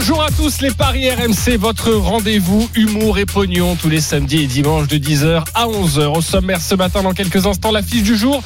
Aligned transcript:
Bonjour 0.00 0.22
à 0.22 0.30
tous 0.30 0.60
les 0.60 0.70
Paris 0.70 1.10
RMC, 1.10 1.56
votre 1.58 1.90
rendez-vous 1.92 2.68
humour 2.76 3.18
et 3.18 3.26
pognon 3.26 3.74
tous 3.74 3.88
les 3.88 4.00
samedis 4.00 4.44
et 4.44 4.46
dimanches 4.46 4.86
de 4.86 4.96
10h 4.96 5.42
à 5.54 5.66
11h. 5.66 6.16
Au 6.16 6.22
sommaire 6.22 6.60
ce 6.60 6.76
matin, 6.76 7.02
dans 7.02 7.14
quelques 7.14 7.46
instants, 7.46 7.72
l'affiche 7.72 8.04
du 8.04 8.16
jour. 8.16 8.40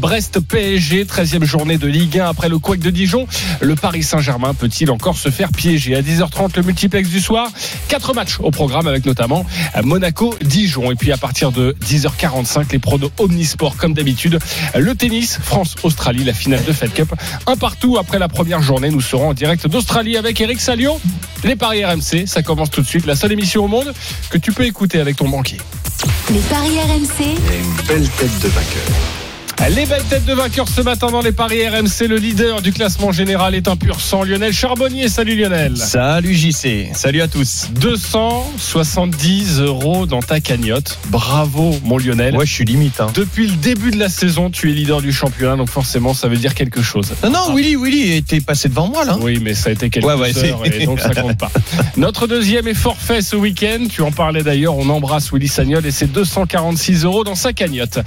Brest 0.00 0.40
PSG, 0.40 1.04
13e 1.04 1.44
journée 1.44 1.78
de 1.78 1.86
Ligue 1.86 2.18
1 2.18 2.26
après 2.26 2.48
le 2.48 2.58
couac 2.58 2.80
de 2.80 2.90
Dijon. 2.90 3.28
Le 3.60 3.76
Paris 3.76 4.02
Saint-Germain 4.02 4.52
peut-il 4.52 4.90
encore 4.90 5.16
se 5.16 5.30
faire 5.30 5.52
piéger? 5.52 5.94
À 5.94 6.02
10h30, 6.02 6.56
le 6.56 6.64
multiplex 6.64 7.08
du 7.08 7.20
soir. 7.20 7.48
Quatre 7.86 8.12
matchs 8.12 8.40
au 8.40 8.50
programme 8.50 8.88
avec 8.88 9.06
notamment 9.06 9.46
Monaco-Dijon. 9.80 10.90
Et 10.90 10.96
puis 10.96 11.12
à 11.12 11.16
partir 11.16 11.52
de 11.52 11.76
10h45, 11.84 12.72
les 12.72 12.80
pronos 12.80 13.12
Omnisport 13.18 13.76
comme 13.76 13.94
d'habitude. 13.94 14.40
Le 14.76 14.94
tennis, 14.96 15.38
France-Australie, 15.40 16.24
la 16.24 16.34
finale 16.34 16.64
de 16.64 16.72
Fed 16.72 16.92
Cup. 16.92 17.14
Un 17.46 17.56
partout 17.56 17.96
après 17.96 18.18
la 18.18 18.26
première 18.28 18.60
journée. 18.60 18.90
Nous 18.90 19.00
serons 19.00 19.28
en 19.28 19.34
direct 19.34 19.68
d'Australie 19.68 20.16
avec 20.16 20.40
Eric 20.40 20.60
Les 21.44 21.56
paris 21.56 21.84
RMC, 21.84 22.26
ça 22.26 22.42
commence 22.42 22.70
tout 22.70 22.82
de 22.82 22.86
suite. 22.86 23.06
La 23.06 23.16
seule 23.16 23.32
émission 23.32 23.64
au 23.64 23.68
monde 23.68 23.92
que 24.30 24.38
tu 24.38 24.52
peux 24.52 24.64
écouter 24.64 25.00
avec 25.00 25.16
ton 25.16 25.28
banquier. 25.28 25.58
Les 26.30 26.40
paris 26.40 26.78
RMC, 26.80 27.36
une 27.58 27.86
belle 27.86 28.08
tête 28.10 28.38
de 28.40 28.48
vainqueur. 28.48 29.25
Les 29.74 29.84
belles 29.84 30.04
têtes 30.04 30.24
de 30.24 30.32
vainqueurs 30.32 30.68
ce 30.68 30.80
matin 30.80 31.08
dans 31.10 31.20
les 31.20 31.32
paris 31.32 31.66
RMC. 31.66 32.06
Le 32.08 32.18
leader 32.18 32.62
du 32.62 32.72
classement 32.72 33.10
général 33.10 33.54
est 33.54 33.66
un 33.68 33.76
pur 33.76 34.00
sang. 34.00 34.22
Lionel 34.22 34.52
Charbonnier. 34.52 35.08
Salut 35.08 35.34
Lionel. 35.34 35.76
Salut 35.76 36.34
JC. 36.34 36.90
Salut 36.94 37.20
à 37.20 37.26
tous. 37.28 37.68
270 37.72 39.60
euros 39.60 40.06
dans 40.06 40.22
ta 40.22 40.40
cagnotte. 40.40 40.98
Bravo 41.08 41.76
mon 41.82 41.98
Lionel. 41.98 42.36
Ouais, 42.36 42.46
je 42.46 42.52
suis 42.52 42.64
limite. 42.64 43.00
Hein. 43.00 43.08
Depuis 43.12 43.48
le 43.48 43.56
début 43.56 43.90
de 43.90 43.98
la 43.98 44.08
saison, 44.08 44.50
tu 44.50 44.70
es 44.70 44.72
leader 44.72 45.02
du 45.02 45.12
championnat, 45.12 45.56
donc 45.56 45.68
forcément 45.68 46.14
ça 46.14 46.28
veut 46.28 46.36
dire 46.36 46.54
quelque 46.54 46.80
chose. 46.80 47.12
Non, 47.24 47.30
non, 47.30 47.54
Willy, 47.54 47.76
Willy 47.76 48.12
était 48.12 48.40
passé 48.40 48.68
devant 48.68 48.88
moi 48.88 49.04
là. 49.04 49.18
Oui, 49.20 49.40
mais 49.42 49.54
ça 49.54 49.70
a 49.70 49.72
été 49.72 49.90
quelques 49.90 50.06
Ouais, 50.06 50.14
ouais, 50.14 50.36
heures 50.44 50.64
et 50.64 50.86
donc 50.86 51.00
ça 51.00 51.12
compte 51.14 51.38
pas. 51.38 51.50
Notre 51.96 52.28
deuxième 52.28 52.68
est 52.68 52.74
forfait 52.74 53.20
ce 53.20 53.34
week-end. 53.34 53.86
Tu 53.90 54.00
en 54.00 54.12
parlais 54.12 54.44
d'ailleurs. 54.44 54.76
On 54.76 54.88
embrasse 54.88 55.32
Willy 55.32 55.48
Sagnol 55.48 55.84
et 55.84 55.90
ses 55.90 56.06
246 56.06 57.04
euros 57.04 57.24
dans 57.24 57.34
sa 57.34 57.52
cagnotte. 57.52 57.98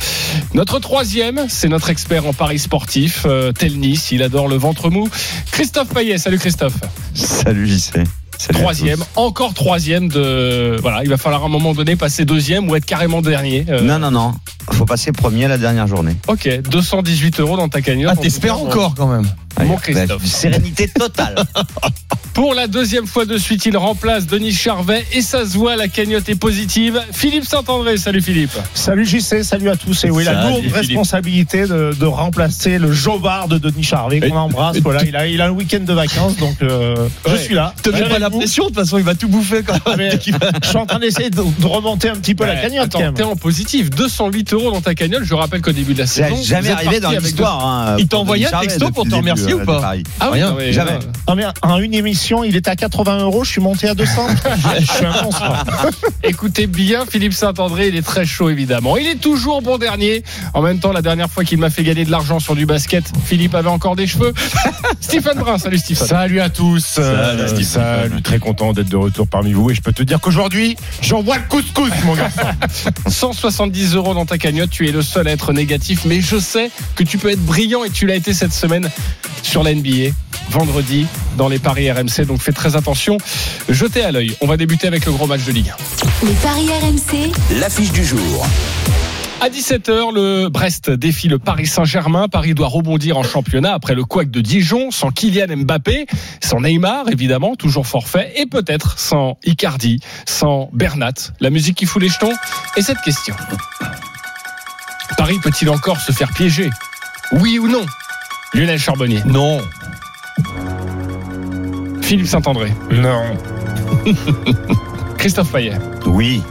Notre 0.54 0.80
troisième, 0.80 1.39
c'est 1.48 1.70
notre 1.70 1.90
expert 1.90 2.26
en 2.26 2.34
paris 2.34 2.60
sportif, 2.60 3.24
euh, 3.26 3.52
tel 3.52 3.78
Nice. 3.80 4.12
Il 4.12 4.24
adore 4.24 4.48
le 4.48 4.56
ventre 4.56 4.90
mou. 4.90 5.08
Christophe 5.52 5.90
Payet. 5.90 6.18
Salut 6.18 6.40
Christophe. 6.40 6.76
Salut 7.14 7.68
JC. 7.68 8.04
Salut 8.38 8.60
Troisième, 8.60 9.04
encore 9.18 9.54
troisième 9.54 10.08
de. 10.08 10.78
Voilà, 10.82 11.04
il 11.04 11.10
va 11.10 11.18
falloir 11.18 11.44
à 11.44 11.46
un 11.48 11.50
moment 11.50 11.74
donné 11.74 11.98
passer 11.98 12.24
deuxième 12.24 12.70
ou 12.70 12.76
être 12.78 12.86
carrément 12.86 13.22
dernier. 13.22 13.66
Euh. 13.68 13.82
Non, 13.82 14.00
non, 14.00 14.12
non. 14.12 14.34
Faut 14.72 14.86
passer 14.86 15.12
premier 15.12 15.50
la 15.50 15.58
dernière 15.58 15.88
journée. 15.88 16.16
Ok, 16.28 16.48
218 16.70 17.42
euros 17.42 17.58
dans 17.58 17.68
ta 17.68 17.82
cagnotte. 17.82 18.14
Ah, 18.18 18.22
t'espères 18.22 18.58
encore 18.58 18.96
quand 18.96 19.08
même. 19.08 19.28
Mon 19.60 19.76
Allez, 19.76 19.94
Christophe. 19.94 20.22
bah, 20.22 20.28
sérénité 20.30 20.88
totale. 20.88 21.36
Pour 22.40 22.54
la 22.54 22.68
deuxième 22.68 23.06
fois 23.06 23.26
de 23.26 23.38
suite, 23.38 23.66
il 23.66 23.76
remplace 23.76 24.26
Denis 24.26 24.54
Charvet 24.54 25.06
et 25.12 25.22
ça 25.22 25.44
se 25.46 25.58
voit, 25.58 25.76
la 25.76 25.90
cagnotte 25.90 26.30
est 26.30 26.40
positive. 26.40 27.02
Philippe 27.12 27.44
Saint-André, 27.44 27.98
salut 27.98 28.22
Philippe. 28.22 28.58
Salut 28.74 29.06
JC, 29.06 29.44
salut 29.44 29.70
à 29.70 29.76
tous. 29.76 30.06
Et 30.06 30.10
oui, 30.10 30.24
la 30.24 30.44
lourde 30.48 30.62
Philippe. 30.62 30.74
responsabilité 30.74 31.64
de, 31.68 31.94
de 32.00 32.06
remplacer 32.06 32.78
le 32.78 32.94
jobard 32.94 33.50
de 33.50 33.58
Denis 33.58 33.84
Charvet 33.84 34.22
qu'on 34.22 34.38
embrasse. 34.38 34.78
Voilà, 34.78 35.04
il 35.04 35.18
a, 35.18 35.28
il 35.28 35.42
a 35.42 35.48
un 35.48 35.50
week-end 35.50 35.82
de 35.82 35.92
vacances, 35.92 36.38
donc 36.38 36.56
euh, 36.62 36.96
je 37.28 37.36
suis 37.36 37.56
là. 37.56 37.74
Te 37.84 37.90
mets 37.90 38.08
pas 38.08 38.20
la 38.20 38.30
pression, 38.30 38.64
de 38.64 38.70
toute 38.70 38.78
façon, 38.80 38.98
il 39.00 39.04
va 39.04 39.16
tout 39.16 39.28
bouffer 39.28 39.62
quand 39.64 39.74
Ah, 39.86 39.96
mais 39.98 40.08
même. 40.10 40.20
je 40.64 40.68
suis 40.70 40.78
en 40.78 40.86
train 40.86 41.00
d'essayer 41.00 41.30
de, 41.30 41.36
de 41.60 41.66
remonter 41.68 42.08
un 42.08 42.16
petit 42.16 42.36
peu 42.36 42.46
la 42.46 42.56
cagnotte 42.56 42.96
attends, 42.96 43.12
t'es 43.12 43.24
en 43.24 43.36
positif, 43.36 43.90
208 43.90 44.54
euros 44.54 44.72
dans 44.72 44.80
ta 44.82 44.96
cagnotte. 44.96 45.24
Je 45.26 45.34
rappelle 45.34 45.60
qu'au 45.62 45.74
début 45.74 45.94
de 45.94 46.00
la 46.00 46.08
saison, 46.08 46.38
jamais 46.42 46.62
vous 46.62 46.68
êtes 46.70 46.74
arrivé 46.88 47.00
dans 47.02 47.12
l'histoire. 47.12 47.68
Hein, 47.68 47.96
Il 48.00 48.08
t'a 48.08 48.16
pour 48.16 48.22
envoyé 48.22 48.46
Denis 48.46 48.56
un 48.56 48.60
texto 48.62 48.80
Charvet 48.80 48.94
pour 48.96 49.08
te 49.10 49.16
remercier 49.16 49.52
euh, 49.52 49.62
ou 49.62 49.66
pas 49.66 49.82
paris. 49.82 50.04
deux- 50.04 50.10
Ah 50.22 50.30
oui, 50.32 50.72
jamais. 50.72 50.92
euh, 50.92 51.52
en 51.64 51.80
une 51.80 51.94
émission, 51.94 52.29
il 52.44 52.56
était 52.56 52.70
à 52.70 52.76
80 52.76 53.20
euros, 53.20 53.44
je 53.44 53.52
suis 53.52 53.62
monté 53.62 53.88
à 53.88 53.96
200. 53.96 54.28
je 54.80 54.86
suis 54.86 55.06
un 55.06 55.24
monstre. 55.24 55.44
Écoutez 56.24 56.68
bien, 56.68 57.06
Philippe 57.06 57.34
Saint-André, 57.34 57.88
il 57.88 57.96
est 57.96 58.06
très 58.06 58.26
chaud 58.26 58.50
évidemment. 58.50 58.98
Il 58.98 59.08
est 59.08 59.20
toujours 59.20 59.62
bon 59.62 59.78
dernier. 59.78 60.24
En 60.54 60.62
même 60.62 60.80
temps, 60.80 60.92
la 60.92 61.02
dernière 61.02 61.30
fois 61.30 61.44
qu'il 61.44 61.58
m'a 61.58 61.70
fait 61.70 61.84
gagner 61.84 62.06
de 62.06 62.12
l'argent 62.12 62.40
sur 62.40 62.56
du 62.56 62.66
basket, 62.66 63.12
Philippe 63.26 63.56
avait 63.56 63.70
encore 63.70 63.96
des 63.96 64.08
cheveux. 64.08 64.34
Stephen 65.00 65.38
Brun, 65.40 65.58
salut 65.58 65.78
Stephen. 65.78 66.08
Salut 66.08 66.40
à 66.40 66.50
tous. 66.50 66.96
Euh, 67.00 67.48
Salut, 67.48 67.64
salut, 67.64 68.22
très 68.22 68.40
content 68.40 68.74
d'être 68.74 68.90
de 68.90 68.98
retour 68.98 69.28
parmi 69.28 69.54
vous. 69.54 69.72
Et 69.72 69.76
je 69.76 69.82
peux 69.82 69.94
te 69.94 70.04
dire 70.04 70.20
qu'aujourd'hui, 70.20 70.76
j'envoie 71.02 71.38
le 71.38 71.44
couscous, 71.50 71.92
mon 72.06 72.16
garçon. 72.16 72.42
170 73.08 73.96
euros 73.96 74.14
dans 74.14 74.26
ta 74.26 74.38
cagnotte, 74.38 74.70
tu 74.70 74.88
es 74.88 74.92
le 74.92 75.02
seul 75.02 75.28
à 75.28 75.32
être 75.32 75.54
négatif, 75.54 76.06
mais 76.06 76.22
je 76.22 76.38
sais 76.38 76.70
que 76.96 77.04
tu 77.04 77.18
peux 77.18 77.30
être 77.30 77.44
brillant 77.44 77.84
et 77.84 77.90
tu 77.90 78.06
l'as 78.06 78.16
été 78.16 78.34
cette 78.34 78.54
semaine 78.54 78.90
sur 79.42 79.64
la 79.64 79.74
NBA, 79.74 80.14
vendredi, 80.50 81.08
dans 81.38 81.48
les 81.48 81.60
paris 81.60 81.92
RMC, 81.92 82.19
donc 82.26 82.42
fais 82.42 82.52
très 82.52 82.76
attention. 82.76 83.18
Jetez 83.70 84.02
à 84.02 84.12
l'œil. 84.12 84.36
On 84.42 84.48
va 84.48 84.58
débuter 84.58 84.88
avec 84.88 85.06
le 85.06 85.12
gros 85.12 85.28
match 85.28 85.46
de 85.46 85.52
Ligue 85.52 85.72
1. 86.24 86.28
les 86.28 86.34
paris 86.36 86.70
RMC, 86.82 87.32
L'affiche 87.60 87.92
du 87.92 88.04
jour. 88.04 88.48
À 89.42 89.48
17h, 89.48 90.14
le 90.14 90.50
Brest 90.50 90.90
défie 90.90 91.30
le 91.30 91.40
Paris 91.40 91.66
Saint-Germain. 91.66 92.28
Paris 92.28 92.54
doit 92.54 92.68
rebondir 92.68 93.18
en 93.18 93.24
championnat 93.24 93.74
après 93.74 93.96
le 93.96 94.04
couac 94.04 94.30
de 94.30 94.42
Dijon, 94.42 94.92
sans 94.92 95.12
Kylian 95.12 95.56
Mbappé, 95.56 96.08
sans 96.42 96.60
Neymar, 96.60 97.08
évidemment, 97.10 97.56
toujours 97.56 97.88
forfait, 97.88 98.34
et 98.36 98.48
peut-être 98.48 99.00
sans 99.00 99.38
Icardi, 99.46 100.02
sans 100.26 100.70
Bernat. 100.74 101.14
La 101.40 101.52
musique 101.52 101.78
qui 101.78 101.86
fout 101.86 102.02
les 102.02 102.10
jetons 102.10 102.34
Et 102.76 102.82
cette 102.82 103.00
question. 103.00 103.34
Paris 105.18 105.40
peut-il 105.42 105.70
encore 105.70 106.02
se 106.02 106.12
faire 106.12 106.34
piéger? 106.34 106.70
Oui 107.32 107.60
ou 107.60 107.70
non? 107.70 107.86
Lionel 108.54 108.80
Charbonnier. 108.80 109.22
Non. 109.26 109.62
Philippe 112.10 112.28
Saint-André. 112.28 112.74
Non. 112.90 113.38
Christophe 115.20 115.52
Payet. 115.52 115.78
Oui. 116.08 116.42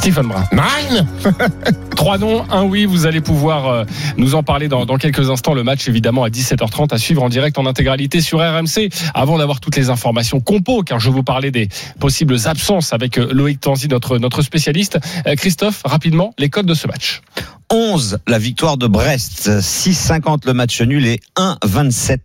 Stephen 0.00 0.28
Brun. 0.28 0.48
Nine. 0.50 1.06
Trois 1.94 2.16
noms, 2.16 2.50
un 2.50 2.62
oui, 2.62 2.86
vous 2.86 3.04
allez 3.04 3.20
pouvoir 3.20 3.66
euh, 3.66 3.84
nous 4.16 4.34
en 4.34 4.42
parler 4.42 4.66
dans, 4.66 4.86
dans 4.86 4.96
quelques 4.96 5.28
instants. 5.28 5.52
Le 5.52 5.62
match, 5.62 5.86
évidemment, 5.88 6.24
à 6.24 6.30
17h30 6.30 6.94
à 6.94 6.96
suivre 6.96 7.22
en 7.22 7.28
direct 7.28 7.58
en 7.58 7.66
intégralité 7.66 8.22
sur 8.22 8.38
RMC. 8.38 8.88
Avant 9.12 9.36
d'avoir 9.36 9.60
toutes 9.60 9.76
les 9.76 9.90
informations 9.90 10.40
compo, 10.40 10.82
car 10.84 11.00
je 11.00 11.10
vous 11.10 11.22
parlais 11.22 11.50
des 11.50 11.68
possibles 11.98 12.38
absences 12.46 12.94
avec 12.94 13.18
euh, 13.18 13.28
Loïc 13.30 13.60
Tanzi, 13.60 13.88
notre, 13.88 14.16
notre 14.16 14.40
spécialiste. 14.40 14.98
Euh, 15.26 15.34
Christophe, 15.34 15.82
rapidement, 15.84 16.32
les 16.38 16.48
codes 16.48 16.64
de 16.64 16.72
ce 16.72 16.86
match. 16.86 17.20
11, 17.72 18.18
la 18.26 18.38
victoire 18.38 18.78
de 18.78 18.86
Brest. 18.86 19.48
6,50 19.48 20.46
le 20.46 20.54
match 20.54 20.80
nul 20.80 21.06
et 21.06 21.20
1,27 21.36 22.18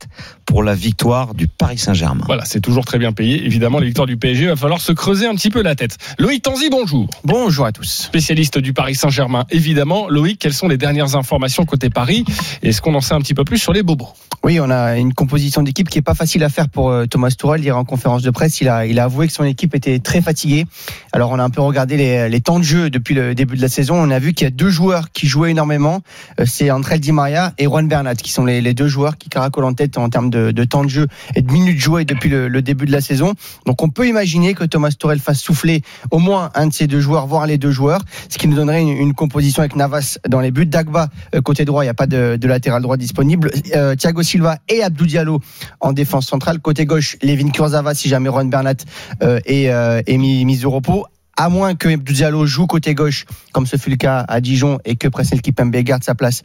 pour 0.45 0.63
la 0.63 0.73
victoire 0.73 1.35
du 1.35 1.47
Paris 1.47 1.77
Saint-Germain. 1.77 2.23
Voilà, 2.25 2.45
c'est 2.45 2.61
toujours 2.61 2.85
très 2.85 2.97
bien 2.97 3.11
payé. 3.11 3.45
Évidemment, 3.45 3.77
les 3.79 3.85
victoires 3.85 4.07
du 4.07 4.17
PSG, 4.17 4.43
il 4.43 4.47
va 4.49 4.55
falloir 4.55 4.81
se 4.81 4.91
creuser 4.91 5.27
un 5.27 5.35
petit 5.35 5.51
peu 5.51 5.61
la 5.61 5.75
tête. 5.75 5.97
Loïc 6.17 6.41
Tanzi, 6.41 6.69
bonjour. 6.69 7.07
Bonjour 7.23 7.64
à 7.65 7.71
tous. 7.71 7.87
Spécialiste 7.87 8.57
du 8.57 8.73
Paris 8.73 8.95
Saint-Germain, 8.95 9.45
évidemment. 9.49 10.07
Loïc, 10.09 10.39
quelles 10.39 10.53
sont 10.53 10.67
les 10.67 10.77
dernières 10.77 11.15
informations 11.15 11.65
côté 11.65 11.89
Paris? 11.89 12.25
Est-ce 12.61 12.81
qu'on 12.81 12.95
en 12.95 13.01
sait 13.01 13.13
un 13.13 13.19
petit 13.19 13.33
peu 13.33 13.43
plus 13.43 13.57
sur 13.57 13.73
les 13.73 13.83
bobos? 13.83 14.09
Oui, 14.43 14.59
on 14.59 14.69
a 14.69 14.97
une 14.97 15.13
composition 15.13 15.63
d'équipe 15.63 15.89
qui 15.89 15.97
est 15.97 16.03
pas 16.03 16.13
facile 16.13 16.43
à 16.43 16.49
faire 16.49 16.69
pour 16.69 16.91
euh, 16.91 17.05
Thomas 17.07 17.31
Tuchel. 17.31 17.63
Hier 17.63 17.75
en 17.75 17.83
conférence 17.83 18.21
de 18.21 18.29
presse, 18.29 18.61
il 18.61 18.69
a, 18.69 18.85
il 18.85 18.99
a 18.99 19.05
avoué 19.05 19.27
que 19.27 19.33
son 19.33 19.43
équipe 19.43 19.73
était 19.73 19.97
très 19.97 20.21
fatiguée. 20.21 20.65
Alors 21.13 21.31
on 21.31 21.39
a 21.39 21.43
un 21.43 21.49
peu 21.49 21.61
regardé 21.61 21.97
les, 21.97 22.29
les 22.29 22.41
temps 22.41 22.59
de 22.59 22.63
jeu 22.63 22.89
depuis 22.91 23.15
le 23.15 23.33
début 23.33 23.55
de 23.55 23.61
la 23.61 23.69
saison. 23.69 23.95
On 23.95 24.11
a 24.11 24.19
vu 24.19 24.33
qu'il 24.33 24.45
y 24.45 24.47
a 24.47 24.51
deux 24.51 24.69
joueurs 24.69 25.11
qui 25.11 25.25
jouaient 25.27 25.51
énormément. 25.51 26.01
Euh, 26.39 26.45
C'est 26.45 26.69
André 26.69 26.99
Di 26.99 27.11
Maria 27.11 27.53
et 27.57 27.65
Juan 27.65 27.87
Bernat 27.87 28.15
qui 28.15 28.31
sont 28.31 28.45
les, 28.45 28.61
les 28.61 28.75
deux 28.75 28.87
joueurs 28.87 29.17
qui 29.17 29.29
caracolent 29.29 29.65
en 29.65 29.73
tête 29.73 29.97
en 29.97 30.09
termes 30.09 30.29
de, 30.29 30.51
de 30.51 30.63
temps 30.63 30.83
de 30.83 30.89
jeu 30.89 31.07
et 31.33 31.41
de 31.41 31.51
minutes 31.51 31.79
jouées 31.79 32.05
depuis 32.05 32.29
le, 32.29 32.47
le 32.47 32.61
début 32.61 32.85
de 32.85 32.91
la 32.91 33.01
saison. 33.01 33.33
Donc 33.65 33.81
on 33.81 33.89
peut 33.89 34.07
imaginer 34.07 34.53
que 34.53 34.63
Thomas 34.63 34.91
Tuchel 34.91 35.19
fasse 35.19 35.41
souffler 35.41 35.81
au 36.11 36.19
moins 36.19 36.51
un 36.53 36.67
de 36.67 36.73
ces 36.73 36.85
deux 36.85 37.01
joueurs, 37.01 37.25
voire 37.25 37.47
les 37.47 37.54
deux 37.57 37.71
joueurs, 37.71 38.01
ce 38.29 38.37
qui 38.37 38.47
nous 38.47 38.55
donnerait 38.55 38.81
une, 38.81 39.13
composition 39.13 39.61
avec 39.61 39.75
Navas 39.75 40.17
dans 40.27 40.39
les 40.39 40.51
buts. 40.51 40.65
Dagba 40.65 41.09
euh, 41.33 41.41
côté 41.41 41.65
droit, 41.65 41.83
il 41.83 41.87
n'y 41.87 41.91
a 41.91 41.93
pas 41.93 42.07
de, 42.07 42.37
latéral 42.47 42.81
droit 42.81 42.97
disponible. 42.97 43.51
Euh, 43.75 43.95
Thiago 43.95 44.23
Silva 44.23 44.57
et 44.67 44.83
Abdou 44.83 45.05
Diallo 45.05 45.39
en 45.79 45.93
défense 45.93 46.27
centrale. 46.27 46.59
Côté 46.59 46.85
gauche, 46.85 47.17
Levin 47.21 47.49
Kurzawa 47.49 47.93
si 47.93 48.09
jamais 48.09 48.29
Juan 48.29 48.49
Bernat 48.49 48.75
est, 49.21 49.69
euh, 49.69 50.01
mis, 50.07 50.65
au 50.65 50.71
repos. 50.71 51.05
À 51.37 51.49
moins 51.49 51.75
que 51.75 51.95
Diallo 51.95 52.45
joue 52.45 52.65
côté 52.65 52.95
gauche, 52.95 53.25
comme 53.51 53.65
ce 53.65 53.75
fut 53.75 53.89
le 53.89 53.97
cas 53.97 54.23
à 54.27 54.39
Dijon, 54.39 54.79
et 54.85 54.95
que 54.95 55.09
Presnel 55.09 55.41
Kipembe 55.41 55.75
garde 55.75 56.01
sa 56.01 56.15
place 56.15 56.43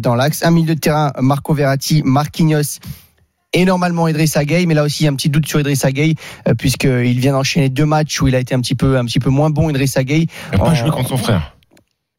dans 0.00 0.16
l'axe. 0.16 0.44
Un 0.44 0.50
milieu 0.50 0.74
de 0.74 0.80
terrain, 0.80 1.12
Marco 1.20 1.54
Verratti, 1.54 2.02
Marquinhos 2.04 2.80
et 3.52 3.64
normalement 3.64 4.08
Idrissa 4.08 4.44
Gueye, 4.44 4.66
mais 4.66 4.74
là 4.74 4.82
aussi 4.84 5.02
il 5.02 5.06
y 5.06 5.08
a 5.08 5.12
un 5.12 5.16
petit 5.16 5.28
doute 5.30 5.46
sur 5.46 5.60
Idrissa 5.60 5.92
Gueye 5.92 6.14
euh, 6.48 6.54
puisqu'il 6.54 7.18
vient 7.20 7.32
d'enchaîner 7.32 7.68
deux 7.68 7.86
matchs 7.86 8.20
où 8.22 8.28
il 8.28 8.34
a 8.34 8.38
été 8.38 8.54
un 8.54 8.60
petit 8.60 8.74
peu 8.74 8.96
un 8.98 9.04
petit 9.04 9.20
peu 9.20 9.30
moins 9.30 9.50
bon 9.50 9.68
Idrissa 9.70 10.04
Gueye. 10.04 10.26
Il 10.52 10.56
a 10.56 10.58
pas 10.58 10.70
En- 10.70 10.74
joué 10.74 10.90
contre 10.90 11.08
son 11.10 11.16
frère. 11.16 11.54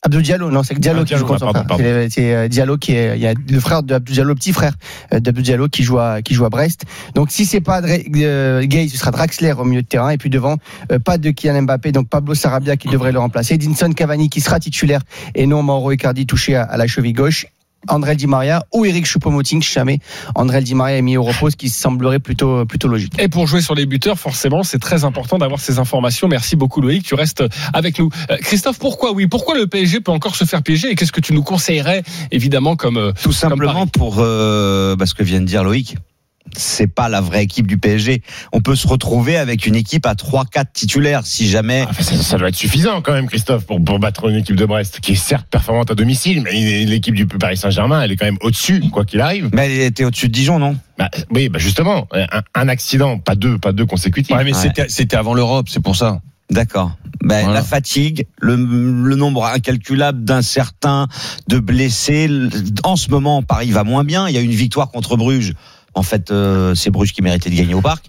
Abdou 0.05 0.21
Diallo, 0.21 0.51
non, 0.51 0.63
c'est 0.63 0.77
Diallo 0.77 1.03
Ah, 1.03 1.05
qui 1.05 1.15
joue 1.15 1.25
contre 1.25 1.39
son 1.39 1.53
frère. 1.53 1.65
C'est 2.09 2.35
euh, 2.35 2.47
Diallo 2.49 2.75
qui 2.77 2.91
est, 2.91 3.15
il 3.15 3.21
y 3.23 3.25
a 3.27 3.33
le 3.49 3.59
frère 3.61 3.83
d'Abdou 3.83 4.11
Diallo, 4.11 4.27
le 4.31 4.35
petit 4.35 4.51
frère 4.51 4.73
euh, 5.13 5.21
d'Abdou 5.21 5.41
Diallo 5.41 5.69
qui 5.69 5.81
joue 5.83 5.97
à, 5.97 6.21
qui 6.21 6.33
joue 6.33 6.43
à 6.43 6.49
Brest. 6.49 6.83
Donc 7.15 7.31
si 7.31 7.45
c'est 7.45 7.61
pas 7.61 7.81
euh, 7.81 8.63
Gay, 8.65 8.89
ce 8.89 8.97
sera 8.97 9.11
Draxler 9.11 9.53
au 9.53 9.63
milieu 9.63 9.81
de 9.81 9.87
terrain 9.87 10.09
et 10.09 10.17
puis 10.17 10.29
devant 10.29 10.57
euh, 10.91 10.99
pas 10.99 11.17
de 11.17 11.31
Kylian 11.31 11.61
Mbappé, 11.61 11.93
donc 11.93 12.09
Pablo 12.09 12.35
Sarabia 12.35 12.75
qui 12.75 12.89
devrait 12.89 13.13
le 13.13 13.19
remplacer, 13.19 13.53
Edinson 13.53 13.93
Cavani 13.93 14.29
qui 14.29 14.41
sera 14.41 14.59
titulaire 14.59 14.99
et 15.35 15.47
non 15.47 15.63
Mauro 15.63 15.89
Icardi 15.93 16.25
touché 16.25 16.57
à, 16.57 16.63
à 16.63 16.75
la 16.75 16.85
cheville 16.85 17.13
gauche. 17.13 17.45
André 17.87 18.15
Di 18.15 18.27
Maria 18.27 18.65
ou 18.73 18.85
Eric 18.85 19.05
Choupo-Moting, 19.05 19.61
si 19.61 19.73
jamais 19.73 19.99
André 20.35 20.61
Di 20.61 20.75
Maria 20.75 20.97
est 20.97 21.01
mis 21.01 21.17
au 21.17 21.23
repos, 21.23 21.49
ce 21.49 21.55
qui 21.55 21.69
semblerait 21.69 22.19
plutôt 22.19 22.65
plutôt 22.65 22.87
logique. 22.87 23.13
Et 23.19 23.27
pour 23.27 23.47
jouer 23.47 23.61
sur 23.61 23.75
les 23.75 23.85
buteurs, 23.85 24.19
forcément, 24.19 24.63
c'est 24.63 24.79
très 24.79 25.03
important 25.03 25.37
d'avoir 25.37 25.59
ces 25.59 25.79
informations. 25.79 26.27
Merci 26.27 26.55
beaucoup 26.55 26.81
Loïc, 26.81 27.03
tu 27.03 27.15
restes 27.15 27.43
avec 27.73 27.99
nous. 27.99 28.09
Euh, 28.29 28.37
Christophe, 28.37 28.79
pourquoi 28.79 29.11
oui 29.13 29.27
Pourquoi 29.27 29.55
le 29.57 29.67
PSG 29.67 29.99
peut 29.99 30.11
encore 30.11 30.35
se 30.35 30.45
faire 30.45 30.63
piéger 30.63 30.89
et 30.89 30.95
qu'est-ce 30.95 31.11
que 31.11 31.21
tu 31.21 31.33
nous 31.33 31.43
conseillerais 31.43 32.03
évidemment 32.31 32.75
comme 32.75 32.97
euh, 32.97 33.11
Tout 33.21 33.31
simplement 33.31 33.87
pour 33.87 34.17
euh, 34.19 34.95
bah, 34.95 35.05
ce 35.05 35.13
que 35.13 35.23
vient 35.23 35.41
de 35.41 35.45
dire 35.45 35.63
Loïc. 35.63 35.97
C'est 36.55 36.87
pas 36.87 37.09
la 37.09 37.19
vraie 37.21 37.43
équipe 37.43 37.65
du 37.65 37.77
PSG. 37.79 38.21
On 38.51 38.61
peut 38.61 38.75
se 38.75 38.87
retrouver 38.87 39.37
avec 39.37 39.65
une 39.65 39.75
équipe 39.75 40.05
à 40.05 40.13
3-4 40.13 40.65
titulaires 40.73 41.25
si 41.25 41.47
jamais. 41.49 41.85
Ah, 41.89 41.93
ça, 42.03 42.15
ça 42.15 42.37
doit 42.37 42.49
être 42.49 42.55
suffisant 42.55 43.01
quand 43.01 43.13
même, 43.13 43.27
Christophe, 43.27 43.65
pour, 43.65 43.83
pour 43.83 43.97
battre 43.97 44.29
une 44.29 44.35
équipe 44.35 44.55
de 44.55 44.65
Brest 44.65 44.99
qui 44.99 45.13
est 45.13 45.15
certes 45.15 45.47
performante 45.49 45.89
à 45.89 45.95
domicile, 45.95 46.41
mais 46.43 46.85
l'équipe 46.85 47.15
du 47.15 47.25
Paris 47.25 47.57
Saint-Germain, 47.57 48.01
elle 48.03 48.11
est 48.11 48.17
quand 48.17 48.25
même 48.25 48.37
au-dessus, 48.41 48.81
quoi 48.91 49.03
qu'il 49.05 49.19
arrive. 49.21 49.49
Mais 49.53 49.65
elle 49.73 49.81
était 49.81 50.03
au-dessus 50.03 50.27
de 50.27 50.33
Dijon, 50.33 50.59
non? 50.59 50.75
Bah, 50.99 51.09
oui, 51.31 51.49
bah 51.49 51.57
justement, 51.57 52.07
un, 52.13 52.41
un 52.53 52.67
accident, 52.67 53.17
pas 53.17 53.33
deux, 53.35 53.57
pas 53.57 53.71
deux 53.71 53.85
consécutifs. 53.87 54.35
Ouais, 54.35 54.43
mais 54.43 54.53
Ouais. 54.53 54.61
c'était 54.61 54.85
c'était 54.89 55.15
avant 55.15 55.33
l'Europe, 55.33 55.67
c'est 55.69 55.81
pour 55.81 55.95
ça. 55.95 56.21
D'accord. 56.51 56.91
Ben, 57.23 57.45
Voilà. 57.45 57.59
La 57.59 57.63
fatigue, 57.63 58.27
le, 58.41 58.55
le 58.57 59.15
nombre 59.15 59.45
incalculable 59.45 60.23
d'incertains, 60.23 61.07
de 61.47 61.57
blessés. 61.57 62.29
En 62.83 62.95
ce 62.95 63.09
moment, 63.09 63.41
Paris 63.41 63.71
va 63.71 63.83
moins 63.83 64.03
bien. 64.03 64.27
Il 64.27 64.35
y 64.35 64.37
a 64.37 64.41
une 64.41 64.51
victoire 64.51 64.91
contre 64.91 65.15
Bruges. 65.17 65.53
En 65.95 66.03
fait, 66.03 66.31
euh, 66.31 66.73
c'est 66.75 66.89
Bruges 66.89 67.13
qui 67.13 67.21
méritait 67.21 67.49
de 67.49 67.55
gagner 67.55 67.73
au 67.73 67.81
parc. 67.81 68.05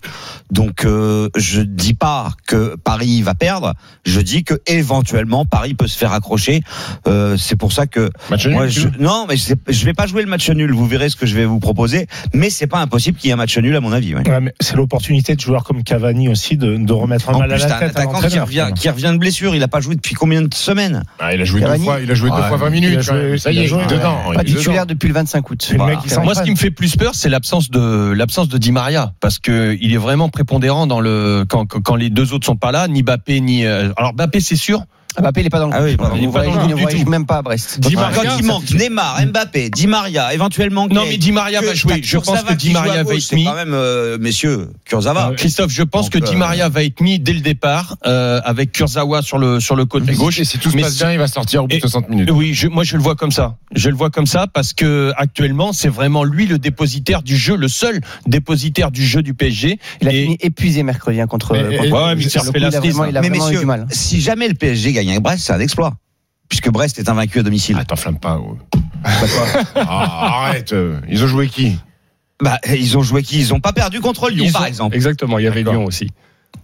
Donc, 0.50 0.84
euh, 0.84 1.28
je 1.36 1.60
dis 1.60 1.94
pas 1.94 2.32
que 2.46 2.76
Paris 2.82 3.22
va 3.22 3.34
perdre. 3.34 3.74
Je 4.04 4.20
dis 4.20 4.44
que 4.44 4.54
éventuellement 4.66 5.44
Paris 5.44 5.74
peut 5.74 5.86
se 5.86 5.98
faire 5.98 6.12
accrocher. 6.12 6.62
Euh, 7.06 7.36
c'est 7.36 7.56
pour 7.56 7.72
ça 7.72 7.86
que 7.86 8.10
Match 8.30 8.46
nul, 8.46 8.54
moi, 8.54 8.68
je, 8.68 8.88
non, 8.98 9.26
mais 9.28 9.36
c'est- 9.36 9.58
je 9.68 9.84
vais 9.84 9.92
pas 9.94 10.06
jouer 10.06 10.22
le 10.22 10.28
match 10.28 10.48
nul. 10.50 10.72
Vous 10.72 10.86
verrez 10.86 11.08
ce 11.08 11.16
que 11.16 11.26
je 11.26 11.34
vais 11.34 11.44
vous 11.44 11.60
proposer. 11.60 12.06
Mais 12.32 12.50
c'est 12.50 12.66
pas 12.66 12.78
impossible 12.78 13.18
qu'il 13.18 13.28
y 13.28 13.30
ait 13.30 13.34
un 13.34 13.36
match 13.36 13.56
nul 13.58 13.74
à 13.76 13.80
mon 13.80 13.92
avis. 13.92 14.14
ouais. 14.14 14.28
Ouais, 14.28 14.40
mais 14.40 14.54
c'est 14.60 14.76
l'opportunité 14.76 15.34
de 15.34 15.40
joueurs 15.40 15.64
comme 15.64 15.82
Cavani 15.82 16.28
aussi 16.28 16.56
de, 16.56 16.76
de 16.76 16.92
remettre 16.92 17.30
un 17.30 17.34
En 17.34 17.38
mal 17.40 17.52
à 17.52 17.54
plus, 17.56 17.62
la 17.62 17.68
t'as 17.68 17.76
un 17.76 17.78
tête 17.80 17.96
à 17.96 18.00
attaquant 18.02 18.20
qui 18.28 18.38
revient, 18.38 18.68
qui 18.74 18.88
revient 18.88 19.10
de 19.12 19.18
blessure. 19.18 19.54
Il 19.54 19.62
a 19.62 19.68
pas 19.68 19.80
joué 19.80 19.94
depuis 19.94 20.14
combien 20.14 20.42
de 20.42 20.52
semaines 20.54 21.02
Ah, 21.18 21.34
il 21.34 21.40
a 21.40 21.44
joué 21.44 21.60
deux 21.60 21.66
Cavani. 21.66 21.84
fois, 21.84 22.00
il 22.00 22.10
a 22.10 22.14
joué 22.14 22.30
deux 22.30 22.36
fois 22.36 22.56
20 22.56 22.66
il 22.70 22.84
a 22.84 22.88
minutes. 22.88 23.00
joué- 23.02 23.38
ça 23.38 23.52
y 23.52 23.58
est, 23.58 23.66
joué, 23.66 23.80
il 23.88 23.92
est 23.92 23.96
dedans. 23.98 24.18
Pas 24.34 24.44
titulaire 24.44 24.86
depuis 24.86 25.08
le 25.08 25.14
25 25.14 25.50
août. 25.50 25.58
Qui 25.70 25.76
Moi, 25.76 26.34
ce 26.34 26.42
qui 26.42 26.50
me 26.50 26.56
fait 26.56 26.70
plus 26.70 26.96
peur, 26.96 27.14
c'est 27.14 27.28
l'absence 27.28 27.70
de 27.70 27.73
l'absence 27.78 28.48
de 28.48 28.58
Di 28.58 28.72
Maria, 28.72 29.12
parce 29.20 29.38
que 29.38 29.76
il 29.80 29.92
est 29.92 29.98
vraiment 29.98 30.28
prépondérant 30.28 30.86
dans 30.86 31.00
le 31.00 31.44
quand, 31.48 31.66
quand 31.66 31.80
quand 31.80 31.96
les 31.96 32.10
deux 32.10 32.32
autres 32.32 32.46
sont 32.46 32.56
pas 32.56 32.72
là, 32.72 32.88
ni 32.88 33.02
Mbappé 33.02 33.40
ni. 33.40 33.64
euh, 33.64 33.92
alors 33.96 34.12
Mbappé, 34.14 34.40
c'est 34.40 34.56
sûr. 34.56 34.84
Mbappé, 35.18 35.40
il 35.42 35.46
est 35.46 35.50
pas 35.50 35.58
dans 35.60 35.68
le 35.68 35.74
Ah 35.74 35.82
oui, 35.82 35.96
groupe. 35.96 36.08
pardon. 36.08 36.16
il 36.16 36.22
ne 36.22 36.26
Il 36.26 36.28
est 36.28 36.32
pas 36.32 36.38
dans 36.44 36.44
le 36.44 36.50
voyage, 36.50 36.64
il 36.64 36.68
ne 36.70 36.74
groupe 36.74 36.90
voyage 36.90 37.06
même 37.06 37.26
pas 37.26 37.36
à 37.38 37.42
Brest. 37.42 37.80
Di 37.80 37.94
Quand 37.94 38.00
Maria, 38.00 38.36
il 38.38 38.44
manque 38.46 38.70
Neymar, 38.70 39.26
Mbappé, 39.26 39.70
Di 39.70 39.86
Maria, 39.86 40.34
éventuellement. 40.34 40.86
Non, 40.88 41.04
mais 41.08 41.16
Di 41.18 41.32
Maria 41.32 41.60
va 41.60 41.74
jouer. 41.74 42.00
Je 42.02 42.18
pense 42.18 42.42
que 42.42 42.54
Di 42.54 42.70
Maria 42.70 43.02
va 43.04 43.14
être 43.14 43.20
c'est 43.20 43.36
mis. 43.36 43.44
quand 43.44 43.54
même, 43.54 43.72
euh, 43.74 44.18
messieurs, 44.18 44.68
Kurzawa. 44.84 45.32
Christophe, 45.36 45.70
je 45.70 45.82
pense 45.82 46.10
Donc, 46.10 46.22
que 46.22 46.26
Di 46.28 46.34
euh, 46.34 46.38
Maria 46.38 46.68
va 46.68 46.82
être 46.84 47.00
mis 47.00 47.18
dès 47.18 47.32
le 47.32 47.40
départ 47.40 47.96
euh, 48.06 48.40
avec 48.44 48.72
Kurzawa 48.72 49.22
sur 49.22 49.38
le 49.38 49.60
sur 49.60 49.76
le 49.76 49.84
côté 49.84 50.12
gauche. 50.14 50.38
Et 50.40 50.44
si 50.44 50.58
tout 50.58 50.70
se 50.70 50.76
passe 50.76 50.96
bien, 50.96 51.12
il 51.12 51.18
va 51.18 51.26
sortir 51.28 51.62
au 51.64 51.66
bout 51.66 51.72
de 51.72 51.76
Et- 51.76 51.80
60 51.80 52.08
minutes. 52.08 52.30
Oui, 52.32 52.52
je, 52.54 52.68
moi 52.68 52.84
je 52.84 52.96
le 52.96 53.02
vois 53.02 53.14
comme 53.14 53.30
ça. 53.32 53.56
Je 53.74 53.88
le 53.90 53.96
vois 53.96 54.10
comme 54.10 54.26
ça 54.26 54.46
parce 54.52 54.72
que 54.72 55.12
actuellement 55.16 55.72
c'est 55.72 55.88
vraiment 55.88 56.24
lui 56.24 56.46
le 56.46 56.58
dépositaire 56.58 57.22
du 57.22 57.36
jeu, 57.36 57.56
le 57.56 57.68
seul 57.68 58.00
dépositaire 58.26 58.90
du 58.90 59.04
jeu 59.04 59.22
du 59.22 59.34
PSG. 59.34 59.78
Il 60.00 60.08
a 60.08 60.10
fini 60.10 60.36
épuisé 60.40 60.82
mercredi 60.82 61.20
hein, 61.20 61.26
contre. 61.26 61.52
Ouais, 61.52 61.62
mais 61.62 61.74
il 61.74 61.76
a 61.76 63.20
vraiment, 63.20 63.50
eu 63.50 63.56
du 63.58 63.66
mal. 63.66 63.86
si 63.90 64.20
jamais 64.20 64.48
le 64.48 64.54
PSG 64.54 64.92
gagne 64.92 65.03
avec 65.10 65.22
Brest, 65.22 65.44
c'est 65.46 65.52
un 65.52 65.60
exploit. 65.60 65.94
Puisque 66.48 66.70
Brest 66.70 66.98
est 66.98 67.08
invaincu 67.08 67.38
à 67.38 67.42
domicile. 67.42 67.76
Ah, 67.78 67.84
t'enflammes 67.84 68.18
pas. 68.18 68.38
ouais. 68.38 68.56
Ah, 69.76 70.44
arrête. 70.46 70.72
euh, 70.72 71.00
Ils 71.08 71.24
ont 71.24 71.26
joué 71.26 71.48
qui? 71.48 71.78
Bah, 72.42 72.58
ils 72.68 72.96
ont 72.98 73.02
joué 73.02 73.22
qui? 73.22 73.38
Ils 73.38 73.54
ont 73.54 73.60
pas 73.60 73.72
perdu 73.72 74.00
contre 74.00 74.28
Lyon, 74.30 74.44
Ils 74.46 74.52
par 74.52 74.62
ont- 74.62 74.66
exemple. 74.66 74.94
Exactement, 74.96 75.38
il 75.38 75.44
y 75.44 75.46
avait. 75.48 75.62
Lyon 75.62 75.84
aussi. 75.84 76.08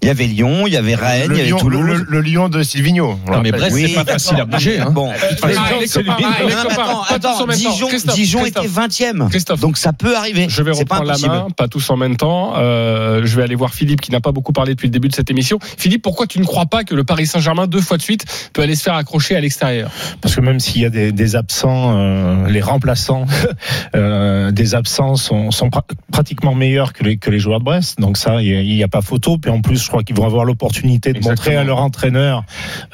Il 0.02 0.06
y 0.06 0.10
avait 0.10 0.26
Lyon, 0.26 0.66
il 0.66 0.72
y 0.72 0.76
avait 0.78 0.94
Rennes, 0.94 1.28
le, 1.28 1.34
il 1.34 1.38
y 1.38 1.40
avait 1.40 1.48
Lyon, 1.48 1.58
Toulouse. 1.58 1.82
le, 1.87 2.06
le 2.08 2.20
Lyon 2.22 2.48
de 2.48 2.62
Silvino. 2.62 3.19
on 3.26 3.31
Non, 3.31 3.40
mais 3.42 3.50
rappelle. 3.50 3.70
Brest, 3.70 3.76
c'est 3.88 3.94
pas 3.94 4.04
facile 4.12 4.40
à 4.40 4.44
bouger. 4.46 4.81
Hein. 4.81 4.90
Bon, 4.90 5.10
Ah, 5.12 5.46
les 5.81 5.87
c'est 5.87 6.02
lui. 6.02 6.10
mais 6.19 6.52
copains, 6.54 7.02
attends, 7.08 7.38
attends. 7.38 7.46
Dijon, 7.52 7.88
Christophe, 7.88 8.14
Dijon 8.14 8.40
Christophe. 8.40 8.64
était 8.64 8.75
20e. 9.12 9.28
Christophe. 9.28 9.60
Donc 9.60 9.76
ça 9.76 9.92
peut 9.92 10.16
arriver. 10.16 10.46
Je 10.48 10.62
vais 10.62 10.70
reprendre 10.70 11.04
la 11.04 11.19
main, 11.19 11.48
pas 11.56 11.69
tous 11.69 11.90
en 11.90 11.96
même 11.96 12.16
temps. 12.16 12.54
Euh, 12.56 13.20
je 13.25 13.37
vais 13.37 13.42
aller 13.42 13.54
voir 13.54 13.75
Philippe 13.75 14.00
qui 14.00 14.10
n'a 14.10 14.20
pas 14.20 14.32
beaucoup 14.32 14.52
parlé 14.52 14.75
depuis 14.75 14.87
le 14.87 14.92
début 14.92 15.08
de 15.08 15.14
cette 15.14 15.31
émission. 15.31 15.58
Philippe, 15.76 16.02
pourquoi 16.02 16.26
tu 16.26 16.40
ne 16.40 16.44
crois 16.46 16.66
pas 16.66 16.84
que 16.84 16.94
le 16.94 17.04
Paris 17.04 17.26
Saint-Germain, 17.26 17.66
deux 17.66 17.81
fois 17.82 17.96
de 17.98 18.02
suite, 18.02 18.25
peut 18.54 18.62
aller 18.62 18.75
se 18.76 18.82
faire 18.82 18.94
accrocher 18.94 19.37
à 19.37 19.40
l'extérieur? 19.40 19.90
Parce 20.22 20.34
que 20.34 20.40
même 20.40 20.60
s'il 20.60 20.81
y 20.81 20.87
a 20.87 20.90
des, 20.90 21.12
des 21.12 21.37
absents, 21.37 21.96
euh, 21.98 22.48
les 22.48 22.62
remplaçants 22.62 23.26
euh, 23.94 24.50
des 24.50 24.75
absents 24.75 25.16
sont, 25.16 25.50
sont 25.50 25.69
pra- 25.69 25.82
pratiquement 26.12 26.54
meilleurs 26.54 26.92
que 26.92 27.04
les, 27.04 27.16
que 27.19 27.31
les 27.31 27.38
joueurs 27.38 27.60
de 27.60 27.64
Brest. 27.64 28.00
Donc 28.00 28.16
ça, 28.16 28.40
il 28.42 28.64
n'y 28.64 28.82
a, 28.82 28.88
pas 28.88 29.02
photo. 29.02 29.38
Puis 29.38 29.50
en 29.50 29.60
plus, 29.60 29.79
je 29.80 29.88
crois 29.88 30.02
qu'ils 30.02 30.16
vont 30.16 30.26
avoir 30.26 30.44
l'opportunité 30.44 31.12
de 31.12 31.18
Exactement. 31.18 31.36
montrer 31.36 31.56
à 31.56 31.64
leur 31.64 31.78
entraîneur 31.78 32.44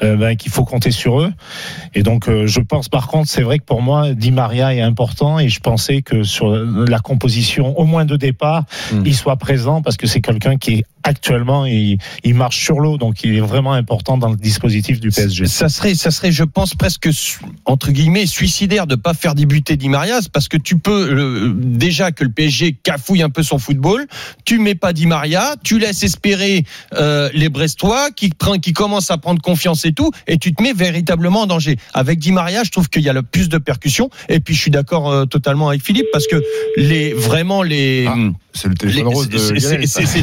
euh, 0.01 0.15
ben, 0.15 0.35
qu'il 0.35 0.51
faut 0.51 0.63
compter 0.65 0.91
sur 0.91 1.21
eux. 1.21 1.31
Et 1.93 2.03
donc, 2.03 2.27
euh, 2.27 2.47
je 2.47 2.61
pense 2.61 2.89
par 2.89 3.07
contre, 3.07 3.29
c'est 3.29 3.43
vrai 3.43 3.59
que 3.59 3.65
pour 3.65 3.81
moi, 3.81 4.13
Di 4.13 4.31
Maria 4.31 4.73
est 4.73 4.81
important. 4.81 5.39
Et 5.39 5.49
je 5.49 5.59
pensais 5.59 6.01
que 6.01 6.23
sur 6.23 6.49
la 6.49 6.99
composition, 6.99 7.77
au 7.77 7.85
moins 7.85 8.05
de 8.05 8.15
départ, 8.15 8.63
Mm. 8.91 9.03
il 9.05 9.15
soit 9.15 9.35
présent 9.35 9.81
parce 9.81 9.97
que 9.97 10.07
c'est 10.07 10.21
quelqu'un 10.21 10.57
qui 10.57 10.75
est 10.75 10.83
actuellement, 11.07 11.65
il, 11.65 11.97
il 12.23 12.35
marche 12.35 12.59
sur 12.63 12.79
l'eau. 12.79 12.97
Donc, 12.97 13.23
il 13.23 13.35
est 13.35 13.39
vraiment 13.41 13.73
important 13.73 14.17
dans 14.17 14.29
le 14.29 14.35
dispositif 14.35 14.99
du 14.99 15.09
PSG. 15.09 15.47
Ça 15.47 15.69
serait, 15.69 15.95
ça 15.95 16.11
serait, 16.11 16.31
je 16.31 16.43
pense, 16.43 16.75
presque 16.75 17.09
entre 17.65 17.91
guillemets 17.91 18.25
suicidaire 18.25 18.87
de 18.87 18.95
pas 18.95 19.13
faire 19.13 19.33
débuter 19.35 19.77
Di 19.77 19.89
Maria, 19.89 20.19
parce 20.33 20.47
que 20.47 20.57
tu 20.57 20.77
peux 20.77 21.09
euh, 21.11 21.53
déjà 21.55 22.11
que 22.11 22.23
le 22.23 22.29
PSG 22.31 22.77
cafouille 22.83 23.21
un 23.21 23.29
peu 23.29 23.43
son 23.43 23.57
football, 23.59 24.05
tu 24.45 24.59
mets 24.59 24.75
pas 24.75 24.93
Di 24.93 25.05
Maria, 25.05 25.55
tu 25.63 25.79
laisses 25.79 26.03
espérer 26.03 26.65
euh, 26.95 27.29
les 27.33 27.49
Brestois 27.49 28.09
qui 28.15 28.29
prennent, 28.29 28.59
qui 28.61 28.73
commencent 28.73 29.11
à 29.11 29.17
prendre 29.17 29.41
confiance 29.41 29.85
et 29.85 29.93
tout, 29.93 30.11
et 30.27 30.37
tu 30.37 30.53
te 30.53 30.61
mets 30.61 30.73
véritablement 30.73 31.41
en 31.41 31.47
danger. 31.47 31.77
Avec 31.93 32.19
Di 32.19 32.31
Maria, 32.31 32.63
je 32.63 32.71
trouve 32.71 32.89
qu'il 32.89 33.03
y 33.03 33.09
a 33.09 33.13
le 33.13 33.23
plus 33.23 33.49
de 33.49 33.57
percussions, 33.57 34.09
et 34.29 34.39
puis 34.39 34.53
je 34.55 34.61
suis 34.61 34.71
d'accord 34.71 35.09
euh, 35.09 35.25
totalement 35.25 35.69
avec 35.69 35.81
Philippe 35.83 36.07
parce 36.11 36.27
que 36.27 36.41
les 36.75 37.13
vraiment 37.13 37.63
les 37.63 38.05
Ah, 38.07 38.15
C'est 38.53 38.67
le 38.67 38.75
téléphone 38.75 39.07
les- 39.09 39.13
rose 39.15 39.29
de 39.29 39.37
c'est- 39.37 40.21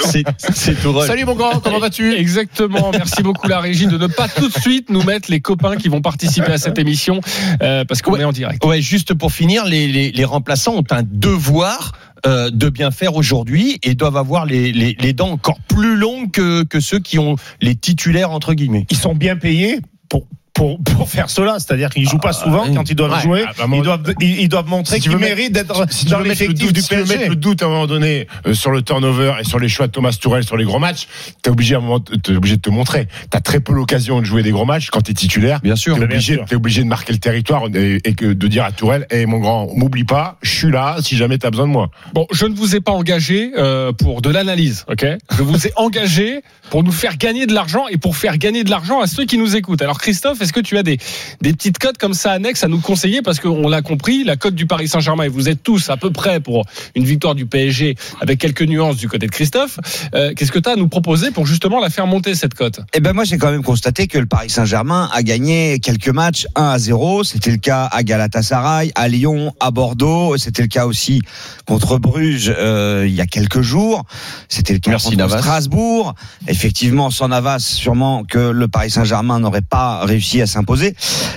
c'est- 0.00 0.80
Tourelle. 0.82 1.06
Salut 1.08 1.24
mon 1.24 1.34
grand, 1.34 1.60
comment 1.60 1.78
vas-tu? 1.78 2.14
Exactement. 2.14 2.90
Merci 2.92 3.22
beaucoup 3.22 3.48
la 3.48 3.60
régie 3.60 3.86
de 3.86 3.96
ne 3.98 4.06
pas 4.06 4.28
tout 4.28 4.48
de 4.48 4.58
suite 4.60 4.90
nous 4.90 5.02
mettre 5.02 5.30
les 5.30 5.40
copains 5.40 5.76
qui 5.76 5.88
vont 5.88 6.00
participer 6.00 6.52
à 6.52 6.58
cette 6.58 6.78
émission 6.78 7.20
euh, 7.62 7.84
parce 7.84 8.02
qu'on 8.02 8.12
Ouais. 8.12 8.20
est 8.20 8.24
en 8.24 8.32
direct. 8.32 8.64
Ouais, 8.64 8.80
juste 8.80 9.14
pour 9.14 9.32
finir, 9.32 9.64
les, 9.64 9.88
les, 9.88 10.12
les 10.12 10.24
remplaçants 10.24 10.74
ont 10.74 10.84
un 10.90 11.02
devoir 11.04 11.92
euh, 12.26 12.50
de 12.50 12.68
bien 12.68 12.90
faire 12.90 13.14
aujourd'hui 13.16 13.78
et 13.82 13.94
doivent 13.94 14.16
avoir 14.16 14.46
les, 14.46 14.72
les, 14.72 14.96
les 14.98 15.12
dents 15.12 15.30
encore 15.30 15.58
plus 15.68 15.96
longues 15.96 16.30
que, 16.30 16.62
que 16.64 16.80
ceux 16.80 16.98
qui 16.98 17.18
ont 17.18 17.36
les 17.60 17.74
titulaires 17.74 18.30
entre 18.30 18.54
guillemets. 18.54 18.86
ils 18.90 18.96
sont 18.96 19.14
bien 19.14 19.36
payés 19.36 19.80
pour 20.08 20.26
pour, 20.56 20.82
pour 20.82 21.08
faire 21.08 21.28
cela, 21.28 21.58
c'est-à-dire 21.58 21.90
qu'ils 21.90 22.08
jouent 22.08 22.16
pas 22.18 22.32
souvent 22.32 22.64
oui. 22.66 22.74
quand 22.74 22.88
ils 22.90 22.94
doivent 22.94 23.12
Ouais, 23.12 23.20
jouer, 23.20 23.44
ils 23.74 23.82
doivent 23.82 24.14
ils, 24.20 24.40
ils 24.40 24.48
doivent 24.48 24.66
montrer 24.68 24.96
Si 24.96 25.02
tu 25.02 25.10
qu'ils 25.10 25.18
méritent 25.18 25.52
d'être 25.52 25.84
si 25.90 26.06
tu 26.06 26.10
dans 26.10 26.18
le 26.18 26.34
si 26.34 26.48
tu 26.48 26.66
veux 26.94 27.04
mettre 27.04 27.28
le 27.28 27.36
doute 27.36 27.62
à 27.62 27.66
un 27.66 27.68
moment 27.68 27.86
donné 27.86 28.26
euh, 28.46 28.54
sur 28.54 28.70
le 28.70 28.80
turnover 28.80 29.34
et 29.38 29.44
sur 29.44 29.58
les 29.58 29.68
choix 29.68 29.86
de 29.86 29.92
Thomas 29.92 30.16
Tourel 30.20 30.44
sur 30.44 30.56
les 30.56 30.64
gros 30.64 30.78
matchs, 30.78 31.08
t'es 31.42 31.50
obligé 31.50 31.74
à 31.74 31.78
un 31.78 31.82
moment, 31.82 32.00
t'es 32.00 32.32
obligé 32.34 32.56
de 32.56 32.62
te 32.62 32.70
montrer. 32.70 33.06
T'as 33.30 33.40
très 33.40 33.60
peu 33.60 33.74
l'occasion 33.74 34.20
de 34.20 34.24
jouer 34.24 34.42
des 34.42 34.50
gros 34.50 34.64
matchs 34.64 34.88
quand 34.90 35.02
t'es 35.02 35.12
titulaire. 35.12 35.60
Bien 35.62 35.76
sûr. 35.76 35.94
T'es 35.94 36.00
bien 36.06 36.16
obligé, 36.16 36.34
sûr. 36.36 36.44
t'es 36.46 36.56
obligé 36.56 36.82
de 36.82 36.88
marquer 36.88 37.12
le 37.12 37.18
territoire 37.18 37.64
et, 37.74 38.00
et 38.04 38.14
que 38.14 38.24
de 38.32 38.48
dire 38.48 38.64
à 38.64 38.72
Tourelle, 38.72 39.06
eh 39.10 39.26
mon 39.26 39.38
grand, 39.38 39.68
m'oublie 39.76 40.04
pas, 40.04 40.38
je 40.42 40.50
suis 40.50 40.70
là 40.72 40.96
si 41.02 41.16
jamais 41.16 41.36
t'as 41.36 41.50
besoin 41.50 41.66
de 41.66 41.72
moi. 41.72 41.90
Bon, 42.14 42.26
je 42.32 42.46
ne 42.46 42.54
vous 42.54 42.74
ai 42.74 42.80
pas 42.80 42.92
engagé 42.92 43.52
euh, 43.58 43.92
pour 43.92 44.22
de 44.22 44.30
l'analyse, 44.30 44.84
ok? 44.90 45.04
Je 45.36 45.42
vous 45.42 45.66
ai 45.66 45.72
engagé 45.76 46.40
pour 46.70 46.82
nous 46.82 46.92
faire 46.92 47.18
gagner 47.18 47.46
de 47.46 47.52
l'argent 47.54 47.86
et 47.88 47.98
pour 47.98 48.16
faire 48.16 48.38
gagner 48.38 48.64
de 48.64 48.70
l'argent 48.70 49.00
à 49.00 49.06
ceux 49.06 49.26
qui 49.26 49.36
nous 49.38 49.54
écoutent. 49.54 49.82
Alors 49.82 49.98
Christophe, 49.98 50.40
est-ce 50.46 50.52
que 50.52 50.60
tu 50.60 50.78
as 50.78 50.84
des, 50.84 50.98
des 51.42 51.52
petites 51.52 51.78
cotes 51.78 51.98
comme 51.98 52.14
ça 52.14 52.30
annexes 52.30 52.62
à 52.62 52.68
nous 52.68 52.78
conseiller 52.78 53.20
Parce 53.20 53.40
qu'on 53.40 53.68
l'a 53.68 53.82
compris, 53.82 54.22
la 54.22 54.36
cote 54.36 54.54
du 54.54 54.66
Paris 54.66 54.86
Saint-Germain, 54.86 55.24
et 55.24 55.28
vous 55.28 55.48
êtes 55.48 55.62
tous 55.62 55.90
à 55.90 55.96
peu 55.96 56.12
près 56.12 56.38
pour 56.38 56.64
une 56.94 57.04
victoire 57.04 57.34
du 57.34 57.46
PSG 57.46 57.96
avec 58.20 58.38
quelques 58.38 58.62
nuances 58.62 58.96
du 58.96 59.08
côté 59.08 59.26
de 59.26 59.32
Christophe. 59.32 59.80
Euh, 60.14 60.32
Qu'est-ce 60.36 60.52
que 60.52 60.60
tu 60.60 60.68
as 60.68 60.74
à 60.74 60.76
nous 60.76 60.86
proposer 60.86 61.32
pour 61.32 61.46
justement 61.46 61.80
la 61.80 61.90
faire 61.90 62.06
monter 62.06 62.36
cette 62.36 62.54
cote? 62.54 62.78
Eh 62.94 63.00
ben 63.00 63.12
moi 63.12 63.24
j'ai 63.24 63.38
quand 63.38 63.50
même 63.50 63.64
constaté 63.64 64.06
que 64.06 64.18
le 64.18 64.26
Paris 64.26 64.50
Saint-Germain 64.50 65.10
a 65.12 65.22
gagné 65.24 65.80
quelques 65.80 66.10
matchs 66.10 66.46
1 66.54 66.62
à 66.62 66.78
0. 66.78 67.24
C'était 67.24 67.50
le 67.50 67.56
cas 67.56 67.88
à 67.90 68.04
Galatasaray, 68.04 68.92
à 68.94 69.08
Lyon, 69.08 69.52
à 69.58 69.72
Bordeaux. 69.72 70.36
C'était 70.36 70.62
le 70.62 70.68
cas 70.68 70.86
aussi 70.86 71.22
contre 71.66 71.98
Bruges 71.98 72.54
euh, 72.56 73.04
il 73.08 73.14
y 73.14 73.20
a 73.20 73.26
quelques 73.26 73.62
jours. 73.62 74.04
C'était 74.48 74.74
le 74.74 74.78
cas 74.78 74.92
Merci, 74.92 75.06
contre 75.06 75.18
Navas. 75.18 75.38
Strasbourg. 75.38 76.14
Effectivement, 76.46 77.10
sans 77.10 77.28
Navas, 77.28 77.58
sûrement 77.58 78.24
que 78.24 78.38
le 78.38 78.68
Paris 78.68 78.90
Saint-Germain 78.90 79.40
n'aurait 79.40 79.62
pas 79.62 80.04
réussi 80.04 80.35
réussi 80.36 80.42
à 80.42 80.46
s'imposer. 80.46 80.94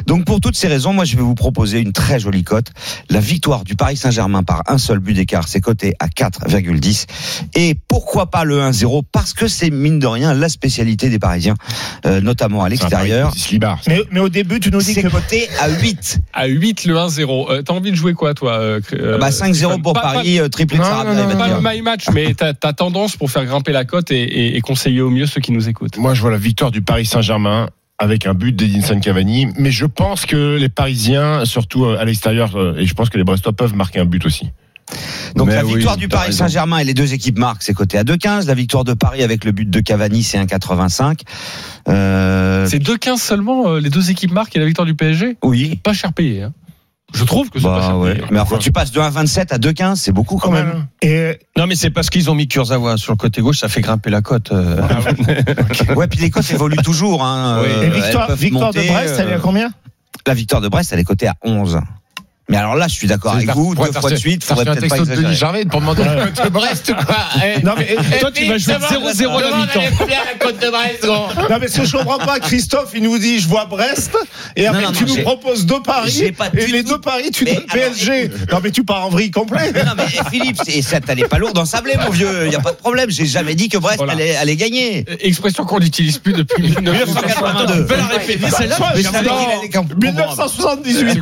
Donc 0.07 0.25
pour 0.25 0.39
toutes 0.39 0.55
ces 0.55 0.67
raisons, 0.67 0.93
moi 0.93 1.05
je 1.05 1.15
vais 1.15 1.21
vous 1.21 1.35
proposer 1.35 1.79
une 1.79 1.93
très 1.93 2.19
jolie 2.19 2.43
cote. 2.43 2.67
La 3.09 3.19
victoire 3.19 3.63
du 3.63 3.75
Paris 3.75 3.97
Saint-Germain 3.97 4.43
par 4.43 4.61
un 4.67 4.77
seul 4.77 4.99
but 4.99 5.13
d'écart, 5.13 5.47
c'est 5.47 5.61
coté 5.61 5.93
à 5.99 6.07
4,10. 6.07 7.05
Et 7.55 7.75
pourquoi 7.87 8.29
pas 8.29 8.43
le 8.43 8.59
1-0 8.59 9.03
Parce 9.11 9.33
que 9.33 9.47
c'est 9.47 9.69
mine 9.69 9.99
de 9.99 10.07
rien 10.07 10.33
la 10.33 10.49
spécialité 10.49 11.09
des 11.09 11.19
Parisiens, 11.19 11.55
euh, 12.05 12.21
notamment 12.21 12.63
à 12.63 12.69
l'extérieur. 12.69 13.31
Mais, 13.87 14.01
mais 14.11 14.19
au 14.19 14.29
début, 14.29 14.59
tu 14.59 14.71
nous 14.71 14.79
dis 14.81 14.93
C'est 14.93 15.03
que 15.03 15.07
coté 15.07 15.47
à 15.59 15.69
8. 15.69 16.19
À 16.33 16.45
8, 16.47 16.85
le 16.85 16.95
1-0. 16.95 17.51
Euh, 17.51 17.61
T'as 17.61 17.73
envie 17.73 17.91
de 17.91 17.95
jouer 17.95 18.13
quoi, 18.13 18.33
toi 18.33 18.53
euh, 18.59 18.79
euh, 18.93 19.17
Bah 19.17 19.29
5-0 19.29 19.81
pour 19.81 19.93
pas- 19.93 20.01
Paris, 20.01 20.39
euh, 20.39 20.47
triplé 20.49 20.77
de 20.77 20.83
Sarabia, 20.83 21.13
non, 21.13 21.27
non, 21.29 21.37
pas 21.37 21.47
le 21.47 21.61
my 21.61 21.81
match, 21.81 22.05
mais 22.13 22.33
t'as 22.33 22.53
as 22.63 22.73
tendance 22.73 23.15
pour 23.15 23.29
faire 23.31 23.45
grimper 23.45 23.71
la 23.71 23.85
cote 23.85 24.11
et, 24.11 24.21
et- 24.21 24.57
et 24.57 24.61
conseiller 24.61 25.01
au 25.01 25.09
mieux 25.09 25.25
ceux 25.25 25.41
qui 25.41 25.51
nous 25.51 25.67
écoutent. 25.69 25.97
Moi, 25.97 26.13
je 26.13 26.21
vois 26.21 26.31
la 26.31 26.37
victoire 26.37 26.71
du 26.71 26.81
Paris 26.81 27.05
Saint-Germain 27.05 27.69
avec 27.99 28.25
un 28.25 28.33
but 28.33 28.55
d'Edinson 28.55 28.99
Cavani, 28.99 29.47
mais 29.57 29.71
je 29.71 29.85
pense 29.85 30.25
que 30.25 30.55
les 30.57 30.69
Parisiens, 30.69 31.43
surtout 31.45 31.85
euh, 31.85 31.99
à 31.99 32.05
l'extérieur, 32.05 32.55
euh, 32.55 32.77
et 32.77 32.85
je 32.85 32.93
pense 32.93 33.09
que 33.09 33.17
les 33.17 33.23
Brestois 33.25 33.53
peuvent 33.53 33.75
marquer 33.75 33.99
un 33.99 34.05
but 34.05 34.25
aussi. 34.25 34.49
Donc 35.35 35.49
Mais 35.49 35.55
la 35.55 35.63
oui, 35.65 35.75
victoire 35.75 35.97
du 35.97 36.07
Paris. 36.07 36.33
Saint-Germain 36.33 36.79
et 36.79 36.83
les 36.83 36.95
deux 36.95 37.13
équipes 37.13 37.37
marquent, 37.37 37.61
c'est 37.61 37.75
coté 37.75 37.97
à 37.99 38.03
2,15. 38.03 38.47
La 38.47 38.55
victoire 38.55 38.83
de 38.83 38.93
Paris 38.93 39.21
avec 39.21 39.43
le 39.45 39.51
but 39.51 39.69
de 39.69 39.79
Cavani, 39.81 40.23
c'est 40.23 40.39
1,85. 40.39 41.19
Euh, 41.89 42.65
C'est 42.67 42.79
2-15 42.81 43.17
seulement, 43.17 43.67
euh, 43.69 43.79
les 43.79 43.89
deux 43.91 44.09
équipes 44.09 44.31
marquent 44.31 44.55
et 44.55 44.59
la 44.59 44.65
victoire 44.65 44.85
du 44.87 44.95
PSG 44.95 45.37
oui. 45.43 45.79
Pas 45.83 45.93
cher 45.93 46.11
payé. 46.13 46.43
hein. 46.43 46.53
Je 47.13 47.23
trouve 47.23 47.49
que 47.49 47.59
c'est 47.59 47.65
pas 47.65 47.79
Bah 47.79 47.87
cher 47.87 47.97
ouais. 47.97 48.21
Mais 48.31 48.39
enfin, 48.39 48.57
tu 48.57 48.71
passes 48.71 48.91
de 48.91 48.99
1,27 48.99 49.53
à 49.53 49.57
2,15, 49.57 49.95
c'est 49.95 50.11
beaucoup 50.11 50.37
quand 50.37 50.51
même. 50.51 50.87
Et 51.01 51.39
Non, 51.57 51.65
mais 51.67 51.75
c'est 51.75 51.89
parce 51.89 52.09
qu'ils 52.09 52.29
ont 52.29 52.35
mis 52.35 52.47
Kurzawa 52.47 52.97
sur 52.97 53.13
le 53.13 53.17
côté 53.17 53.41
gauche, 53.41 53.59
ça 53.59 53.67
fait 53.67 53.81
grimper 53.81 54.09
la 54.09 54.21
cote. 54.21 54.51
euh. 54.51 54.81
Ouais, 55.95 56.07
puis 56.07 56.19
les 56.19 56.29
cotes 56.29 56.49
évoluent 56.51 56.77
toujours. 56.77 57.23
Hein. 57.23 57.61
Oui. 57.63 57.69
Euh, 57.69 57.83
et 57.83 57.89
victoire, 58.35 58.71
de 58.73 58.87
Brest, 58.87 59.15
elle 59.19 59.29
est 59.29 59.33
à 59.33 59.35
euh, 59.35 59.39
combien? 59.41 59.71
La 60.27 60.33
victoire 60.33 60.61
de 60.61 60.67
Brest, 60.67 60.91
elle 60.93 60.99
est 60.99 61.03
cotée 61.03 61.27
à 61.27 61.35
11. 61.43 61.79
Mais 62.49 62.57
alors 62.57 62.75
là, 62.75 62.87
je 62.87 62.95
suis 62.95 63.07
d'accord 63.07 63.35
avec 63.35 63.49
vous, 63.51 63.75
deux 63.75 63.91
fois 63.91 64.09
de 64.09 64.15
suite, 64.15 64.43
faudrait 64.43 64.65
peut-être 64.65 64.89
pas 64.89 64.97
exagérer. 64.97 65.35
Jarvet 65.35 65.65
pour 65.65 65.81
demander 65.81 66.03
la 66.03 66.25
cote 66.27 66.45
de 66.45 66.49
Brest, 66.49 66.93
quoi. 67.05 67.15
Non 67.63 67.73
mais, 67.77 67.95
Toi, 68.19 68.31
tu 68.31 68.45
vas 68.45 68.57
jouer 68.57 68.73
0-0 68.73 69.37
à 69.37 69.41
la 69.41 69.57
mi-temps. 69.57 69.81
la 69.81 70.51
de 70.51 70.69
Brest, 70.71 71.05
non 71.05 71.57
mais 71.61 71.67
ce 71.67 71.81
que 71.81 71.85
je 71.85 71.97
comprends 71.97 72.17
pas, 72.17 72.39
Christophe, 72.39 72.91
il 72.95 73.03
nous 73.03 73.19
dit 73.19 73.39
je 73.39 73.47
vois 73.47 73.65
Brest 73.65 74.17
et 74.55 74.65
après 74.65 74.81
Non, 74.81 74.87
non, 74.87 74.93
tu 74.93 75.05
non, 75.05 75.15
nous 75.15 75.21
proposes 75.21 75.65
deux 75.65 75.81
paris 75.81 76.33
et 76.53 76.67
les 76.67 76.83
deux 76.83 76.99
paris 76.99 77.31
tu 77.31 77.45
donnes 77.45 77.65
PSG. 77.71 78.31
Non 78.51 78.59
mais 78.63 78.71
tu 78.71 78.83
pars 78.83 79.05
en 79.05 79.09
vrille 79.09 79.31
complet. 79.31 79.71
Non 79.71 79.91
mais 79.95 80.05
eh, 80.11 80.29
Philippe, 80.31 80.57
ça 80.81 80.99
t'allait 80.99 81.27
pas 81.27 81.37
lourd 81.37 81.53
dans 81.53 81.65
sablé 81.65 81.93
mon 82.03 82.09
vieux, 82.09 82.47
il 82.47 82.53
y 82.53 82.55
a 82.55 82.59
pas 82.59 82.71
de 82.71 82.77
problème, 82.77 83.09
j'ai 83.11 83.25
jamais 83.25 83.55
dit 83.55 83.69
que 83.69 83.77
Brest 83.77 84.01
allait, 84.01 84.55
gagner. 84.55 85.05
Euh, 85.09 85.15
Expression 85.19 85.65
qu'on 85.65 85.79
n'utilise 85.79 86.17
plus 86.17 86.33
depuis 86.33 86.63
1982. 86.63 87.83
1982. 87.83 87.85
Fais 87.85 87.97
la 87.97 88.07
répéter, 88.07 88.49
celle-là. 88.49 88.77
Mais 88.95 89.01
je 89.01 89.09
savais 89.09 89.29
qu'il 89.29 89.51
allait 89.59 89.69
comprendre. 89.69 89.95
1978. 89.99 91.19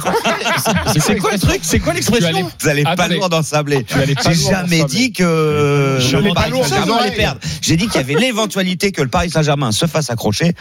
C'est 1.18 1.22
quoi 1.22 1.32
le 1.34 1.40
truc 1.40 1.60
C'est 1.64 1.80
quoi 1.80 1.94
l'expression 1.94 2.52
Vous 2.62 2.68
allez 2.68 2.84
pas 2.84 3.08
lourd 3.08 3.30
dans 3.30 3.42
sablé. 3.44 3.86
Allais 3.94 4.14
pas 4.16 4.22
J'ai 4.32 4.36
jamais 4.52 4.80
Sablé. 4.80 4.84
dit 4.86 5.12
que 5.14 5.98
Je 6.00 6.18
le 6.18 6.34
Paris 6.34 6.52
Saint-Germain 6.64 6.98
allait 7.02 7.12
perdre. 7.16 7.40
J'ai 7.62 7.76
dit 7.76 7.88
qu'il 7.88 7.96
y 8.02 8.04
avait 8.04 8.16
l'éventualité 8.16 8.92
que 8.92 9.02
le 9.02 9.08
Paris 9.08 9.30
Saint-Germain 9.30 9.72
se 9.72 9.86
fasse 9.86 10.10
accrocher. 10.10 10.54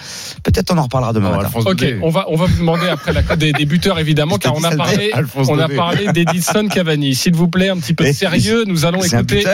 Peut-être 0.43 0.73
on 0.73 0.79
en 0.79 0.85
reparlera 0.85 1.13
demain 1.13 1.37
matin. 1.37 1.51
Ok, 1.65 1.85
on 2.03 2.11
va, 2.11 2.25
on 2.29 2.37
va 2.37 2.47
vous 2.47 2.59
demander 2.59 2.89
après 2.89 3.13
la 3.13 3.23
cote 3.23 3.39
des, 3.39 3.53
des 3.53 3.67
buteurs 3.67 3.99
évidemment, 3.99 4.39
car 4.39 4.55
on 4.57 4.65
a 4.65 4.71
le 4.71 4.77
parlé, 4.77 5.11
Alphonse 5.13 5.49
on 5.51 5.59
a 5.59 5.69
parlé 5.69 6.07
d'Edison 6.13 6.69
Cavani. 6.69 7.15
S'il 7.15 7.35
vous 7.35 7.49
plaît, 7.49 7.69
un 7.69 7.77
petit 7.79 7.95
peu 7.95 8.05
de 8.05 8.13
sérieux. 8.13 8.65
Nous 8.67 8.85
allons 8.85 9.03
écouter 9.03 9.45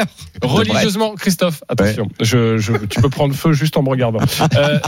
religieusement. 0.43 1.15
Christophe, 1.15 1.63
attention, 1.69 2.09
je, 2.21 2.59
je, 2.59 2.73
tu 2.89 3.01
peux 3.01 3.09
prendre 3.11 3.35
feu 3.35 3.53
juste 3.53 3.77
en 3.77 3.83
me 3.83 3.89
regardant. 3.91 4.21
Euh, 4.57 4.79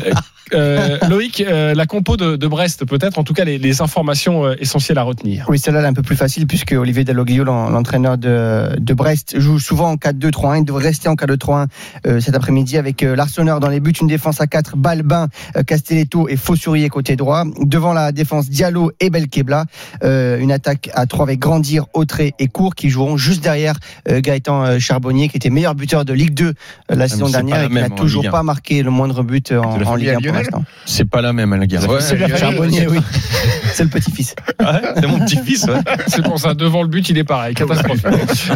euh, 0.52 0.98
Loïc, 1.08 1.40
euh, 1.40 1.74
la 1.74 1.86
compo 1.86 2.16
de, 2.16 2.36
de 2.36 2.46
Brest, 2.46 2.84
peut-être, 2.84 3.18
en 3.18 3.24
tout 3.24 3.32
cas 3.34 3.44
les, 3.44 3.58
les 3.58 3.80
informations 3.82 4.52
essentielles 4.54 4.98
à 4.98 5.02
retenir. 5.02 5.46
Oui, 5.48 5.58
celle-là 5.58 5.80
elle 5.80 5.86
est 5.86 5.88
un 5.88 5.92
peu 5.94 6.02
plus 6.04 6.16
facile 6.16 6.46
puisque 6.46 6.72
Olivier 6.72 7.04
Dalloglio, 7.04 7.44
l'en- 7.44 7.68
l'entraîneur 7.70 8.18
de, 8.18 8.68
de 8.78 8.94
Brest, 8.94 9.38
joue 9.40 9.58
souvent 9.58 9.90
en 9.92 9.94
4-2-3-1. 9.96 10.58
Il 10.58 10.64
devrait 10.64 10.84
rester 10.84 11.08
en 11.08 11.14
4-2-3-1 11.14 11.66
euh, 12.06 12.20
cet 12.20 12.34
après-midi 12.34 12.76
avec 12.78 13.02
euh, 13.02 13.16
l'Arseneur 13.16 13.60
dans 13.60 13.68
les 13.68 13.80
buts, 13.80 13.92
une 14.00 14.06
défense 14.06 14.40
à 14.40 14.46
4, 14.46 14.76
Balbin, 14.76 15.28
euh, 15.56 15.62
Castelletto 15.62 16.28
et 16.28 16.36
Fossourier 16.36 16.88
côté 16.88 17.16
droit. 17.16 17.44
Devant 17.60 17.92
la 17.92 18.12
défense, 18.12 18.48
Diallo 18.48 18.92
et 19.00 19.10
Belkebla. 19.10 19.64
Euh, 20.02 20.38
une 20.38 20.52
attaque 20.52 20.90
à 20.94 21.06
3 21.06 21.24
avec 21.24 21.40
Grandir, 21.40 21.86
Autré 21.94 22.34
et 22.38 22.48
Court 22.48 22.74
qui 22.74 22.90
joueront 22.90 23.16
juste 23.16 23.42
derrière 23.42 23.74
euh, 24.10 24.20
Gaëtan 24.20 24.64
euh, 24.64 24.78
Charbonnier 24.78 25.28
qui 25.28 25.36
était 25.36 25.50
meilleur 25.50 25.74
buteur 25.74 26.04
de 26.04 26.12
Ligue 26.12 26.34
2 26.34 26.44
euh, 26.46 26.52
la 26.94 27.08
saison 27.08 27.26
c'est 27.26 27.32
pas 27.32 27.38
dernière 27.38 27.56
la 27.56 27.64
et 27.64 27.68
qui 27.68 27.74
n'a 27.74 27.80
toujours 27.96 28.22
pas 28.30 28.42
marqué 28.42 28.82
le 28.82 28.90
moindre 28.90 29.22
but 29.22 29.52
en, 29.52 29.78
en 29.86 29.94
Ligue 29.96 30.08
1 30.08 30.12
famille 30.12 30.28
pour 30.28 30.36
l'instant. 30.38 30.64
C'est 30.86 31.04
pas 31.08 31.20
la 31.22 31.32
même. 31.32 31.52
Ouais, 31.94 32.00
C'est 32.00 32.16
la 32.16 32.28
Charbonnier, 32.36 32.86
oui. 32.88 32.98
C'est 33.72 33.84
le 33.84 33.88
petit-fils. 33.90 34.34
c'est 34.96 35.06
mon 35.06 35.18
petit-fils. 35.20 35.64
ouais. 35.64 35.80
C'est 36.06 36.22
pour 36.22 36.38
ça, 36.38 36.54
devant 36.54 36.82
le 36.82 36.88
but, 36.88 37.08
il 37.08 37.18
est 37.18 37.24
pareil, 37.24 37.54
catastrophique. 37.54 38.04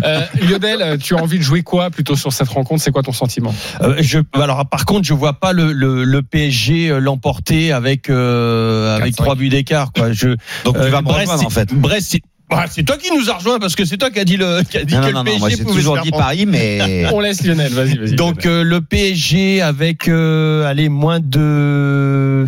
Euh, 0.05 0.21
Lionel, 0.49 0.99
tu 0.99 1.15
as 1.15 1.19
envie 1.23 1.39
de 1.39 1.43
jouer 1.43 1.63
quoi 1.63 1.91
plutôt 1.91 2.17
sur 2.17 2.33
cette 2.33 2.49
rencontre? 2.49 2.83
C'est 2.83 2.91
quoi 2.91 3.03
ton 3.03 3.13
sentiment? 3.13 3.55
Euh, 3.83 3.97
je, 4.01 4.19
alors 4.35 4.67
par 4.69 4.85
contre, 4.85 5.07
je 5.07 5.15
vois 5.15 5.35
pas 5.35 5.53
le, 5.53 5.73
le, 5.73 6.05
le 6.05 6.23
PSG 6.23 6.91
euh, 6.91 6.99
l'emporter 6.99 7.73
avec 7.73 8.11
euh, 8.11 8.97
avec 8.97 9.15
4-5. 9.15 9.17
trois 9.17 9.35
buts 9.35 9.49
d'écart. 9.49 9.93
Quoi. 9.93 10.13
Je, 10.13 10.29
Donc 10.65 10.81
tu 10.83 10.89
vas 10.91 11.01
me 11.03 11.07
Brest, 11.07 11.21
rejoindre 11.31 11.47
en 11.47 11.51
fait. 11.51 11.69
c'est- 11.71 11.75
Brest, 11.77 12.09
c'est- 12.11 12.23
bah, 12.51 12.65
c'est 12.71 12.83
toi 12.83 12.97
qui 12.97 13.11
nous 13.15 13.29
a 13.29 13.35
rejoint 13.35 13.59
parce 13.59 13.77
que 13.77 13.85
c'est 13.85 13.99
toi 13.99 14.11
qui 14.11 14.19
a 14.21 14.25
dit 14.25 14.39
le 14.39 14.63
qui 14.63 14.79
a 14.79 14.85
dit 14.85 14.95
Non, 14.95 15.01
que 15.03 15.07
non, 15.07 15.09
le 15.09 15.13
non, 15.13 15.19
non, 15.19 15.25
PSG 15.25 15.39
moi 15.41 15.49
j'ai 15.51 15.57
pouvait 15.65 15.75
toujours 15.75 15.99
dit 16.01 16.11
Paris, 16.11 16.47
mais 16.47 17.05
On 17.13 17.21
laisse 17.21 17.45
Lionel, 17.45 17.71
vas-y, 17.73 17.99
vas-y. 17.99 18.15
Donc 18.15 18.47
euh, 18.47 18.65
le 18.65 18.81
PSG 18.81 19.61
avec 19.61 20.09
euh, 20.09 20.65
allez 20.67 20.89
moins 20.89 21.21
de 21.21 22.47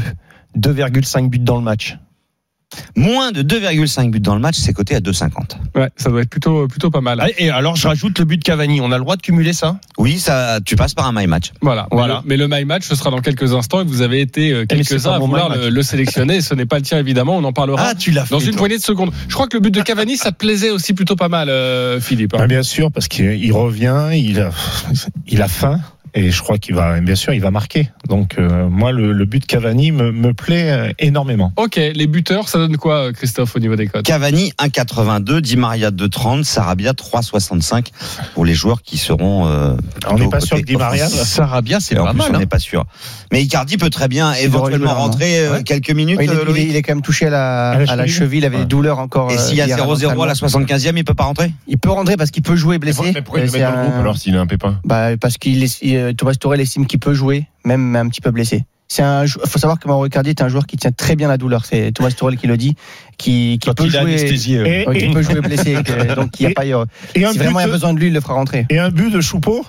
2,5 0.59 1.29
buts 1.29 1.39
dans 1.39 1.57
le 1.57 1.63
match. 1.63 1.97
Moins 2.97 3.33
de 3.33 3.43
2,5 3.43 4.11
buts 4.11 4.21
dans 4.21 4.35
le 4.35 4.41
match, 4.41 4.57
c'est 4.57 4.73
coté 4.73 4.95
à 4.95 5.01
2,50. 5.01 5.31
ouais, 5.77 5.89
ça 5.97 6.11
doit 6.11 6.23
être 6.23 6.31
plutôt, 6.31 6.69
plutôt 6.69 6.91
pas 6.91 7.01
mal. 7.01 7.19
Ah, 7.23 7.27
Et 7.39 7.51
alors 7.51 7.77
je 7.77 7.87
rajoute 7.89 8.19
le 8.19 8.25
but 8.25 8.39
de 8.39 8.45
Cavani. 8.45 8.81
On 8.81 8.93
a 8.93 8.97
le 8.99 9.03
droit 9.03 9.17
de 9.17 9.23
cumuler 9.23 9.53
ça? 9.53 9.79
Oui, 9.99 10.19
ça, 10.19 10.59
tu 10.65 10.77
passes 10.77 10.95
par 10.95 11.07
un 11.07 11.13
my 11.13 11.27
match. 11.27 11.53
Voilà. 11.61 11.89
Voilà. 11.91 12.23
Mais 12.25 12.37
le, 12.37 12.47
mais 12.49 12.57
le 12.57 12.61
My 12.61 12.65
Match, 12.67 12.85
ce 12.87 12.95
sera 12.95 13.11
dans 13.11 13.21
quelques 13.21 13.53
instants 13.55 13.81
et 13.81 13.85
vous 13.85 14.03
avez 14.03 14.21
été 14.21 14.53
euh, 14.53 14.63
Eh, 14.65 14.67
quelques-uns 14.67 15.13
à 15.13 15.19
vouloir 15.19 15.49
le, 15.57 15.69
le 15.71 15.83
sélectionner. 15.83 16.41
Ce 16.41 16.55
n'est 16.55 16.67
pas 16.67 16.77
le 16.77 16.83
tien, 16.83 16.99
évidemment. 16.99 17.37
On 17.37 17.45
en 17.45 17.53
parlera 17.53 17.89
Ah, 17.91 17.95
tu 17.95 18.11
l'as 18.11 18.25
fait. 18.25 18.31
dans 18.35 18.41
une 18.41 18.51
toi. 18.51 18.59
poignée 18.59 18.79
de 18.79 18.83
secondes. 18.83 19.11
Je 19.29 19.35
crois 19.35 19.47
que 19.49 19.57
le 19.57 19.61
but 19.63 19.73
de 19.75 19.83
Cavani, 19.83 20.17
ça 20.17 20.31
te 20.33 20.37
plaisait 20.37 20.71
aussi 20.71 20.93
plutôt 20.95 21.17
pas 21.17 21.29
mal, 21.29 21.49
euh, 21.49 22.01
Philippe. 22.01 22.35
hein. 22.35 22.39
Ah, 22.43 22.47
bien 22.47 22.63
sûr, 22.63 22.91
parce 22.93 23.09
qu'il 23.09 23.33
il 23.35 23.53
revient, 23.53 24.11
il 24.15 24.41
a, 24.41 24.51
il 25.27 25.43
a 25.43 25.49
faim. 25.49 25.81
Et 26.15 26.31
je 26.31 26.43
crois 26.43 26.59
qu'il 26.59 26.75
va, 26.75 27.01
bien 27.01 27.15
sûr, 27.15 27.33
il 27.33 27.41
va 27.41 27.51
marquer. 27.51 27.91
Donc, 28.09 28.37
euh, 28.39 28.69
moi, 28.69 28.91
le, 28.93 29.13
le 29.13 29.25
but 29.25 29.41
de 29.41 29.47
Cavani 29.47 29.93
me, 29.93 30.11
me 30.13 30.33
plaît 30.35 30.71
euh, 30.71 30.93
énormément. 30.99 31.53
Ok, 31.57 31.77
les 31.77 32.07
buteurs, 32.07 32.49
ça 32.49 32.59
donne 32.59 32.77
quoi, 32.77 32.95
euh, 33.09 33.13
Christophe, 33.13 33.55
au 33.57 33.59
niveau 33.61 33.77
des 33.77 33.87
codes 33.87 34.05
Cavani 34.05 34.53
1,82, 34.59 35.41
Di 35.41 35.57
Maria 35.57 35.91
2,30, 35.91 36.43
Sarabia 36.45 36.93
3,65 36.93 37.87
pour 38.35 38.45
les 38.45 38.55
joueurs 38.55 38.83
qui 38.83 38.99
seront. 38.99 39.47
Euh, 39.47 39.77
On 40.09 40.19
n'est 40.19 40.29
pas 40.29 40.41
sûr 40.41 40.57
que 40.59 40.63
Di 40.63 40.77
Maria. 40.77 41.09
Sarabia, 41.09 41.79
c'est 41.81 41.95
pas 41.95 42.11
plus, 42.11 42.19
mal. 42.19 42.29
on 42.33 42.35
hein. 42.35 42.39
n'est 42.39 42.47
pas 42.47 42.59
sûr. 42.59 42.85
Mais 43.33 43.43
Icardi 43.43 43.77
peut 43.77 43.91
très 43.91 44.09
bien 44.09 44.33
éventuellement 44.35 44.87
là, 44.87 44.95
rentrer 44.95 45.49
Ouais. 45.51 45.63
quelques 45.63 45.91
minutes. 45.91 46.19
Oui, 46.19 46.25
il, 46.27 46.31
est, 46.31 46.35
euh, 46.35 46.39
il 46.39 46.43
est- 46.43 46.53
Loïc. 46.53 46.67
il 46.71 46.77
est 46.77 46.83
quand 46.83 46.95
même 46.95 47.03
touché 47.03 47.27
à 47.27 47.31
la, 47.31 47.71
À 47.71 47.79
la 47.85 47.93
à 47.93 47.97
la 47.97 48.07
cheville. 48.07 48.39
il 48.41 48.45
avait 48.45 48.57
Ouais. 48.57 48.63
des 48.63 48.69
douleurs 48.69 48.99
encore. 48.99 49.31
Et 49.31 49.39
s'il 49.39 49.57
y 49.57 49.61
a 49.61 49.67
hier 49.67 49.79
0-0 49.79 50.23
à 50.23 50.27
la 50.27 50.35
75e, 50.35 50.97
il 50.97 51.05
peut 51.05 51.15
pas 51.15 51.25
rentrer 51.25 51.53
Il 51.69 51.79
peut 51.79 51.91
rentrer 51.91 52.17
parce 52.17 52.31
qu'il 52.31 52.43
peut 52.43 52.57
jouer 52.57 52.79
blessé. 52.79 53.13
Mais 53.15 53.23
pourquoi 53.23 53.41
il 53.41 53.47
le 53.47 53.53
met 53.53 53.61
dans 53.61 53.71
le 53.71 53.83
groupe 53.83 53.95
alors 54.01 54.17
s'il 54.19 54.37
a 54.37 54.41
un 54.41 54.47
pépin? 54.47 54.81
Bah, 54.85 55.17
Parce 55.21 55.39
qu'il 55.39 55.63
est- 55.63 55.83
euh, 56.01 56.13
Thomas 56.13 56.35
Tourelle 56.35 56.61
estime 56.61 56.87
qu'il 56.87 56.99
peut 56.99 57.15
jouer, 57.15 57.47
même 57.65 57.95
un 57.97 58.09
petit 58.09 58.21
peu 58.21 58.31
blessé. 58.31 58.65
C'est 58.93 59.03
un. 59.03 59.25
faut 59.27 59.59
savoir 59.61 59.79
que 59.79 59.87
Mauro 59.87 60.05
Icardi 60.07 60.31
est 60.31 60.43
un 60.43 60.49
joueur 60.49 60.67
qui 60.67 60.77
tient 60.77 60.91
très 60.91 61.15
bien 61.15 61.29
la 61.29 61.37
douleur. 61.39 61.65
C'est 61.65 61.93
Thomas 61.93 62.11
Tourelle 62.11 62.37
qui 62.37 62.49
le 62.49 62.57
dit, 62.57 62.75
qui, 63.19 63.59
qui 63.61 63.69
Quand 63.69 63.75
peut 63.75 63.85
il 63.85 63.91
jouer. 63.91 64.01
anesthésié. 64.01 64.59
euh. 64.59 64.65
Et, 64.67 64.87
ouais, 64.89 64.99
qui 64.99 65.05
et- 65.05 65.11
peut 65.13 65.23
jouer 65.23 65.41
blessé. 65.41 65.75
que- 65.85 66.15
donc 66.17 66.41
il 66.41 66.43
y 66.43 66.47
a 66.47 66.51
Et- 66.51 66.55
pas. 66.55 66.65
euh, 66.65 66.85
et 67.15 67.25
un 67.25 67.31
si 67.31 67.39
vraiment 67.39 67.61
il 67.61 67.63
y 67.63 67.65
a 67.65 67.67
but, 67.69 67.73
besoin 67.75 67.95
de 67.95 68.01
lui, 68.01 68.09
il 68.09 68.13
le 68.13 68.21
fera 68.21 68.35
rentrer. 68.35 68.67
et 68.69 68.79
un 68.81 68.91
but 68.91 69.13
de 69.13 69.21
Choupeau 69.21 69.65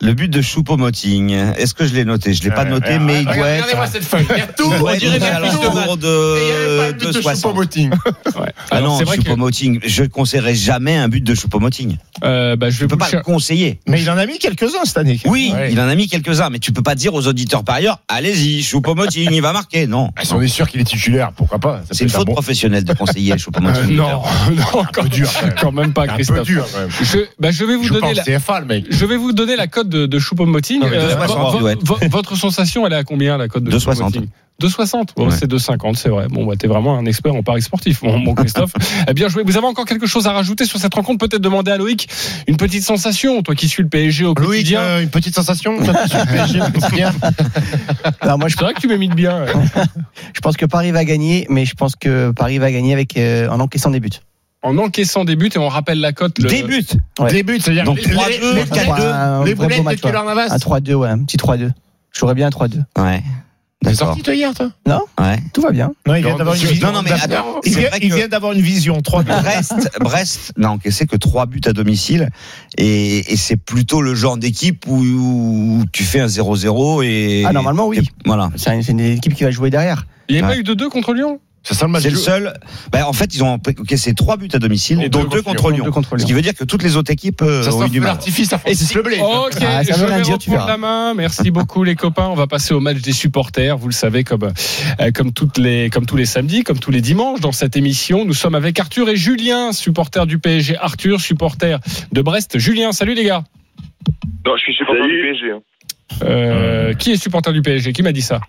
Le 0.00 0.14
but 0.14 0.28
de 0.28 0.40
Choupo-Moting, 0.40 1.30
est-ce 1.56 1.74
que 1.74 1.84
je 1.84 1.92
l'ai 1.92 2.04
noté? 2.04 2.32
Je 2.32 2.44
l'ai 2.44 2.50
pas 2.52 2.62
Ouais, 2.62 2.70
noté, 2.70 3.00
mais 3.00 3.18
il 3.22 3.24
doit 3.24 3.32
Regardez-moi 3.34 3.84
être. 3.86 3.92
cette 3.92 4.04
feuille. 4.04 4.26
Il 4.30 4.38
y 4.38 4.40
a 4.40 4.46
tout. 4.46 4.72
être 4.72 4.98
dirait 5.00 5.18
bien 5.18 5.34
alentours 5.34 5.96
de, 5.96 6.92
de 6.92 7.12
60. 7.12 7.52
Choupo-Moting. 7.52 7.90
Ouais. 8.38 8.52
Ah 8.70 8.80
non, 8.80 8.96
que 9.00 9.04
Choupo-Moting, 9.16 9.80
je 9.84 10.02
ne 10.04 10.08
conseillerais 10.08 10.54
jamais 10.54 10.96
un 10.96 11.08
but 11.08 11.24
de 11.24 11.34
Choupo-Moting. 11.34 11.96
euh, 12.22 12.54
bah, 12.54 12.70
je 12.70 12.78
vais 12.78 12.86
peux 12.86 12.96
pas 12.96 13.08
le 13.12 13.20
conseiller. 13.22 13.80
Mais 13.88 14.00
il 14.00 14.08
en 14.08 14.16
a 14.18 14.26
mis 14.26 14.38
quelques-uns 14.38 14.84
cette 14.84 14.98
année. 14.98 15.18
Oui, 15.24 15.50
Ouais. 15.52 15.72
il 15.72 15.80
en 15.80 15.88
a 15.88 15.94
mis 15.96 16.06
quelques-uns, 16.06 16.48
mais 16.50 16.60
tu 16.60 16.70
peux 16.70 16.82
pas 16.82 16.94
dire 16.94 17.14
aux 17.14 17.26
auditeurs 17.26 17.64
par 17.64 17.74
ailleurs, 17.76 17.98
allez-y, 18.06 18.62
Choupo-Moting, 18.62 19.30
il 19.32 19.42
va 19.42 19.52
marquer. 19.52 19.88
Non. 19.88 20.10
Ah, 20.14 20.24
Si 20.24 20.32
on 20.34 20.40
est 20.40 20.46
sûr 20.46 20.68
qu'il 20.68 20.80
est 20.80 20.84
titulaire, 20.84 21.32
pourquoi 21.34 21.58
pas? 21.58 21.82
C'est 21.90 22.04
une 22.04 22.10
faute 22.10 22.26
bon- 22.26 22.34
professionnelle 22.34 22.84
de 22.84 22.92
conseiller 22.92 23.32
Euh, 23.32 23.36
Choupo-Moting. 23.38 23.96
non, 23.96 24.22
non, 24.52 24.82
Un 24.82 24.84
peu 25.02 25.08
dur. 25.08 25.28
quand 25.60 25.72
même. 25.72 25.86
quand 25.86 25.92
pas, 25.92 26.02
Un 26.02 26.06
peu 26.06 26.12
Christophe. 26.14 26.46
dur 26.46 26.64
quand 26.72 26.78
même. 26.80 26.90
Je, 27.02 27.18
bah, 27.40 27.50
je 27.50 27.64
vais 27.64 27.74
vous 27.74 27.88
donner 27.90 28.14
la. 28.14 28.22
CFA 28.22 28.60
le 28.60 28.66
mec. 28.66 28.84
Je 28.90 29.04
vais 29.04 29.16
vous 29.16 29.32
donner 29.32 29.56
la 29.56 29.66
cote 29.66 29.87
de, 29.88 30.06
de 30.06 30.18
Choupo-Moting. 30.18 30.82
Euh, 30.84 31.14
2,60, 31.16 31.26
vo- 31.26 31.50
il 31.54 31.58
doit 31.60 31.72
être. 31.72 31.84
vo- 31.84 31.98
votre 32.10 32.36
sensation, 32.36 32.86
elle 32.86 32.92
est 32.92 32.96
à 32.96 33.04
combien 33.04 33.36
la 33.38 33.48
cote 33.48 33.64
de 33.64 33.70
2,60. 33.70 33.80
Choupo-Moting? 33.94 34.26
2,60. 34.60 35.08
Bon, 35.16 35.26
Ouais. 35.28 35.30
C'est 35.38 35.46
2,50, 35.48 35.94
c'est 35.94 36.08
vrai. 36.08 36.26
Bon, 36.28 36.44
bah, 36.44 36.54
t'es 36.58 36.66
vraiment 36.66 36.98
un 36.98 37.06
expert 37.06 37.32
en 37.32 37.44
paris 37.44 37.62
sportif, 37.62 38.02
mon, 38.02 38.18
mon 38.18 38.34
Christophe. 38.34 38.72
Eh 39.08 39.14
bien 39.14 39.28
joué. 39.28 39.44
Vous 39.46 39.56
avez 39.56 39.66
encore 39.68 39.84
quelque 39.84 40.06
chose 40.08 40.26
à 40.26 40.32
rajouter 40.32 40.64
sur 40.64 40.80
cette 40.80 40.92
rencontre? 40.94 41.24
Peut-être 41.28 41.40
demander 41.42 41.70
à 41.70 41.76
Loïc 41.76 42.08
une 42.48 42.56
petite 42.56 42.82
sensation, 42.82 43.40
toi 43.42 43.54
qui 43.54 43.68
suis 43.68 43.84
le 43.84 43.88
PSG 43.88 44.24
au 44.24 44.34
Loïc, 44.34 44.48
quotidien. 44.62 44.80
euh, 44.80 45.02
une 45.02 45.10
petite 45.10 45.34
sensation 45.36 45.76
toi, 45.82 45.94
tu 46.02 46.08
suis 46.08 46.18
le 46.18 46.26
PSG 46.26 46.60
au 46.60 46.70
quotidien 46.80 47.12
Alors 48.20 48.38
moi, 48.38 48.48
je, 48.48 48.56
C'est 48.56 48.64
vrai 48.64 48.74
que 48.74 48.80
tu 48.80 48.88
m'imites 48.88 49.14
bien. 49.14 49.44
ouais. 49.44 49.52
je 50.34 50.40
pense 50.40 50.56
que 50.56 50.66
Paris 50.66 50.90
va 50.90 51.04
gagner, 51.04 51.46
mais 51.50 51.64
je 51.64 51.74
pense 51.74 51.94
que 51.94 52.32
Paris 52.32 52.58
va 52.58 52.72
gagner 52.72 52.92
avec 52.92 53.16
euh, 53.16 53.48
en 53.48 53.60
encaissant 53.60 53.90
des 53.90 54.00
buts. 54.00 54.10
En 54.62 54.76
encaissant 54.78 55.24
des 55.24 55.36
buts, 55.36 55.50
et 55.54 55.58
on 55.58 55.68
rappelle 55.68 56.00
la 56.00 56.12
cote. 56.12 56.38
le- 56.40 56.48
Début. 56.48 56.82
Ouais. 57.20 57.30
Début, 57.30 57.60
c'est-à-dire 57.60 57.84
Donc, 57.84 57.98
les- 57.98 58.10
3-2, 58.12 58.30
les- 58.40 58.54
les- 58.54 58.64
4-2, 58.66 59.02
Un 59.04 59.44
les 59.44 59.54
boulettes 59.54 59.84
de. 59.84 59.94
Keylor 60.00 60.24
Navas. 60.24 60.48
Un 60.50 60.58
3-2, 60.58 60.94
ouais, 60.94 61.08
un 61.08 61.18
petit 61.24 61.36
3-2. 61.36 61.70
Je 62.12 62.18
jouerais 62.18 62.34
bien 62.34 62.48
un 62.48 62.50
3-2. 62.50 62.82
Ouais. 62.98 63.22
T'es 63.84 63.94
sorti 63.94 64.22
toi 64.22 64.34
hier, 64.34 64.52
toi? 64.54 64.72
Ouais. 65.20 65.38
Tout 65.52 65.60
va 65.60 65.70
bien. 65.70 65.92
Non, 66.04 66.16
il 66.16 66.22
vient 66.24 66.36
d'avoir 66.36 66.56
une 66.56 66.62
Non, 66.64 66.68
vision. 66.68 66.88
Non, 66.88 66.94
non, 66.94 67.02
mais 67.04 67.12
attends. 67.12 67.60
Il 67.64 67.72
c'est 67.72 67.78
vient, 67.78 67.90
que- 67.90 68.14
vient 68.16 68.26
d'avoir 68.28 68.52
une 68.52 68.60
vision. 68.60 69.00
Trois 69.02 69.22
buts. 69.22 69.30
Brest, 69.30 69.90
Brest 70.00 70.52
n'a 70.56 70.72
encaissé 70.72 71.06
que 71.06 71.14
3 71.14 71.46
buts 71.46 71.60
à 71.64 71.72
domicile 71.72 72.28
et, 72.76 73.32
et 73.32 73.36
c'est 73.36 73.56
plutôt 73.56 74.02
le 74.02 74.16
genre 74.16 74.36
d'équipe 74.36 74.84
où, 74.88 74.96
où 74.98 75.84
tu 75.92 76.02
fais 76.02 76.18
un 76.18 76.26
0-0 76.26 77.02
et 77.04 77.44
Ah, 77.46 77.52
normalement, 77.52 77.86
oui. 77.86 77.98
et 77.98 78.02
voilà. 78.26 78.50
C'est 78.56 78.70
un- 78.70 78.82
c'est 78.82 78.90
une 78.90 78.98
équipe 79.00 79.34
qui 79.34 79.44
va 79.44 79.52
jouer 79.52 79.70
derrière. 79.70 80.06
Il 80.28 80.34
n'y 80.34 80.40
a 80.42 80.44
Ouais. 80.44 80.54
pas 80.54 80.58
eu 80.58 80.64
de 80.64 80.74
2 80.74 80.88
contre 80.90 81.14
Lyon? 81.14 81.38
C'est 81.64 81.74
ça 81.74 81.84
le 81.86 81.92
match 81.92 82.02
C'est 82.02 82.10
le 82.10 82.16
du- 82.16 82.22
seul. 82.22 82.54
Ben, 82.92 83.04
en 83.04 83.12
fait, 83.12 83.34
ils 83.34 83.44
ont 83.44 83.52
encaissé 83.54 84.14
3 84.14 84.36
buts 84.38 84.48
à 84.54 84.58
domicile, 84.58 85.02
Et 85.02 85.08
dont 85.10 85.24
deux 85.24 85.28
2 85.38 85.42
contre 85.42 85.70
Deux 85.70 85.74
Lyon. 85.76 85.90
contre 85.90 86.16
Ce 86.18 86.24
qui 86.24 86.32
veut 86.32 86.40
dire 86.40 86.54
que 86.54 86.64
toutes 86.64 86.82
les 86.82 86.96
autres 86.96 87.10
équipes 87.12 87.42
euh, 87.42 87.62
Ça 87.62 87.74
ont 87.74 87.84
eu 87.86 87.90
du 87.90 88.00
mal. 88.00 88.08
l'artifice 88.10 88.52
à 88.52 88.56
Et 88.56 88.58
Francis 88.60 88.88
c'est- 88.88 88.94
Le 88.94 89.02
Blé. 89.02 89.18
Ok, 89.20 89.52
Ah, 89.60 89.84
ça 89.84 89.94
je 89.98 90.04
vais 90.06 90.22
dire, 90.22 90.38
tu 90.38 90.50
la 90.50 90.76
main. 90.78 91.12
Merci 91.14 91.50
beaucoup 91.50 91.84
les 91.84 91.94
copains. 91.94 92.26
On 92.28 92.34
va 92.34 92.46
passer 92.46 92.72
au 92.72 92.80
match 92.80 92.98
des 92.98 93.12
supporters. 93.12 93.76
Vous 93.76 93.88
le 93.88 93.92
savez, 93.92 94.24
comme 94.24 94.44
euh, 95.00 95.10
comme 95.12 95.32
toutes 95.32 95.58
les 95.58 95.90
comme 95.90 96.06
tous 96.06 96.16
les 96.16 96.26
samedis, 96.26 96.62
comme 96.64 96.78
tous 96.78 96.90
les 96.90 97.00
dimanches 97.02 97.40
dans 97.40 97.52
cette 97.52 97.76
émission, 97.76 98.24
nous 98.24 98.34
sommes 98.34 98.54
avec 98.54 98.78
Arthur 98.80 99.08
et 99.10 99.16
Julien, 99.16 99.72
supporters 99.72 100.26
du 100.26 100.38
PSG. 100.38 100.76
Arthur, 100.78 101.20
supporter 101.20 101.78
de 102.12 102.22
Brest. 102.22 102.58
Julien, 102.58 102.92
salut 102.92 103.14
les 103.14 103.24
gars. 103.24 103.44
Non, 104.46 104.56
je 104.56 104.62
suis 104.62 104.74
supporter 104.74 105.02
du 105.06 105.20
PSG. 105.20 105.50
hein. 105.52 105.60
Euh, 106.22 106.94
Qui 106.94 107.12
est 107.12 107.16
supporter 107.16 107.52
du 107.52 107.60
PSG 107.62 107.92
Qui 107.92 108.02
m'a 108.02 108.12
dit 108.12 108.22
ça? 108.22 108.40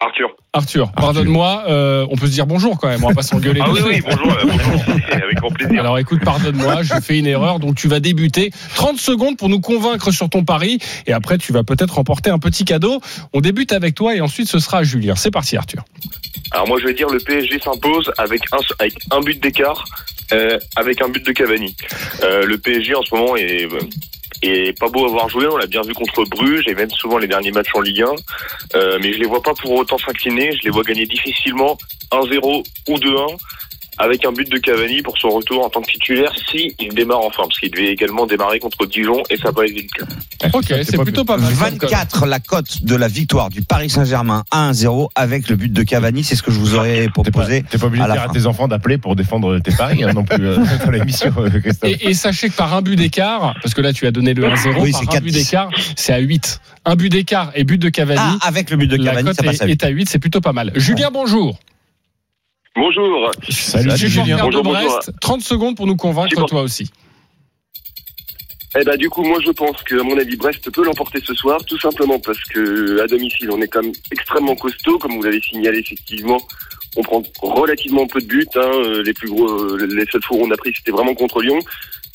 Arthur. 0.00 0.28
Arthur. 0.52 0.92
Pardonne-moi. 0.92 1.64
euh, 1.68 2.06
on 2.10 2.16
peut 2.16 2.26
se 2.26 2.32
dire 2.32 2.46
bonjour 2.46 2.78
quand 2.78 2.86
même. 2.88 3.02
On 3.02 3.08
va 3.08 3.14
pas 3.14 3.22
s'engueuler. 3.22 3.60
Ah 3.62 3.68
oui, 3.70 4.00
bonjour, 4.00 4.30
euh, 4.32 4.44
bonjour. 4.44 4.82
avec 5.10 5.36
grand 5.36 5.50
plaisir. 5.50 5.80
Alors 5.80 5.98
écoute, 5.98 6.20
pardonne-moi, 6.24 6.82
j'ai 6.82 7.00
fait 7.00 7.18
une 7.18 7.26
erreur, 7.26 7.58
donc 7.58 7.74
tu 7.74 7.88
vas 7.88 7.98
débuter. 7.98 8.50
30 8.76 8.98
secondes 8.98 9.36
pour 9.36 9.48
nous 9.48 9.60
convaincre 9.60 10.12
sur 10.12 10.28
ton 10.30 10.44
pari, 10.44 10.78
et 11.06 11.12
après 11.12 11.36
tu 11.36 11.52
vas 11.52 11.64
peut-être 11.64 11.96
remporter 11.96 12.30
un 12.30 12.38
petit 12.38 12.64
cadeau. 12.64 13.00
On 13.32 13.40
débute 13.40 13.72
avec 13.72 13.96
toi, 13.96 14.14
et 14.14 14.20
ensuite 14.20 14.48
ce 14.48 14.60
sera 14.60 14.78
à 14.78 14.82
Julien. 14.84 15.16
C'est 15.16 15.32
parti 15.32 15.56
Arthur. 15.56 15.84
Alors 16.52 16.68
moi, 16.68 16.78
je 16.80 16.86
vais 16.86 16.94
dire 16.94 17.08
le 17.08 17.18
PSG 17.18 17.58
s'impose 17.58 18.12
avec 18.18 18.42
un, 18.52 18.58
avec 18.78 18.94
un 19.10 19.20
but 19.20 19.42
d'écart, 19.42 19.84
euh, 20.32 20.58
avec 20.76 21.02
un 21.02 21.08
but 21.08 21.26
de 21.26 21.32
Cavani. 21.32 21.74
Euh, 22.22 22.46
le 22.46 22.56
PSG 22.56 22.94
en 22.94 23.02
ce 23.02 23.14
moment 23.14 23.34
est, 23.36 23.66
est 24.42 24.78
pas 24.78 24.88
beau 24.88 25.04
à 25.04 25.08
voir 25.08 25.28
jouer. 25.28 25.46
On 25.46 25.56
l'a 25.56 25.66
bien 25.66 25.82
vu 25.82 25.94
contre 25.94 26.24
Bruges 26.24 26.66
et 26.68 26.74
même 26.74 26.90
souvent 26.90 27.18
les 27.18 27.26
derniers 27.26 27.52
matchs 27.52 27.74
en 27.74 27.80
Ligue 27.80 28.02
1. 28.02 28.76
Euh, 28.76 28.98
mais 29.00 29.12
je 29.12 29.18
les 29.18 29.26
vois 29.26 29.42
pas 29.42 29.54
pour 29.54 29.72
autant 29.72 29.98
s'incliner. 29.98 30.52
Je 30.52 30.64
les 30.64 30.70
vois 30.70 30.82
gagner 30.82 31.06
difficilement 31.06 31.76
1-0 32.12 32.64
ou 32.88 32.94
2-1. 32.94 33.36
Avec 33.98 34.24
un 34.24 34.32
but 34.32 34.48
de 34.50 34.58
Cavani 34.58 35.02
pour 35.02 35.18
son 35.18 35.28
retour 35.30 35.64
en 35.64 35.70
tant 35.70 35.80
que 35.80 35.90
titulaire, 35.90 36.32
si 36.50 36.74
il 36.78 36.94
démarre 36.94 37.20
enfin, 37.20 37.42
parce 37.48 37.58
qu'il 37.58 37.70
devait 37.70 37.88
également 37.88 38.26
démarrer 38.26 38.58
contre 38.60 38.86
Dijon 38.86 39.22
et 39.30 39.36
ça 39.36 39.44
n'a 39.44 39.52
pas 39.52 39.66
été 39.66 39.82
le 39.82 40.04
cas. 40.04 40.48
Ok, 40.52 40.72
c'est 40.84 40.98
plutôt 40.98 41.24
pas 41.24 41.36
mal. 41.36 41.52
comme 41.54 41.78
code. 41.78 41.90
24 41.90 42.26
la 42.26 42.38
cote 42.40 42.84
de 42.84 42.94
la 42.94 43.08
victoire 43.08 43.50
du 43.50 43.62
Paris 43.62 43.90
Saint-Germain 43.90 44.44
à 44.50 44.70
1-0 44.72 45.08
avec 45.14 45.48
le 45.48 45.56
but 45.56 45.72
de 45.72 45.82
Cavani, 45.82 46.22
c'est 46.22 46.36
ce 46.36 46.42
que 46.42 46.50
je 46.50 46.58
vous 46.58 46.74
aurais 46.76 47.06
pas, 47.06 47.22
proposé. 47.22 47.64
t'es 47.68 47.78
pas 47.78 47.86
obligé 47.86 48.02
à 48.04 48.06
de 48.06 48.10
la 48.14 48.20
dire 48.20 48.30
à 48.30 48.32
tes 48.32 48.46
enfants 48.46 48.68
d'appeler 48.68 48.98
pour 48.98 49.16
défendre 49.16 49.58
tes 49.58 49.72
paris 49.72 50.04
hein, 50.04 50.12
non 50.12 50.24
plus 50.24 50.46
euh, 50.46 50.58
dans 50.84 50.90
l'émission, 50.90 51.32
euh. 51.38 51.48
Et, 51.82 52.10
et 52.10 52.14
sachez 52.14 52.48
que 52.50 52.54
par 52.54 52.74
un 52.74 52.82
but 52.82 52.96
d'écart, 52.96 53.54
parce 53.62 53.74
que 53.74 53.80
là 53.80 53.92
tu 53.92 54.06
as 54.06 54.10
donné 54.10 54.34
le 54.34 54.44
1-0, 54.48 54.80
Oui, 54.80 54.92
par 54.92 55.00
c'est 55.00 55.16
un 55.16 55.20
but 55.20 55.30
4-10. 55.30 55.32
d'écart, 55.32 55.70
c'est 55.96 56.12
à 56.12 56.18
8. 56.18 56.60
Un 56.84 56.94
but 56.96 57.08
d'écart 57.08 57.50
et 57.54 57.64
but 57.64 57.78
de 57.78 57.88
Cavani. 57.88 58.20
Ah, 58.22 58.46
avec 58.46 58.70
le 58.70 58.76
but 58.76 58.86
de 58.86 58.96
la 58.96 59.10
Cavani, 59.10 59.28
cote 59.28 59.36
ça 59.36 59.42
passe 59.42 59.60
à 59.60 59.64
est, 59.64 59.68
8. 59.68 59.72
est 59.72 59.86
à 59.86 59.88
8, 59.88 60.08
c'est 60.08 60.18
plutôt 60.18 60.40
pas 60.40 60.52
mal. 60.52 60.72
Julien, 60.76 61.10
bonjour. 61.12 61.58
Bonjour. 62.78 63.30
Salut, 63.50 63.90
Julien. 63.96 64.36
de 64.36 64.42
Bonjour, 64.42 64.62
bonjour. 64.62 64.90
Brest, 64.92 65.12
30 65.20 65.40
secondes 65.42 65.76
pour 65.76 65.86
nous 65.86 65.96
convaincre 65.96 66.30
Support- 66.30 66.48
toi 66.48 66.62
aussi. 66.62 66.90
Eh 68.78 68.84
ben 68.84 68.96
du 68.96 69.08
coup 69.08 69.22
moi 69.24 69.38
je 69.44 69.50
pense 69.50 69.82
que 69.82 69.98
à 69.98 70.02
mon 70.02 70.18
avis 70.18 70.36
Brest 70.36 70.70
peut 70.70 70.84
l'emporter 70.84 71.20
ce 71.24 71.32
soir 71.34 71.58
tout 71.64 71.78
simplement 71.80 72.18
parce 72.20 72.38
que 72.44 73.00
à 73.00 73.06
domicile 73.06 73.50
on 73.50 73.60
est 73.62 73.66
quand 73.66 73.82
même 73.82 73.94
extrêmement 74.12 74.54
costaud 74.54 74.98
comme 74.98 75.12
vous 75.16 75.22
l'avez 75.22 75.40
signalé 75.40 75.78
effectivement 75.78 76.36
on 76.96 77.02
prend 77.02 77.22
relativement 77.40 78.06
peu 78.06 78.20
de 78.20 78.26
buts 78.26 78.46
hein, 78.56 78.60
euh, 78.60 79.02
les 79.02 79.14
plus 79.14 79.28
gros 79.30 79.48
euh, 79.48 79.86
les 79.86 80.04
seuls 80.12 80.22
fois 80.22 80.36
où 80.36 80.42
on 80.46 80.50
a 80.50 80.56
pris 80.58 80.72
c'était 80.76 80.90
vraiment 80.92 81.14
contre 81.14 81.40
Lyon 81.40 81.58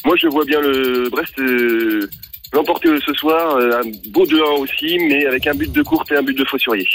moi 0.06 0.16
je 0.22 0.28
vois 0.28 0.46
bien 0.46 0.62
le 0.62 1.10
Brest 1.10 1.34
euh, 1.40 2.08
l'emporter 2.54 2.90
ce 3.06 3.14
soir 3.14 3.56
euh, 3.56 3.82
un 3.82 4.10
beau 4.12 4.26
2-1 4.26 4.60
aussi 4.60 4.98
mais 5.00 5.26
avec 5.26 5.48
un 5.48 5.54
but 5.54 5.72
de 5.72 5.82
courte 5.82 6.12
et 6.12 6.18
un 6.18 6.24
but 6.24 6.38
de 6.38 6.46
Faussurier 6.46 6.88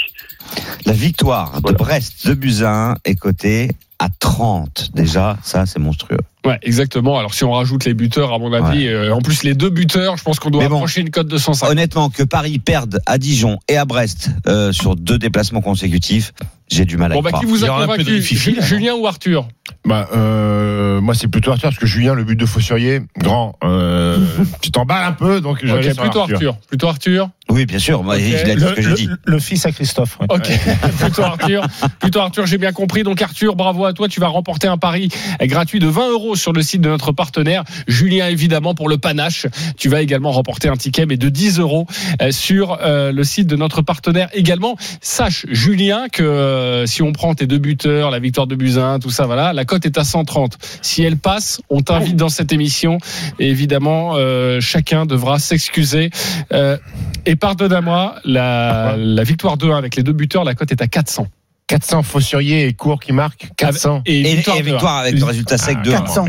La 0.85 0.93
victoire 0.93 1.61
de 1.61 1.73
Brest 1.73 2.27
de 2.27 2.33
Buzyn 2.33 2.95
est 3.05 3.15
cotée 3.15 3.69
à 3.99 4.07
30 4.17 4.91
déjà, 4.93 5.37
ça 5.43 5.65
c'est 5.65 5.79
monstrueux. 5.79 6.19
Ouais, 6.45 6.57
exactement. 6.61 7.19
Alors 7.19 7.33
si 7.33 7.43
on 7.43 7.51
rajoute 7.51 7.83
les 7.83 7.93
buteurs, 7.93 8.33
à 8.33 8.39
mon 8.39 8.53
avis, 8.53 8.87
euh, 8.87 9.13
en 9.13 9.21
plus 9.21 9.43
les 9.43 9.53
deux 9.53 9.69
buteurs, 9.69 10.15
je 10.17 10.23
pense 10.23 10.39
qu'on 10.39 10.49
doit 10.49 10.67
bon. 10.69 10.77
approcher 10.77 11.01
une 11.01 11.11
cote 11.11 11.27
de 11.27 11.37
150. 11.37 11.69
Honnêtement, 11.69 12.09
que 12.09 12.23
Paris 12.23 12.59
perde 12.59 13.01
à 13.05 13.17
Dijon 13.17 13.59
et 13.67 13.75
à 13.75 13.83
Brest 13.83 14.29
euh, 14.47 14.71
sur 14.71 14.95
deux 14.95 15.19
déplacements 15.19 15.61
consécutifs, 15.61 16.33
j'ai 16.69 16.85
du 16.85 16.97
mal 16.97 17.11
à 17.11 17.15
Bon 17.15 17.21
bah 17.21 17.31
qui 17.39 17.45
vous 17.45 17.57
Il 17.57 17.63
y 17.63 17.67
a 17.67 17.71
aura 17.73 17.83
un 17.83 17.87
peu 17.87 17.97
de 17.97 18.03
convaincu 18.03 18.21
fifi, 18.21 18.51
là, 18.51 18.61
non 18.61 18.67
Julien 18.67 18.93
ou 18.95 19.07
Arthur? 19.07 19.47
Bah, 19.85 20.09
euh, 20.15 20.99
moi, 20.99 21.13
c'est 21.13 21.27
plutôt 21.27 21.51
Arthur, 21.51 21.69
parce 21.69 21.79
que 21.79 21.85
Julien, 21.85 22.13
le 22.13 22.23
but 22.23 22.35
de 22.35 22.45
Faussurier, 22.45 23.01
grand, 23.17 23.55
euh, 23.63 24.17
tu 24.61 24.71
t'emballes 24.71 25.05
un 25.05 25.11
peu, 25.13 25.41
donc 25.41 25.59
je 25.63 25.73
plutôt 25.93 26.19
Arthur. 26.21 26.57
Plutôt 26.67 26.87
Arthur? 26.87 27.29
Oui, 27.49 27.65
bien 27.65 27.79
sûr, 27.79 28.03
moi, 28.03 28.15
Ok. 28.15 28.21
il 28.27 28.35
a 28.35 28.43
dit 28.43 28.61
Le, 28.61 28.67
ce 28.67 28.73
que 28.73 28.81
j'ai 28.81 28.89
le- 28.89 28.95
dit. 28.95 29.09
le 29.25 29.39
fils 29.39 29.65
à 29.65 29.71
Christophe. 29.71 30.19
ouais. 30.19 30.27
Ok, 30.29 30.49
plutôt 30.99 31.23
Arthur. 31.23 31.65
Plutôt 31.99 32.19
Arthur, 32.19 32.45
j'ai 32.45 32.57
bien 32.59 32.71
compris. 32.71 33.01
Donc 33.03 33.21
Arthur, 33.23 33.55
bravo 33.55 33.85
à 33.85 33.93
toi. 33.93 34.07
Tu 34.07 34.19
vas 34.19 34.27
remporter 34.27 34.67
un 34.67 34.77
pari 34.77 35.09
gratuit 35.41 35.79
de 35.79 35.87
20 35.87 36.09
euros 36.11 36.35
sur 36.35 36.53
le 36.53 36.61
site 36.61 36.81
de 36.81 36.89
notre 36.89 37.11
partenaire. 37.11 37.63
Julien, 37.87 38.27
évidemment, 38.27 38.75
pour 38.75 38.87
le 38.87 38.99
panache. 38.99 39.47
Tu 39.77 39.89
vas 39.89 40.01
également 40.03 40.31
remporter 40.31 40.67
un 40.69 40.75
ticket, 40.77 41.07
mais 41.07 41.17
de 41.17 41.29
10 41.29 41.57
euros 41.59 41.87
euh, 42.21 42.31
sur 42.31 42.77
euh, 42.81 43.11
le 43.11 43.23
site 43.23 43.47
de 43.47 43.55
notre 43.55 43.81
partenaire 43.81 44.29
également. 44.33 44.75
Sache, 45.01 45.47
Julien, 45.49 46.05
que 46.11 46.21
euh, 46.59 46.85
si 46.85 47.01
on 47.01 47.11
prend 47.11 47.33
tes 47.35 47.47
deux 47.47 47.57
buteurs, 47.57 48.11
la 48.11 48.19
victoire 48.19 48.47
de 48.47 48.55
Buzyn, 48.55 48.99
tout 48.99 49.09
ça, 49.09 49.25
voilà, 49.25 49.53
la 49.53 49.65
cote 49.65 49.85
est 49.85 49.97
à 49.97 50.03
130. 50.03 50.57
Si 50.81 51.03
elle 51.03 51.17
passe, 51.17 51.61
on 51.69 51.81
t'invite 51.81 52.15
dans 52.15 52.29
cette 52.29 52.51
émission. 52.51 52.97
Et 53.39 53.49
évidemment, 53.49 54.13
euh, 54.15 54.59
chacun 54.61 55.05
devra 55.05 55.39
s'excuser. 55.39 56.09
Euh, 56.53 56.77
et 57.25 57.35
pardonne-moi, 57.35 58.15
la, 58.25 58.95
la 58.97 59.23
victoire 59.23 59.57
2-1 59.57 59.77
avec 59.77 59.95
les 59.95 60.03
deux 60.03 60.13
buteurs, 60.13 60.43
la 60.43 60.55
cote 60.55 60.71
est 60.71 60.81
à 60.81 60.87
400. 60.87 61.27
400 61.67 62.01
Faussurier 62.03 62.65
et 62.65 62.73
Court 62.73 62.99
qui 62.99 63.13
marquent, 63.13 63.47
400. 63.57 64.01
Et, 64.05 64.21
Et, 64.21 64.35
victoire, 64.35 64.57
et 64.57 64.61
2-1. 64.61 64.63
victoire 64.63 64.97
avec 64.97 65.19
le 65.19 65.25
résultat 65.25 65.57
sec 65.57 65.81
de 65.83 65.91
400. 65.91 66.25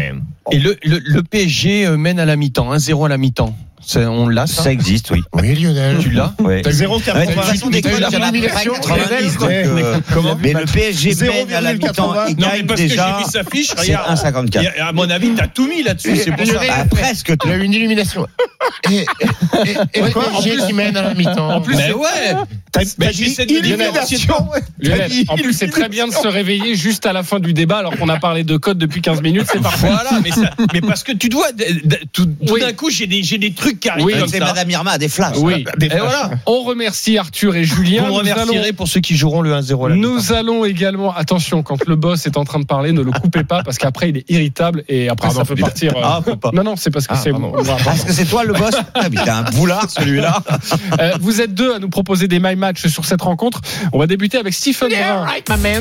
Et 0.53 0.59
le, 0.59 0.77
le, 0.83 0.99
le 1.03 1.23
PSG 1.23 1.97
mène 1.97 2.19
à 2.21 2.27
la 2.27 2.37
mi-temps, 2.37 2.75
1-0 2.75 3.07
à 3.07 3.09
la 3.09 3.17
mi-temps. 3.17 3.55
On 3.97 4.29
l'a, 4.29 4.47
ça, 4.47 4.65
Ça 4.65 4.73
existe, 4.73 5.11
oui. 5.11 5.23
Oui, 5.33 5.55
Lionel. 5.55 5.99
Tu 5.99 6.11
l'as 6.11 6.35
Ouais. 6.39 6.63
T'as 6.63 6.71
Zéro 6.71 6.99
Ouais, 6.99 7.27
de 7.27 7.33
toute 7.33 7.43
façon, 7.43 7.71
des 7.71 7.81
T'as 7.81 7.91
eu 7.91 7.93
codes, 7.93 8.01
la 8.03 8.09
il 8.09 8.15
y 8.15 8.17
en 8.17 8.23
a 8.23 8.27
à 8.27 8.33
peu 8.33 8.39
près 8.39 8.63
élimination, 8.63 8.73
90, 8.75 9.39
donc, 9.39 9.51
Lionel 9.51 10.03
Comment 10.13 10.37
mais 10.41 10.53
le 10.53 10.65
PSG 10.65 11.15
mène 11.15 11.53
à 11.55 11.61
la 11.61 11.75
mi-temps 11.75 12.27
et 12.27 12.35
Non, 12.35 12.49
mais 12.53 12.59
gagne 12.59 12.67
parce 12.67 12.81
que 12.81 12.89
j'ai 12.89 12.95
déjà. 12.95 13.19
vu 13.19 13.25
sa 13.31 13.45
fiche, 13.45 13.69
C'est 13.77 13.81
regarde. 13.97 14.19
1,54. 14.19 14.63
Et 14.77 14.81
À 14.81 14.93
mon 14.93 15.09
avis, 15.11 15.31
t'as 15.35 15.47
tout 15.47 15.67
mis 15.67 15.83
là-dessus, 15.83 16.17
c'est 16.17 16.33
pour 16.33 16.47
ça. 16.47 16.61
Ah, 16.71 16.85
presque 16.91 17.33
Il 17.45 17.51
y 17.51 17.53
a 17.53 17.57
eu 17.57 17.63
une 17.65 17.73
illumination. 17.73 18.27
Et, 18.91 19.05
le 20.01 20.13
PSG 20.13 20.57
qui 20.67 20.73
mène 20.75 20.97
à 20.97 21.03
la 21.03 21.15
mi-temps. 21.15 21.51
En 21.51 21.61
plus, 21.61 21.77
Mais 21.77 21.93
ouais 21.93 22.35
T'as- 22.73 22.85
dit 22.85 23.55
illumination. 23.55 24.35
En 25.29 25.37
plus, 25.37 25.53
c'est 25.53 25.69
très 25.69 25.89
bien 25.89 26.07
de 26.07 26.13
se 26.13 26.29
réveiller 26.29 26.77
juste 26.77 27.07
à 27.07 27.13
la 27.13 27.23
fin 27.23 27.41
du 27.41 27.53
débat 27.53 27.79
alors 27.79 27.97
qu'on 27.97 28.09
a 28.09 28.19
parlé 28.19 28.45
de 28.45 28.57
code 28.57 28.79
depuis 28.79 29.01
15 29.01 29.23
minutes. 29.23 29.47
C'est 29.51 29.61
parfait. 29.61 29.89
Voilà, 29.89 30.21
mais, 30.73 30.81
parce 30.81 31.03
que 31.03 31.13
tu 31.13 31.29
dois. 31.29 31.49
Tout, 32.13 32.27
d'un 32.27 32.73
coup, 32.73 32.91
j'ai 32.91 33.07
des, 33.07 33.23
j'ai 33.23 33.39
des 33.39 33.51
trucs 33.71 33.81
qui 33.81 33.89
arrivent 33.89 34.05
Oui, 34.05 34.15
comme 34.19 34.29
C'est 34.29 34.39
ça. 34.39 34.45
Madame 34.47 34.71
Irma 34.71 34.91
a 34.93 34.99
des 34.99 35.09
flashs. 35.09 35.37
Oui. 35.39 35.65
Des 35.79 35.87
Et 35.87 35.91
flashs. 35.91 36.01
voilà. 36.03 36.31
On 36.47 36.63
remercie 36.63 37.19
Arthur 37.19 37.55
et 37.57 37.65
Julien. 37.65 38.03
Me 38.05 38.09
Nous 38.11 38.19
allons- 38.19 38.73
pour 38.77 38.89
ceux 38.89 39.01
qui 39.01 39.17
joueront 39.17 39.43
le 39.43 39.53
1-0 39.55 39.87
à 39.87 39.89
la 39.91 39.95
mi-temps. 39.97 40.09
Nous 40.09 40.33
allons 40.33 40.65
également, 40.65 41.15
attention, 41.15 41.63
quand 41.63 41.85
le 41.87 41.97
boss 41.97 42.27
est 42.27 42.37
en 42.37 42.45
train 42.45 42.61
de 42.61 42.65
parler, 42.67 42.93
ne 42.93 43.03
le 43.03 43.11
coupez 43.13 43.45
pas 43.45 43.63
parce 43.63 43.79
qu'après 43.79 44.11
il 44.11 44.17
est 44.19 44.31
irritable 44.31 44.85
et 44.89 45.09
après 45.09 45.29
Pardon, 45.29 45.41
ça 45.41 45.45
peut 45.47 45.57
partir. 45.61 45.97
euh, 45.97 46.01
Ah, 46.03 46.21
pas. 46.41 46.51
Non, 46.53 46.63
non, 46.65 46.77
c'est 46.77 46.91
parce 46.91 47.07
que 47.07 47.15
Ah, 47.15 47.21
c'est 47.23 47.33
moi. 47.33 47.53
Parce 47.85 48.05
que 48.05 48.13
c'est 48.13 48.25
toi 48.27 48.45
le 48.45 48.53
boss 48.53 48.75
Ah, 48.95 49.03
t'as 49.25 49.35
un 49.37 49.43
boulard 49.51 49.89
celui-là. 49.91 50.43
Euh, 51.01 51.13
vous 51.21 51.41
êtes 51.41 51.55
deux 51.55 51.75
à 51.75 51.79
nous 51.79 51.89
proposer 51.89 52.27
des 52.29 52.41
My 52.41 52.57
match 52.57 52.87
sur 52.87 53.05
cette 53.05 53.23
rencontre. 53.23 53.61
On 53.93 53.99
va 53.99 54.07
débuter 54.07 54.39
avec 54.39 54.53
Stephen. 54.53 54.91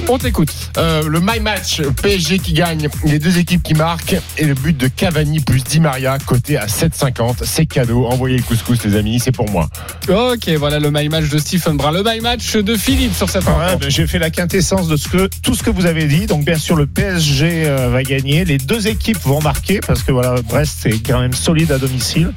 On 0.07 0.17
t'écoute. 0.17 0.49
Euh, 0.77 1.03
le 1.07 1.19
my 1.19 1.39
match, 1.39 1.81
PSG 2.01 2.39
qui 2.39 2.53
gagne, 2.53 2.87
les 3.05 3.19
deux 3.19 3.37
équipes 3.37 3.63
qui 3.63 3.73
marquent 3.73 4.15
et 4.37 4.45
le 4.45 4.53
but 4.53 4.77
de 4.77 4.87
Cavani 4.87 5.39
plus 5.39 5.63
Di 5.63 5.79
Maria 5.79 6.17
côté 6.25 6.57
à 6.57 6.67
7,50. 6.67 7.43
C'est 7.43 7.65
cadeau. 7.79 8.05
Envoyez 8.07 8.35
le 8.35 8.43
couscous, 8.43 8.83
les 8.83 8.97
amis, 8.97 9.19
c'est 9.19 9.31
pour 9.31 9.49
moi. 9.49 9.69
Ok, 10.09 10.49
voilà 10.57 10.79
le 10.79 10.91
my 10.91 11.07
match 11.07 11.29
de 11.29 11.37
Stephen 11.37 11.77
Brun. 11.77 11.91
Le 11.91 12.03
my 12.03 12.19
match 12.19 12.57
de 12.57 12.75
Philippe 12.75 13.15
sur 13.15 13.29
cette 13.29 13.45
rencontre. 13.45 13.79
ben, 13.79 13.89
J'ai 13.89 14.05
fait 14.05 14.19
la 14.19 14.29
quintessence 14.29 14.89
de 14.89 14.97
ce 14.97 15.07
que 15.07 15.29
tout 15.43 15.55
ce 15.55 15.63
que 15.63 15.69
vous 15.69 15.85
avez 15.85 16.05
dit. 16.05 16.25
Donc 16.25 16.43
bien 16.43 16.57
sûr 16.57 16.75
le 16.75 16.87
PSG 16.87 17.63
euh, 17.67 17.87
va 17.89 18.03
gagner. 18.03 18.43
Les 18.43 18.57
deux 18.57 18.87
équipes 18.87 19.19
vont 19.23 19.41
marquer 19.41 19.79
parce 19.79 20.03
que 20.03 20.11
voilà 20.11 20.35
Brest 20.41 20.79
c'est 20.81 20.99
quand 20.99 21.21
même 21.21 21.31
solide 21.33 21.71
à 21.71 21.77
domicile. 21.77 22.33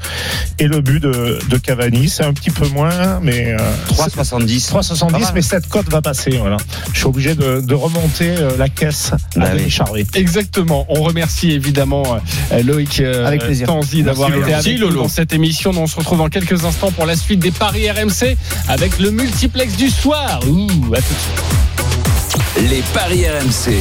Et 0.61 0.69
le 0.69 0.81
but 0.81 1.01
de, 1.03 1.39
de 1.49 1.57
Cavani 1.57 2.09
c'est 2.09 2.23
un 2.25 2.33
petit 2.33 2.51
peu 2.51 2.69
moins, 2.69 3.19
mais 3.21 3.53
euh, 3.53 3.57
3,70. 3.89 4.71
3,70 4.71 5.11
Pas 5.11 5.19
mal. 5.19 5.33
mais 5.35 5.43
cette 5.43 5.69
cote 5.69 5.89
va 5.91 6.03
passer. 6.03 6.31
Voilà. 6.39 6.57
Je 6.93 6.99
suis 6.99 7.07
obligé 7.07 7.35
de, 7.35 7.61
de 7.61 7.75
remonter 7.75 8.31
euh, 8.39 8.57
la 8.57 8.69
caisse 8.69 9.11
à 9.13 9.17
Bah 9.41 9.47
oui. 9.93 10.07
Exactement. 10.15 10.87
On 10.89 11.03
remercie 11.03 11.51
évidemment 11.51 12.05
euh, 12.53 12.63
Loïc 12.63 13.01
euh, 13.01 13.27
Avec 13.27 13.43
plaisir. 13.43 13.67
Tanzi 13.67 14.03
d'avoir 14.05 14.31
Merci, 14.31 14.71
été 14.71 14.79
Lolo. 14.79 14.87
avec 14.87 14.97
nous 14.97 15.03
dans 15.03 15.09
cette 15.09 15.32
émission. 15.33 15.73
Nous, 15.73 15.81
on 15.81 15.87
se 15.87 15.97
retrouve 15.97 16.19
dans 16.19 16.29
quelques 16.29 16.65
instants 16.65 16.91
pour 16.91 17.07
la 17.07 17.17
suite 17.17 17.41
des 17.41 17.51
paris 17.51 17.91
RMC 17.91 18.37
avec 18.69 18.99
le 18.99 19.11
multiplex 19.11 19.77
du 19.77 19.91
soir. 19.91 20.41
Ouh, 20.49 20.95
à 20.95 21.01
tout 21.01 21.15
de 21.15 22.57
suite. 22.59 22.71
Les 22.71 22.83
paris 22.95 23.25
RMC. 23.29 23.73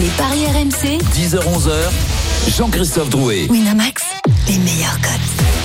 Les 0.00 0.08
paris 0.16 0.46
RMC. 0.46 0.98
10h-11h. 1.14 2.54
Jean-Christophe 2.56 3.10
Drouet. 3.10 3.46
Winamax, 3.48 4.02
les 4.48 4.58
meilleurs 4.58 5.00
cotes. 5.00 5.63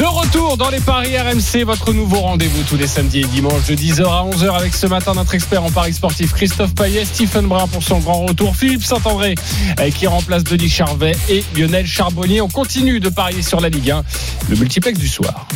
De 0.00 0.06
retour 0.06 0.56
dans 0.56 0.70
les 0.70 0.80
paris 0.80 1.14
RMC, 1.18 1.62
votre 1.66 1.92
nouveau 1.92 2.20
rendez-vous 2.20 2.62
tous 2.62 2.78
les 2.78 2.86
samedis 2.86 3.20
et 3.20 3.26
dimanches 3.26 3.66
de 3.66 3.74
10h 3.74 4.02
à 4.04 4.24
11h 4.24 4.56
avec 4.56 4.74
ce 4.74 4.86
matin 4.86 5.12
notre 5.12 5.34
expert 5.34 5.62
en 5.62 5.70
paris 5.70 5.92
sportif 5.92 6.32
Christophe 6.32 6.74
Payet, 6.74 7.04
Stephen 7.04 7.46
Brun 7.46 7.66
pour 7.68 7.82
son 7.82 7.98
grand 7.98 8.24
retour, 8.24 8.56
Philippe 8.56 8.82
Saint-André 8.82 9.34
euh, 9.78 9.90
qui 9.90 10.06
remplace 10.06 10.42
Denis 10.42 10.70
Charvet 10.70 11.12
et 11.28 11.44
Lionel 11.54 11.86
Charbonnier. 11.86 12.40
On 12.40 12.48
continue 12.48 12.98
de 12.98 13.10
parier 13.10 13.42
sur 13.42 13.60
la 13.60 13.68
Ligue 13.68 13.90
1, 13.90 14.02
le 14.48 14.56
multiplex 14.56 14.98
du 14.98 15.06
soir. 15.06 15.46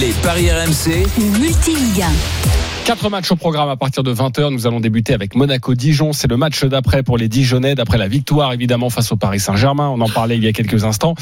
Les 0.00 0.10
paris 0.24 0.50
RMC. 0.50 1.06
Le 1.16 1.38
multi-Ligue 1.38 2.02
1. 2.02 2.77
Quatre 2.88 3.10
matchs 3.10 3.30
au 3.32 3.36
programme 3.36 3.68
à 3.68 3.76
partir 3.76 4.02
de 4.02 4.14
20h. 4.14 4.50
Nous 4.50 4.66
allons 4.66 4.80
débuter 4.80 5.12
avec 5.12 5.34
Monaco-Dijon. 5.34 6.14
C'est 6.14 6.26
le 6.26 6.38
match 6.38 6.64
d'après 6.64 7.02
pour 7.02 7.18
les 7.18 7.28
Dijonais, 7.28 7.74
d'après 7.74 7.98
la 7.98 8.08
victoire 8.08 8.54
évidemment 8.54 8.88
face 8.88 9.12
au 9.12 9.16
Paris 9.16 9.40
Saint-Germain. 9.40 9.90
On 9.90 10.00
en 10.00 10.08
parlait 10.08 10.38
il 10.38 10.42
y 10.42 10.48
a 10.48 10.54
quelques 10.54 10.84
instants. 10.84 11.14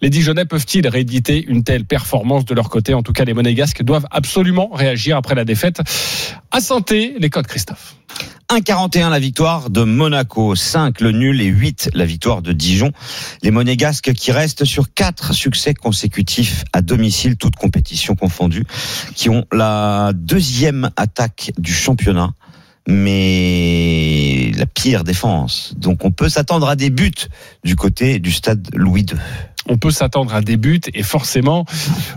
Les 0.00 0.10
Dijonais 0.10 0.44
peuvent-ils 0.44 0.86
rééditer 0.86 1.44
une 1.44 1.64
telle 1.64 1.84
performance 1.84 2.44
de 2.44 2.54
leur 2.54 2.68
côté? 2.68 2.94
En 2.94 3.02
tout 3.02 3.12
cas, 3.12 3.24
les 3.24 3.34
Monégasques 3.34 3.82
doivent 3.82 4.06
absolument 4.12 4.70
réagir 4.72 5.16
après 5.16 5.34
la 5.34 5.44
défaite. 5.44 5.80
À 6.52 6.60
santé, 6.60 7.16
les 7.18 7.30
codes 7.30 7.48
Christophe. 7.48 7.96
1,41 8.50 9.10
la 9.10 9.18
victoire 9.18 9.68
de 9.68 9.82
Monaco, 9.84 10.54
5 10.54 11.02
le 11.02 11.12
nul 11.12 11.42
et 11.42 11.48
8 11.48 11.90
la 11.92 12.06
victoire 12.06 12.40
de 12.40 12.52
Dijon. 12.52 12.92
Les 13.42 13.50
Monégasques 13.50 14.14
qui 14.14 14.32
restent 14.32 14.64
sur 14.64 14.94
4 14.94 15.34
succès 15.34 15.74
consécutifs 15.74 16.64
à 16.72 16.80
domicile, 16.80 17.36
toutes 17.36 17.56
compétitions 17.56 18.14
confondues, 18.14 18.64
qui 19.14 19.28
ont 19.28 19.44
la 19.52 20.12
deuxième 20.14 20.88
attaque 20.96 21.52
du 21.58 21.74
championnat, 21.74 22.32
mais 22.86 24.50
la 24.56 24.64
pire 24.64 25.04
défense. 25.04 25.74
Donc 25.76 26.06
on 26.06 26.10
peut 26.10 26.30
s'attendre 26.30 26.70
à 26.70 26.76
des 26.76 26.88
buts 26.88 27.12
du 27.64 27.76
côté 27.76 28.18
du 28.18 28.32
stade 28.32 28.66
Louis 28.72 29.02
II. 29.02 29.18
On 29.66 29.76
peut 29.76 29.90
s'attendre 29.90 30.34
à 30.34 30.40
des 30.40 30.56
buts 30.56 30.80
et 30.94 31.02
forcément, 31.02 31.64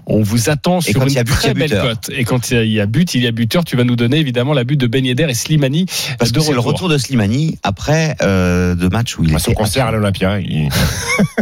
on 0.06 0.22
vous 0.22 0.50
attend 0.50 0.82
sur 0.82 1.02
une 1.02 1.14
but, 1.14 1.26
très 1.26 1.54
belle 1.54 1.70
cote. 1.70 2.10
Et 2.12 2.24
quand 2.24 2.52
il 2.52 2.72
y 2.72 2.80
a 2.80 2.86
but, 2.86 3.14
il 3.14 3.24
y 3.24 3.28
a 3.28 3.32
buteur. 3.32 3.64
Tu 3.66 3.76
vas 3.76 3.84
nous 3.84 3.96
donner 3.96 4.18
évidemment 4.18 4.54
la 4.54 4.64
but 4.64 4.78
de 4.78 4.88
Ben 4.88 5.06
Yedder 5.06 5.28
et 5.30 5.34
Slimani 5.34 5.86
Parce 6.18 6.32
de 6.32 6.40
que 6.40 6.46
c'est 6.46 6.54
le 6.54 6.60
retour 6.60 6.90
de 6.90 6.98
Slimani 6.98 7.58
après 7.64 8.16
euh, 8.22 8.76
deux 8.76 8.90
matchs 8.90 9.18
où 9.18 9.24
il 9.24 9.32
À 9.32 9.34
était 9.34 9.44
son 9.44 9.54
concert 9.54 9.88
à 9.88 9.92
l'Olympia, 9.92 10.40
il... 10.40 10.70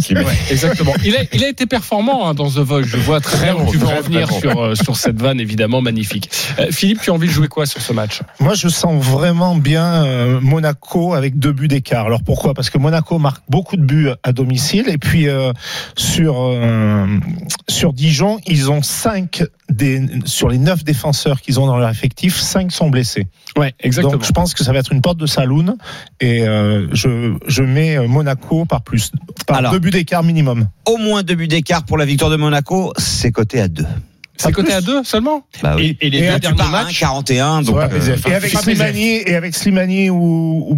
Exactement. 0.50 0.94
Il 1.04 1.16
a, 1.16 1.20
il 1.34 1.44
a 1.44 1.50
été 1.50 1.66
performant 1.66 2.28
hein, 2.28 2.34
dans 2.34 2.50
The 2.50 2.60
Voice. 2.60 2.84
Je 2.84 2.98
vois 2.98 3.20
très 3.20 3.46
bien 3.46 3.56
où 3.56 3.70
tu 3.70 3.78
veux 3.78 3.86
très, 3.86 4.00
en 4.00 4.02
venir 4.02 4.28
très 4.28 4.36
bon. 4.36 4.42
sur, 4.42 4.62
euh, 4.62 4.76
sur 4.76 4.98
cette 4.98 5.22
vanne, 5.22 5.40
évidemment, 5.40 5.82
magnifique. 5.82 6.30
Euh, 6.60 6.68
Philippe, 6.72 7.02
tu 7.02 7.12
as 7.12 7.14
envie 7.14 7.28
de 7.28 7.34
jouer 7.34 7.48
quoi 7.48 7.66
sur 7.66 7.82
ce 7.82 7.94
match? 7.94 8.22
Moi, 8.40 8.54
je 8.54 8.68
sens 8.68 9.04
vraiment 9.04 9.56
bien 9.56 10.06
euh, 10.06 10.40
Monaco 10.42 11.14
avec 11.14 11.38
deux 11.38 11.52
buts 11.52 11.68
d'écart. 11.68 12.06
Alors 12.06 12.24
pourquoi? 12.24 12.54
Parce 12.54 12.70
que 12.70 12.78
Monaco 12.78 13.20
marque 13.20 13.44
beaucoup 13.50 13.78
de 13.78 13.84
buts 13.84 14.10
à 14.24 14.32
domicile 14.32 14.86
et 14.90 14.98
puis 14.98 15.28
euh, 15.28 15.52
sur 16.00 16.36
euh, 16.40 17.06
sur 17.68 17.94
Dijon, 17.94 18.40
ils 18.48 18.72
ont 18.72 18.82
cinq 18.82 19.44
des 19.70 20.02
sur 20.26 20.48
les 20.50 20.58
neuf 20.58 20.84
défenseurs 20.84 21.42
qu'ils 21.42 21.60
ont 21.60 21.68
dans 21.68 21.78
leur 21.78 21.90
effectif, 21.90 22.38
cinq 22.38 22.72
sont 22.72 22.90
blessés. 22.90 23.28
Ouais, 23.58 23.74
exactement. 23.80 24.14
Donc 24.14 24.26
je 24.26 24.32
pense 24.32 24.54
que 24.54 24.64
ça 24.64 24.72
va 24.72 24.80
être 24.80 24.94
une 24.94 25.02
porte 25.02 25.18
de 25.18 25.26
saloon 25.26 25.78
et 26.22 26.48
euh, 26.48 26.88
je 26.94 27.36
je 27.48 27.64
mets 27.64 27.98
euh, 27.98 28.08
Monaco 28.08 28.66
par 28.66 28.82
plus 28.82 29.12
par 29.46 29.58
Alors. 29.58 29.74
deux 29.74 29.80
buts 29.80 29.92
d'écart 29.92 30.24
minimum. 30.24 30.68
au 30.88 30.98
moins 30.98 31.24
deux 31.24 31.36
buts 31.36 31.48
d'écart 31.48 31.84
pour 31.84 31.98
la 31.98 32.06
victoire 32.06 32.32
de 32.32 32.38
Monaco, 32.38 32.94
c'est 32.98 33.32
coté 33.32 33.60
à 33.60 33.68
2. 33.68 33.86
C'est 34.38 34.54
coté 34.54 34.72
à 34.72 34.80
deux 34.80 35.04
seulement 35.04 35.46
Bah 35.62 35.74
oui. 35.76 35.98
Et, 36.00 36.08
et 36.08 36.10
les 36.12 36.18
Et 36.20 36.22
deux 36.22 36.28
là, 36.28 36.34
tu 36.36 36.40
derniers 36.40 36.58
Par 36.58 36.68
un, 36.68 36.84
matchs. 36.84 37.00
41, 37.02 37.62
donc 37.64 37.76
Ouais, 37.76 37.90
euh, 37.92 38.16
et 38.26 38.34
avec 38.34 38.52
Slimani 38.58 39.18
et 39.26 39.36
avec 39.36 39.54
Slimani 39.54 40.10
ou, 40.10 40.66
ou 40.72 40.78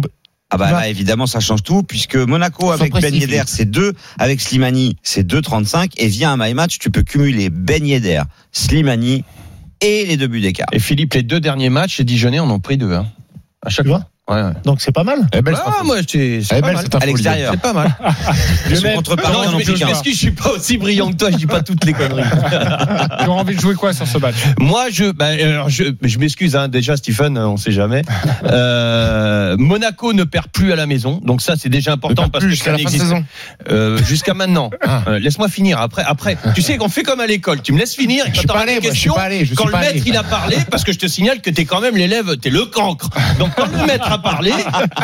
ah 0.52 0.56
bah 0.58 0.70
Bah. 0.70 0.80
là 0.80 0.88
évidemment 0.88 1.26
ça 1.26 1.40
change 1.40 1.62
tout 1.62 1.82
puisque 1.82 2.16
Monaco 2.16 2.70
avec 2.70 2.92
Ben. 2.92 3.14
Yedder 3.14 3.42
c'est 3.46 3.70
2, 3.70 3.92
avec 4.18 4.40
Slimani 4.40 4.96
c'est 5.02 5.26
2,35 5.26 5.92
et 5.96 6.08
via 6.08 6.30
un 6.30 6.36
my 6.36 6.54
match 6.54 6.78
tu 6.78 6.90
peux 6.90 7.02
cumuler 7.02 7.50
Ben 7.50 7.84
Yedder, 7.86 8.22
Slimani 8.52 9.24
et 9.80 10.06
les 10.06 10.16
deux 10.16 10.28
buts 10.28 10.40
d'écart. 10.40 10.68
Et 10.72 10.78
Philippe, 10.78 11.14
les 11.14 11.22
deux 11.22 11.40
derniers 11.40 11.70
matchs, 11.70 11.98
les 11.98 12.04
Dijonais 12.04 12.38
en 12.38 12.48
ont 12.48 12.60
pris 12.60 12.76
deux. 12.76 12.92
Hein. 12.92 13.06
À 13.64 13.68
chaque 13.68 13.86
fois. 13.86 14.04
Ouais, 14.30 14.40
ouais. 14.40 14.52
donc 14.64 14.80
c'est 14.80 14.92
pas 14.92 15.02
mal. 15.02 15.18
Est 15.32 15.42
belle, 15.42 15.56
Ah, 15.66 15.82
moi, 15.82 15.96
c'est 16.08 16.18
est 16.18 16.48
pas 16.48 16.60
belle, 16.60 16.74
mal. 16.76 16.86
À 17.00 17.06
l'extérieur. 17.06 17.52
C'est 17.54 17.60
pas 17.60 17.72
mal. 17.72 17.92
Lionel, 18.70 18.94
contre 18.94 19.16
Non, 19.16 19.58
je 19.58 19.74
je 19.74 19.84
m'excuse, 19.84 20.12
je 20.14 20.18
suis 20.18 20.30
pas 20.30 20.50
aussi 20.52 20.78
brillant 20.78 21.10
que 21.10 21.16
toi, 21.16 21.30
je 21.32 21.36
dis 21.38 21.46
pas 21.46 21.60
toutes 21.60 21.84
les 21.84 21.92
conneries. 21.92 22.22
tu 22.48 22.54
as 23.24 23.30
envie 23.30 23.56
de 23.56 23.60
jouer 23.60 23.74
quoi 23.74 23.92
sur 23.92 24.06
ce 24.06 24.18
match? 24.18 24.36
Moi, 24.60 24.86
je, 24.90 25.10
bah, 25.10 25.26
alors, 25.26 25.68
je, 25.68 25.84
je 26.02 26.18
m'excuse, 26.18 26.54
hein, 26.54 26.68
déjà, 26.68 26.96
Stephen, 26.96 27.36
on 27.36 27.56
sait 27.56 27.72
jamais. 27.72 28.02
Euh, 28.44 29.56
Monaco 29.58 30.12
ne 30.12 30.22
perd 30.24 30.46
plus 30.48 30.72
à 30.72 30.76
la 30.76 30.86
maison, 30.86 31.20
donc 31.24 31.42
ça, 31.42 31.54
c'est 31.58 31.68
déjà 31.68 31.92
important 31.92 32.28
parce 32.28 32.44
que 32.44 32.50
jusqu'à 32.50 32.66
ça 32.66 32.72
la 32.72 32.78
fin 32.78 32.84
de 32.84 32.88
n'existe 32.90 33.04
saison. 33.04 33.24
euh, 33.70 33.98
jusqu'à 34.04 34.34
maintenant. 34.34 34.70
Ah. 34.84 35.02
Euh, 35.06 35.18
Laisse-moi 35.20 35.48
finir. 35.48 35.80
Après, 35.80 36.02
après, 36.04 36.36
tu 36.54 36.60
sais 36.60 36.76
qu'on 36.76 36.88
fait 36.88 37.02
comme 37.04 37.20
à 37.20 37.26
l'école. 37.26 37.62
Tu 37.62 37.72
me 37.72 37.78
laisses 37.78 37.94
finir. 37.94 38.24
Je 38.26 38.32
quand 38.32 38.38
suis 38.38 38.46
pas 38.48 38.60
allé, 38.60 38.80
moi, 38.80 38.90
je 38.92 38.98
suis 38.98 39.10
pas 39.10 39.22
allé, 39.22 39.44
je 39.44 39.54
quand 39.54 39.64
suis 39.66 39.72
le 39.72 39.78
maître 39.78 40.02
il 40.06 40.16
a 40.16 40.24
parlé, 40.24 40.56
parce 40.70 40.82
que 40.84 40.92
je 40.92 40.98
te 40.98 41.06
signale 41.06 41.40
que 41.40 41.50
t'es 41.50 41.64
quand 41.64 41.80
même 41.80 41.96
l'élève, 41.96 42.36
t'es 42.36 42.50
le 42.50 42.64
cancre. 42.66 43.08
Donc 43.38 43.50
quand 43.56 43.66
le 43.66 43.86
maître 43.86 44.11
a 44.12 44.18
parlé, 44.18 44.52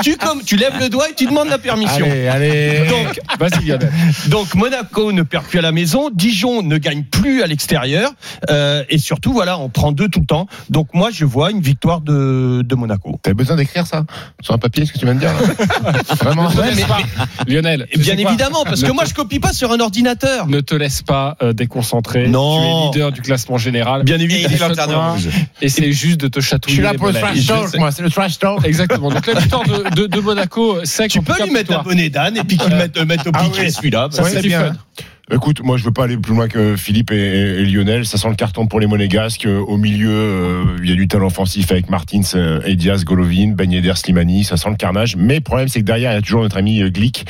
tu 0.02 0.16
comme 0.16 0.42
tu 0.42 0.56
lèves 0.56 0.78
le 0.80 0.88
doigt 0.88 1.08
et 1.10 1.14
tu 1.14 1.26
demandes 1.26 1.48
la 1.48 1.58
permission. 1.58 2.06
Allez, 2.06 2.28
allez. 2.28 2.86
Donc, 2.88 3.20
Vas-y, 3.38 3.66
Lionel. 3.66 3.90
donc 4.28 4.54
Monaco 4.54 5.12
ne 5.12 5.22
perd 5.22 5.44
plus 5.44 5.58
à 5.58 5.62
la 5.62 5.72
maison, 5.72 6.10
Dijon 6.12 6.62
ne 6.62 6.78
gagne 6.78 7.04
plus 7.04 7.42
à 7.42 7.46
l'extérieur, 7.46 8.10
euh, 8.50 8.84
et 8.88 8.98
surtout 8.98 9.32
voilà, 9.32 9.58
on 9.58 9.68
prend 9.68 9.92
deux 9.92 10.08
tout 10.08 10.20
le 10.20 10.26
temps. 10.26 10.46
Donc 10.70 10.88
moi 10.94 11.10
je 11.12 11.24
vois 11.24 11.50
une 11.50 11.60
victoire 11.60 12.00
de, 12.00 12.62
de 12.64 12.74
Monaco. 12.74 13.18
T'avais 13.22 13.34
besoin 13.34 13.56
d'écrire 13.56 13.86
ça 13.86 14.04
sur 14.40 14.54
un 14.54 14.58
papier, 14.58 14.84
ce 14.86 14.92
que 14.92 14.98
tu 14.98 15.04
viens 15.04 15.14
de 15.14 15.20
dire 15.20 15.32
là 15.32 15.92
Vraiment 16.22 16.48
Ne 16.48 16.54
te 16.54 16.60
Ouais, 16.60 16.66
laisse 16.70 16.76
mais- 16.76 16.84
pas. 16.84 16.98
Lionel, 17.46 17.86
Bien 17.96 18.16
évidemment, 18.16 18.64
parce 18.64 18.82
que 18.82 18.90
moi 18.92 19.04
je 19.06 19.14
copie 19.14 19.38
pas 19.40 19.52
sur 19.52 19.72
un 19.72 19.80
ordinateur. 19.80 20.46
Ne 20.46 20.60
te 20.60 20.74
laisse 20.74 21.02
pas 21.02 21.36
euh, 21.42 21.52
déconcentrer. 21.52 22.28
Non. 22.28 22.60
Tu 22.60 22.66
es 22.66 22.92
leader 22.98 23.12
du 23.12 23.22
classement 23.22 23.58
général. 23.58 24.02
Bien 24.04 24.18
évidemment. 24.18 25.16
Et 25.62 25.68
c'est 25.68 25.92
juste 25.92 26.20
de 26.20 26.28
te 26.28 26.40
Je 26.40 26.46
chatouiller. 26.46 26.74
suis 26.76 26.82
là 26.84 26.94
pour 26.94 27.06
le 27.08 27.12
trash 27.14 27.36
Je 27.38 27.46
talk, 27.46 27.76
moi, 27.78 27.90
c'est 27.92 28.02
le 28.02 28.10
trash 28.10 28.38
talk. 28.38 28.64
Exactement. 28.64 28.97
Donc 29.00 29.26
la 29.26 29.34
victoire 29.40 29.62
de, 29.64 29.94
de, 29.94 30.06
de 30.06 30.20
Monaco, 30.20 30.84
sec. 30.84 31.10
Tu 31.10 31.20
peux 31.22 31.32
lui 31.42 31.50
mettre 31.50 31.78
un 31.78 31.82
bonnet 31.82 32.10
d'âne 32.10 32.36
et 32.36 32.44
puis 32.44 32.56
qu'il 32.56 32.74
mette, 32.74 32.96
euh, 32.96 33.04
mette 33.04 33.26
au 33.26 33.30
Ah 33.34 33.44
piquet 33.44 33.62
oui. 33.66 33.70
celui-là. 33.72 34.08
Ça, 34.10 34.24
c'est 34.24 34.40
c'est 34.40 34.48
bien. 34.48 34.60
fun. 34.68 34.72
Écoute, 35.30 35.60
moi 35.62 35.76
je 35.76 35.84
veux 35.84 35.90
pas 35.92 36.04
aller 36.04 36.16
plus 36.16 36.34
loin 36.34 36.48
que 36.48 36.74
Philippe 36.76 37.10
et, 37.10 37.16
et 37.60 37.64
Lionel. 37.66 38.06
Ça 38.06 38.16
sent 38.16 38.30
le 38.30 38.34
carton 38.34 38.66
pour 38.66 38.80
les 38.80 38.86
Monégasques. 38.86 39.44
Euh, 39.44 39.58
Au 39.60 39.76
milieu, 39.76 40.08
euh, 40.10 40.64
il 40.82 40.88
y 40.88 40.92
a 40.92 40.96
du 40.96 41.06
talent 41.06 41.26
offensif 41.26 41.70
avec 41.70 41.90
Martins, 41.90 42.22
euh, 42.34 42.62
et 42.64 42.76
Diaz, 42.76 43.04
Golovin, 43.04 43.48
Ben 43.54 43.70
Yedder, 43.70 43.92
Slimani. 43.94 44.44
Ça 44.44 44.56
sent 44.56 44.70
le 44.70 44.76
carnage. 44.76 45.16
Mais 45.16 45.34
le 45.36 45.40
problème, 45.42 45.68
c'est 45.68 45.80
que 45.80 45.84
derrière, 45.84 46.12
il 46.12 46.14
y 46.14 46.18
a 46.18 46.22
toujours 46.22 46.40
notre 46.42 46.56
ami 46.56 46.80
euh, 46.82 46.88
Glick 46.88 47.26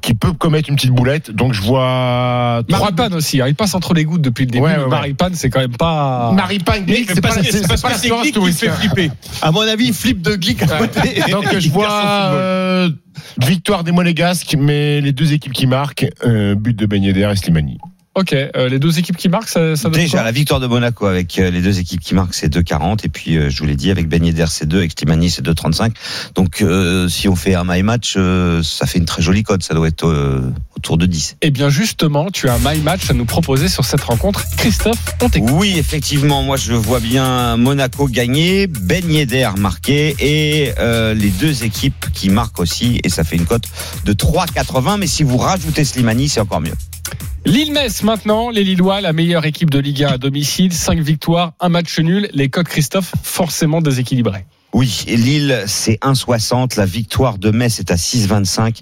qui 0.00 0.14
peut 0.14 0.32
commettre 0.32 0.68
une 0.70 0.76
petite 0.76 0.90
boulette. 0.92 1.30
Donc 1.30 1.52
je 1.52 1.62
vois 1.62 2.62
Maripane 2.68 3.14
aussi, 3.14 3.40
hein, 3.40 3.46
il 3.48 3.54
passe 3.54 3.74
entre 3.74 3.94
les 3.94 4.04
gouttes 4.04 4.22
depuis 4.22 4.44
le 4.44 4.50
début. 4.50 4.64
Ouais, 4.64 4.76
ouais, 4.76 4.82
ouais. 4.84 4.88
Maripane, 4.88 5.34
c'est 5.34 5.50
quand 5.50 5.60
même 5.60 5.76
pas. 5.76 6.32
Maripane, 6.32 6.84
c'est 6.86 7.20
pas, 7.20 7.28
la- 7.34 7.76
pas 7.76 7.88
l'assurance 7.90 8.22
Glick 8.22 8.38
qui 8.38 8.52
fait 8.52 8.68
flipper. 8.70 9.10
À 9.42 9.50
mon 9.50 9.60
avis, 9.60 9.86
il 9.88 9.94
flippe 9.94 10.22
de 10.22 10.34
Glick 10.36 10.62
à 10.62 10.66
côté. 10.66 11.20
Donc 11.30 11.58
je 11.58 11.68
vois 11.70 11.90
euh, 12.34 12.90
victoire 13.38 13.84
des 13.84 13.92
Monégasques, 13.92 14.56
mais 14.58 15.00
les 15.00 15.12
deux 15.12 15.32
équipes 15.32 15.52
qui 15.52 15.66
marquent, 15.66 16.06
euh, 16.24 16.54
but 16.54 16.76
de 16.76 16.86
Ben 16.86 17.02
Yedder 17.02 17.30
et 17.32 17.36
Slimani. 17.36 17.78
Ok, 18.18 18.32
euh, 18.32 18.68
les 18.68 18.80
deux 18.80 18.98
équipes 18.98 19.16
qui 19.16 19.28
marquent, 19.28 19.48
ça, 19.48 19.76
ça 19.76 19.88
donne 19.88 20.00
Déjà, 20.00 20.24
la 20.24 20.32
victoire 20.32 20.58
de 20.58 20.66
Monaco 20.66 21.06
avec 21.06 21.38
euh, 21.38 21.52
les 21.52 21.62
deux 21.62 21.78
équipes 21.78 22.00
qui 22.00 22.16
marquent, 22.16 22.34
c'est 22.34 22.52
2,40. 22.52 23.04
Et 23.04 23.08
puis, 23.08 23.36
euh, 23.36 23.48
je 23.48 23.60
vous 23.60 23.66
l'ai 23.66 23.76
dit, 23.76 23.92
avec 23.92 24.08
Ben 24.08 24.24
Yedder, 24.24 24.46
c'est 24.48 24.66
2, 24.66 24.78
avec 24.78 24.98
Slimani, 24.98 25.30
c'est 25.30 25.44
2,35. 25.44 25.92
Donc, 26.34 26.60
euh, 26.60 27.08
si 27.08 27.28
on 27.28 27.36
fait 27.36 27.54
un 27.54 27.62
my 27.64 27.84
match, 27.84 28.14
euh, 28.16 28.60
ça 28.64 28.86
fait 28.86 28.98
une 28.98 29.04
très 29.04 29.22
jolie 29.22 29.44
cote. 29.44 29.62
Ça 29.62 29.72
doit 29.72 29.86
être 29.86 30.04
euh, 30.04 30.50
autour 30.76 30.98
de 30.98 31.06
10. 31.06 31.36
Eh 31.42 31.52
bien, 31.52 31.68
justement, 31.68 32.28
tu 32.32 32.48
as 32.48 32.54
un 32.54 32.58
my 32.58 32.80
match 32.80 33.08
à 33.08 33.14
nous 33.14 33.24
proposer 33.24 33.68
sur 33.68 33.84
cette 33.84 34.02
rencontre. 34.02 34.42
Christophe, 34.56 34.98
on. 35.22 35.28
Oui, 35.52 35.74
effectivement, 35.78 36.42
moi 36.42 36.56
je 36.56 36.72
vois 36.72 37.00
bien 37.00 37.56
Monaco 37.56 38.08
gagner, 38.08 38.66
Ben 38.66 39.08
Yedder 39.08 39.50
marquer 39.58 40.16
et 40.18 40.72
euh, 40.78 41.14
les 41.14 41.28
deux 41.28 41.64
équipes 41.64 42.06
qui 42.12 42.30
marquent 42.30 42.60
aussi 42.60 43.00
et 43.04 43.08
ça 43.08 43.24
fait 43.24 43.36
une 43.36 43.46
cote 43.46 43.64
de 44.04 44.12
3,80 44.12 44.98
mais 44.98 45.06
si 45.06 45.22
vous 45.22 45.36
rajoutez 45.36 45.84
Slimani, 45.84 46.28
c'est 46.28 46.40
encore 46.40 46.60
mieux. 46.60 46.74
Lille-Metz 47.44 48.02
maintenant, 48.02 48.50
les 48.50 48.62
Lillois, 48.62 49.00
la 49.00 49.12
meilleure 49.12 49.46
équipe 49.46 49.70
de 49.70 49.78
Ligue 49.78 50.04
1 50.04 50.08
à 50.08 50.18
domicile, 50.18 50.72
5 50.72 51.00
victoires, 51.00 51.54
un 51.60 51.68
match 51.68 51.98
nul, 51.98 52.28
les 52.32 52.50
coques 52.50 52.68
Christophe 52.68 53.12
forcément 53.22 53.80
déséquilibrés. 53.80 54.44
Oui, 54.74 55.04
Lille 55.06 55.62
c'est 55.66 55.98
1,60, 56.02 56.76
la 56.76 56.84
victoire 56.84 57.38
de 57.38 57.50
Metz 57.50 57.80
est 57.80 57.90
à 57.90 57.94
6,25 57.94 58.80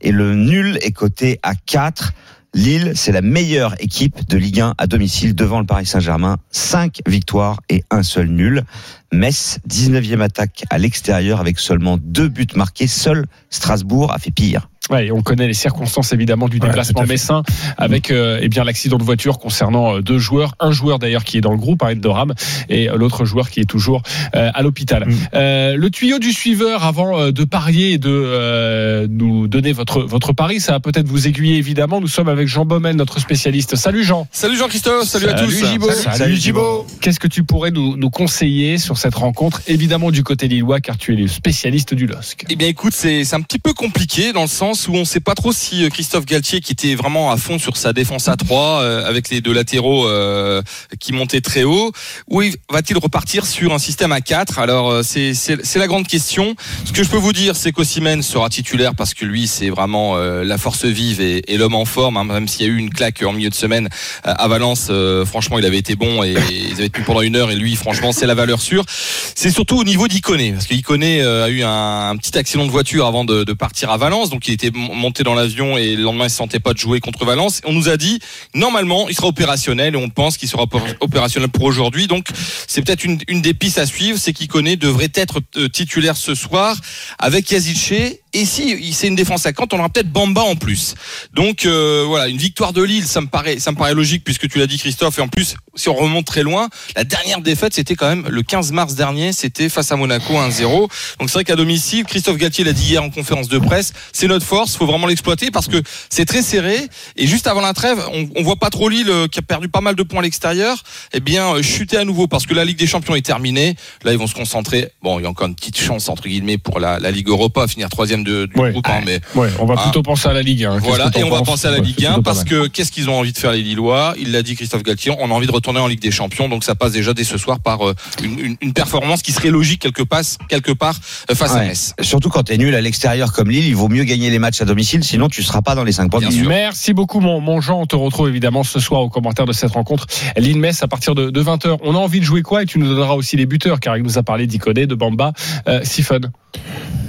et 0.00 0.12
le 0.12 0.36
nul 0.36 0.78
est 0.82 0.92
coté 0.92 1.40
à 1.42 1.54
4. 1.54 2.12
Lille, 2.54 2.92
c'est 2.94 3.10
la 3.10 3.20
meilleure 3.20 3.74
équipe 3.80 4.28
de 4.28 4.38
Ligue 4.38 4.60
1 4.60 4.74
à 4.78 4.86
domicile 4.86 5.34
devant 5.34 5.58
le 5.58 5.66
Paris 5.66 5.86
Saint-Germain. 5.86 6.36
5 6.52 7.00
victoires 7.08 7.60
et 7.68 7.82
un 7.90 8.04
seul 8.04 8.28
nul. 8.28 8.62
Metz, 9.12 9.58
19e 9.68 10.20
attaque 10.20 10.64
à 10.70 10.78
l'extérieur 10.78 11.40
avec 11.40 11.58
seulement 11.58 11.98
deux 12.00 12.28
buts 12.28 12.46
marqués. 12.56 12.86
Seul 12.86 13.26
Strasbourg 13.50 14.12
a 14.12 14.18
fait 14.18 14.30
pire. 14.30 14.68
Ouais, 14.90 15.06
et 15.06 15.12
on 15.12 15.22
connaît 15.22 15.46
les 15.46 15.54
circonstances 15.54 16.12
évidemment 16.12 16.46
du 16.46 16.58
Ouais, 16.58 16.66
déplacement 16.66 17.00
fait. 17.02 17.06
messin 17.06 17.42
avec 17.78 18.10
euh, 18.10 18.38
eh 18.42 18.50
bien 18.50 18.64
l'accident 18.64 18.98
de 18.98 19.02
voiture 19.02 19.38
concernant 19.38 19.94
euh, 19.96 20.02
deux 20.02 20.18
joueurs, 20.18 20.54
un 20.60 20.72
joueur 20.72 20.98
d'ailleurs 20.98 21.24
qui 21.24 21.38
est 21.38 21.40
dans 21.40 21.52
le 21.52 21.56
groupe, 21.56 21.82
un 21.82 21.94
de 21.94 22.06
Ram, 22.06 22.34
et 22.68 22.90
euh, 22.90 22.96
l'autre 22.96 23.24
joueur 23.24 23.48
qui 23.48 23.60
est 23.60 23.64
toujours 23.64 24.02
euh, 24.36 24.50
à 24.52 24.60
l'hôpital. 24.60 25.06
Mm. 25.08 25.14
Euh, 25.32 25.76
le 25.78 25.88
tuyau 25.88 26.18
du 26.18 26.32
suiveur 26.34 26.84
avant 26.84 27.18
euh, 27.18 27.32
de 27.32 27.44
parier 27.44 27.92
et 27.92 27.98
de 27.98 28.10
euh, 28.10 29.06
nous 29.08 29.48
donner 29.48 29.72
votre 29.72 30.02
votre 30.02 30.34
pari, 30.34 30.60
ça 30.60 30.72
va 30.72 30.80
peut-être 30.80 31.08
vous 31.08 31.28
aiguiller 31.28 31.56
évidemment. 31.56 32.02
Nous 32.02 32.06
sommes 32.06 32.28
avec 32.28 32.46
Jean 32.46 32.66
Baumel, 32.66 32.94
notre 32.96 33.20
spécialiste. 33.20 33.76
Salut 33.76 34.04
Jean. 34.04 34.28
Salut 34.32 34.58
Jean-Christophe, 34.58 35.04
salut, 35.04 35.28
à 35.28 35.32
tous. 35.32 35.64
Gibo. 35.64 35.90
Salut, 35.92 36.36
Gibo. 36.36 36.86
Qu'est-ce 37.00 37.20
que 37.20 37.28
tu 37.28 37.42
pourrais 37.42 37.70
nous, 37.70 37.96
nous 37.96 38.10
conseiller 38.10 38.76
sur 38.76 38.98
cette 39.04 39.14
rencontre, 39.16 39.60
évidemment 39.66 40.10
du 40.10 40.22
côté 40.22 40.48
lillois, 40.48 40.80
car 40.80 40.96
tu 40.96 41.12
es 41.12 41.16
le 41.16 41.28
spécialiste 41.28 41.92
du 41.92 42.06
LOSC. 42.06 42.46
Eh 42.48 42.56
bien 42.56 42.68
écoute, 42.68 42.94
c'est 42.96 43.34
un 43.34 43.42
petit 43.42 43.58
peu 43.58 43.74
compliqué 43.74 44.32
dans 44.32 44.40
le 44.40 44.48
sens 44.48 44.88
où 44.88 44.94
on 44.94 45.00
ne 45.00 45.04
sait 45.04 45.20
pas 45.20 45.34
trop 45.34 45.52
si 45.52 45.84
euh, 45.84 45.90
Christophe 45.90 46.24
Galtier, 46.24 46.60
qui 46.62 46.72
était 46.72 46.94
vraiment 46.94 47.30
à 47.30 47.36
fond 47.36 47.58
sur 47.58 47.76
sa 47.76 47.92
défense 47.92 48.28
à 48.28 48.36
3, 48.36 48.80
euh, 48.80 49.06
avec 49.06 49.28
les 49.28 49.42
deux 49.42 49.52
latéraux 49.52 50.06
euh, 50.08 50.62
qui 51.00 51.12
montaient 51.12 51.42
très 51.42 51.64
haut, 51.64 51.92
ou 52.30 52.40
il- 52.40 52.54
va-t-il 52.70 52.96
repartir 52.96 53.44
sur 53.44 53.74
un 53.74 53.78
système 53.78 54.10
à 54.10 54.22
4 54.22 54.58
Alors 54.58 54.90
euh, 54.90 55.02
c'est 55.02 55.34
la 55.76 55.86
grande 55.86 56.06
question. 56.06 56.54
Ce 56.86 56.92
que 56.92 57.02
je 57.04 57.10
peux 57.10 57.18
vous 57.18 57.34
dire, 57.34 57.56
c'est 57.56 57.72
qu'Ossimène 57.72 58.22
sera 58.22 58.48
titulaire 58.48 58.94
parce 58.94 59.12
que 59.12 59.26
lui, 59.26 59.46
c'est 59.46 59.68
vraiment 59.68 60.16
euh, 60.16 60.44
la 60.44 60.56
force 60.56 60.86
vive 60.86 61.20
et, 61.20 61.52
et 61.52 61.58
l'homme 61.58 61.74
en 61.74 61.84
forme, 61.84 62.16
hein, 62.16 62.24
même 62.24 62.48
s'il 62.48 62.64
y 62.66 62.70
a 62.70 62.72
eu 62.72 62.78
une 62.78 62.88
claque 62.90 63.22
en 63.22 63.34
milieu 63.34 63.50
de 63.50 63.54
semaine 63.54 63.90
euh, 64.26 64.32
à 64.34 64.48
Valence. 64.48 64.90
franchement, 65.26 65.58
il 65.58 65.66
avait 65.66 65.76
été 65.78 65.94
bon 65.94 66.22
et, 66.22 66.30
et 66.32 66.36
ils 66.70 66.74
avaient 66.78 66.88
tenu 66.88 67.04
pendant 67.04 67.20
une 67.20 67.36
heure 67.36 67.50
et 67.50 67.56
lui, 67.56 67.76
franchement, 67.76 68.12
c'est 68.12 68.26
la 68.26 68.34
valeur 68.34 68.62
sûre. 68.62 68.83
C'est 68.86 69.50
surtout 69.50 69.78
au 69.78 69.84
niveau 69.84 70.08
d'Iconé, 70.08 70.52
parce 70.52 70.66
qu'Iconé 70.66 71.22
euh, 71.22 71.44
a 71.44 71.48
eu 71.48 71.62
un, 71.62 72.16
petit 72.16 72.36
accident 72.38 72.64
de 72.66 72.70
voiture 72.70 73.06
avant 73.06 73.24
de, 73.24 73.44
partir 73.52 73.90
à 73.90 73.96
Valence, 73.96 74.30
donc 74.30 74.48
il 74.48 74.52
était 74.54 74.70
mon- 74.72 74.94
monté 74.94 75.22
dans 75.22 75.34
l'avion 75.34 75.76
et 75.78 75.96
le 75.96 76.02
lendemain 76.02 76.24
il 76.26 76.30
se 76.30 76.36
sentait 76.36 76.60
pas 76.60 76.72
de 76.72 76.78
jouer 76.78 77.00
contre 77.00 77.24
Valence. 77.24 77.60
On 77.64 77.72
nous 77.72 77.88
a 77.88 77.96
dit 77.96 78.18
normalement 78.54 79.08
il 79.08 79.14
sera 79.14 79.28
opérationnel 79.28 79.94
et 79.94 79.98
on 79.98 80.08
pense 80.08 80.36
qu'il 80.36 80.48
sera 80.48 80.64
opé- 80.64 80.96
opérationnel 81.00 81.50
pour 81.50 81.64
aujourd'hui. 81.64 82.06
Donc 82.06 82.28
c'est 82.66 82.82
peut-être 82.82 83.04
une, 83.04 83.18
des 83.42 83.54
pistes 83.54 83.78
à 83.78 83.86
suivre, 83.86 84.18
c'est 84.18 84.32
qu'Iconé 84.32 84.76
devrait 84.76 85.12
être 85.14 85.40
euh, 85.56 85.68
titulaire 85.68 86.16
ce 86.16 86.34
soir 86.34 86.76
avec 87.18 87.50
Yazice. 87.50 88.18
Et 88.36 88.44
si 88.46 88.92
c'est 88.92 89.06
une 89.06 89.14
défense 89.14 89.46
à 89.46 89.52
Kant, 89.52 89.68
on 89.72 89.78
aura 89.78 89.88
peut-être 89.88 90.10
Bamba 90.10 90.40
en 90.40 90.56
plus. 90.56 90.96
Donc 91.34 91.66
euh, 91.66 92.02
voilà, 92.04 92.26
une 92.26 92.36
victoire 92.36 92.72
de 92.72 92.82
Lille, 92.82 93.06
ça 93.06 93.20
me 93.20 93.28
paraît, 93.28 93.60
ça 93.60 93.70
me 93.70 93.76
paraît 93.76 93.94
logique 93.94 94.24
puisque 94.24 94.48
tu 94.48 94.58
l'as 94.58 94.66
dit 94.66 94.76
Christophe. 94.76 95.18
Et 95.18 95.22
en 95.22 95.28
plus, 95.28 95.54
si 95.76 95.88
on 95.88 95.94
remonte 95.94 96.26
très 96.26 96.42
loin, 96.42 96.68
la 96.96 97.04
dernière 97.04 97.40
défaite, 97.40 97.74
c'était 97.74 97.94
quand 97.94 98.08
même 98.08 98.26
le 98.28 98.42
15 98.42 98.72
mars 98.72 98.96
dernier, 98.96 99.32
c'était 99.32 99.68
face 99.68 99.92
à 99.92 99.96
Monaco 99.96 100.34
1-0. 100.34 100.60
Donc 100.60 100.90
c'est 101.20 101.34
vrai 101.34 101.44
qu'à 101.44 101.54
domicile, 101.54 102.04
Christophe 102.06 102.36
Galtier 102.36 102.64
l'a 102.64 102.72
dit 102.72 102.90
hier 102.90 103.04
en 103.04 103.10
conférence 103.10 103.46
de 103.46 103.58
presse, 103.58 103.92
c'est 104.12 104.26
notre 104.26 104.44
force, 104.44 104.74
faut 104.74 104.86
vraiment 104.86 105.06
l'exploiter 105.06 105.52
parce 105.52 105.68
que 105.68 105.80
c'est 106.10 106.24
très 106.24 106.42
serré. 106.42 106.76
Et 107.14 107.28
juste 107.28 107.46
avant 107.46 107.60
la 107.60 107.72
trêve, 107.72 108.02
on, 108.12 108.28
on 108.34 108.42
voit 108.42 108.56
pas 108.56 108.70
trop 108.70 108.88
Lille 108.88 109.10
euh, 109.10 109.28
qui 109.28 109.38
a 109.38 109.42
perdu 109.42 109.68
pas 109.68 109.80
mal 109.80 109.94
de 109.94 110.02
points 110.02 110.18
à 110.18 110.22
l'extérieur, 110.22 110.82
eh 111.12 111.20
bien 111.20 111.54
euh, 111.54 111.62
chuter 111.62 111.98
à 111.98 112.04
nouveau 112.04 112.26
parce 112.26 112.46
que 112.46 112.54
la 112.54 112.64
Ligue 112.64 112.78
des 112.78 112.88
Champions 112.88 113.14
est 113.14 113.24
terminée. 113.24 113.76
Là, 114.02 114.10
ils 114.10 114.18
vont 114.18 114.26
se 114.26 114.34
concentrer. 114.34 114.90
Bon, 115.02 115.20
il 115.20 115.22
y 115.22 115.26
a 115.26 115.28
encore 115.28 115.46
une 115.46 115.54
petite 115.54 115.78
chance 115.78 116.08
entre 116.08 116.24
guillemets 116.24 116.58
pour 116.58 116.80
la, 116.80 116.98
la 116.98 117.12
Ligue 117.12 117.28
Europa, 117.28 117.68
finir 117.68 117.88
troisième 117.90 118.23
de, 118.24 118.46
du 118.46 118.58
Ouais. 118.60 118.72
groupe, 118.72 118.86
hein, 118.88 119.00
mais 119.06 119.20
Ouais, 119.34 119.48
on 119.60 119.66
va 119.66 119.74
Ah. 119.78 119.82
plutôt 119.82 120.02
penser 120.02 120.28
à 120.28 120.32
la 120.32 120.42
Ligue 120.42 120.64
1. 120.64 120.78
voilà, 120.78 121.10
et 121.16 121.22
on 121.24 121.30
va 121.30 121.42
penser 121.42 121.68
à 121.68 121.70
la 121.70 121.78
Ligue 121.78 122.04
1 122.04 122.22
parce 122.22 122.42
que 122.44 122.54
que 122.54 122.66
qu'est-ce 122.68 122.92
qu'ils 122.92 123.08
ont 123.10 123.18
envie 123.18 123.32
de 123.32 123.38
faire 123.38 123.52
les 123.52 123.62
Lillois? 123.62 124.14
Il 124.18 124.30
l'a 124.32 124.42
dit 124.42 124.54
Christophe 124.54 124.82
Galtier, 124.82 125.12
on 125.18 125.30
a 125.30 125.34
envie 125.34 125.46
de 125.46 125.52
retourner 125.52 125.80
en 125.80 125.86
Ligue 125.86 126.00
des 126.00 126.10
Champions, 126.10 126.48
donc 126.48 126.62
ça 126.62 126.74
passe 126.74 126.92
déjà 126.92 127.12
dès 127.14 127.24
ce 127.24 127.36
soir 127.38 127.58
par 127.60 127.88
euh, 127.88 127.94
une, 128.22 128.38
une- 128.38 128.56
une 128.60 128.72
performance 128.72 129.22
qui 129.22 129.32
serait 129.32 129.50
logique 129.50 129.80
quelque 129.80 130.02
part, 130.02 130.20
quelque 130.48 130.72
part 130.72 130.94
euh, 131.30 131.34
face 131.34 131.52
à 131.52 131.58
Ouais. 131.58 131.68
Metz. 131.68 131.94
Surtout 132.00 132.28
quand 132.28 132.42
t'es 132.44 132.56
nul 132.58 132.74
à 132.74 132.80
l'extérieur 132.80 133.32
comme 133.32 133.50
Lille, 133.50 133.66
il 133.66 133.74
vaut 133.74 133.88
mieux 133.88 134.04
gagner 134.04 134.30
les 134.30 134.38
matchs 134.38 134.60
à 134.60 134.64
domicile, 134.64 135.02
sinon 135.04 135.28
tu 135.28 135.42
seras 135.42 135.62
pas 135.62 135.74
dans 135.74 135.84
les 135.84 135.92
5 135.92 136.10
Bien 136.10 136.20
premiers. 136.20 136.36
sûr. 136.36 136.48
Merci 136.48 136.92
beaucoup, 136.92 137.20
mon, 137.20 137.40
mon 137.40 137.60
Jean. 137.60 137.80
On 137.80 137.86
te 137.86 137.96
retrouve 137.96 138.28
évidemment 138.28 138.62
ce 138.62 138.78
soir 138.80 139.00
au 139.00 139.08
commentaire 139.08 139.46
de 139.46 139.52
cette 139.52 139.72
rencontre. 139.72 140.06
Lille 140.36 140.58
Metz 140.58 140.82
à 140.82 140.86
partir 140.88 141.14
de, 141.14 141.30
20h. 141.42 141.78
On 141.82 141.94
a 141.94 141.98
envie 141.98 142.20
de 142.20 142.24
jouer 142.24 142.42
quoi? 142.42 142.62
Et 142.62 142.66
tu 142.66 142.78
nous 142.78 142.86
donneras 142.86 143.14
aussi 143.14 143.36
les 143.36 143.46
buteurs, 143.46 143.80
car 143.80 143.96
il 143.96 144.02
nous 144.02 144.16
a 144.18 144.22
parlé 144.22 144.46
d'Iconé, 144.46 144.86
de 144.86 144.94
Bamba, 144.94 145.32
euh, 145.68 145.80
Siphon. 145.82 146.20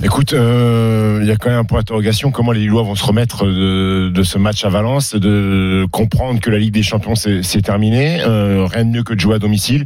Écoute, 0.03 0.33
euh, 0.33 1.04
il 1.21 1.27
y 1.27 1.31
a 1.31 1.35
quand 1.35 1.49
même 1.49 1.59
un 1.59 1.63
point 1.63 1.79
d'interrogation. 1.79 2.31
Comment 2.31 2.51
les 2.51 2.61
Lillois 2.61 2.83
vont 2.83 2.95
se 2.95 3.05
remettre 3.05 3.45
de, 3.45 4.23
ce 4.23 4.37
match 4.37 4.63
à 4.65 4.69
Valence, 4.69 5.15
de 5.15 5.85
comprendre 5.91 6.39
que 6.39 6.49
la 6.49 6.57
Ligue 6.57 6.73
des 6.73 6.83
Champions 6.83 7.15
c'est 7.15 7.61
terminé. 7.61 8.21
Euh, 8.21 8.67
rien 8.71 8.85
de 8.85 8.89
mieux 8.89 9.03
que 9.03 9.13
de 9.13 9.19
jouer 9.19 9.35
à 9.35 9.39
domicile. 9.39 9.85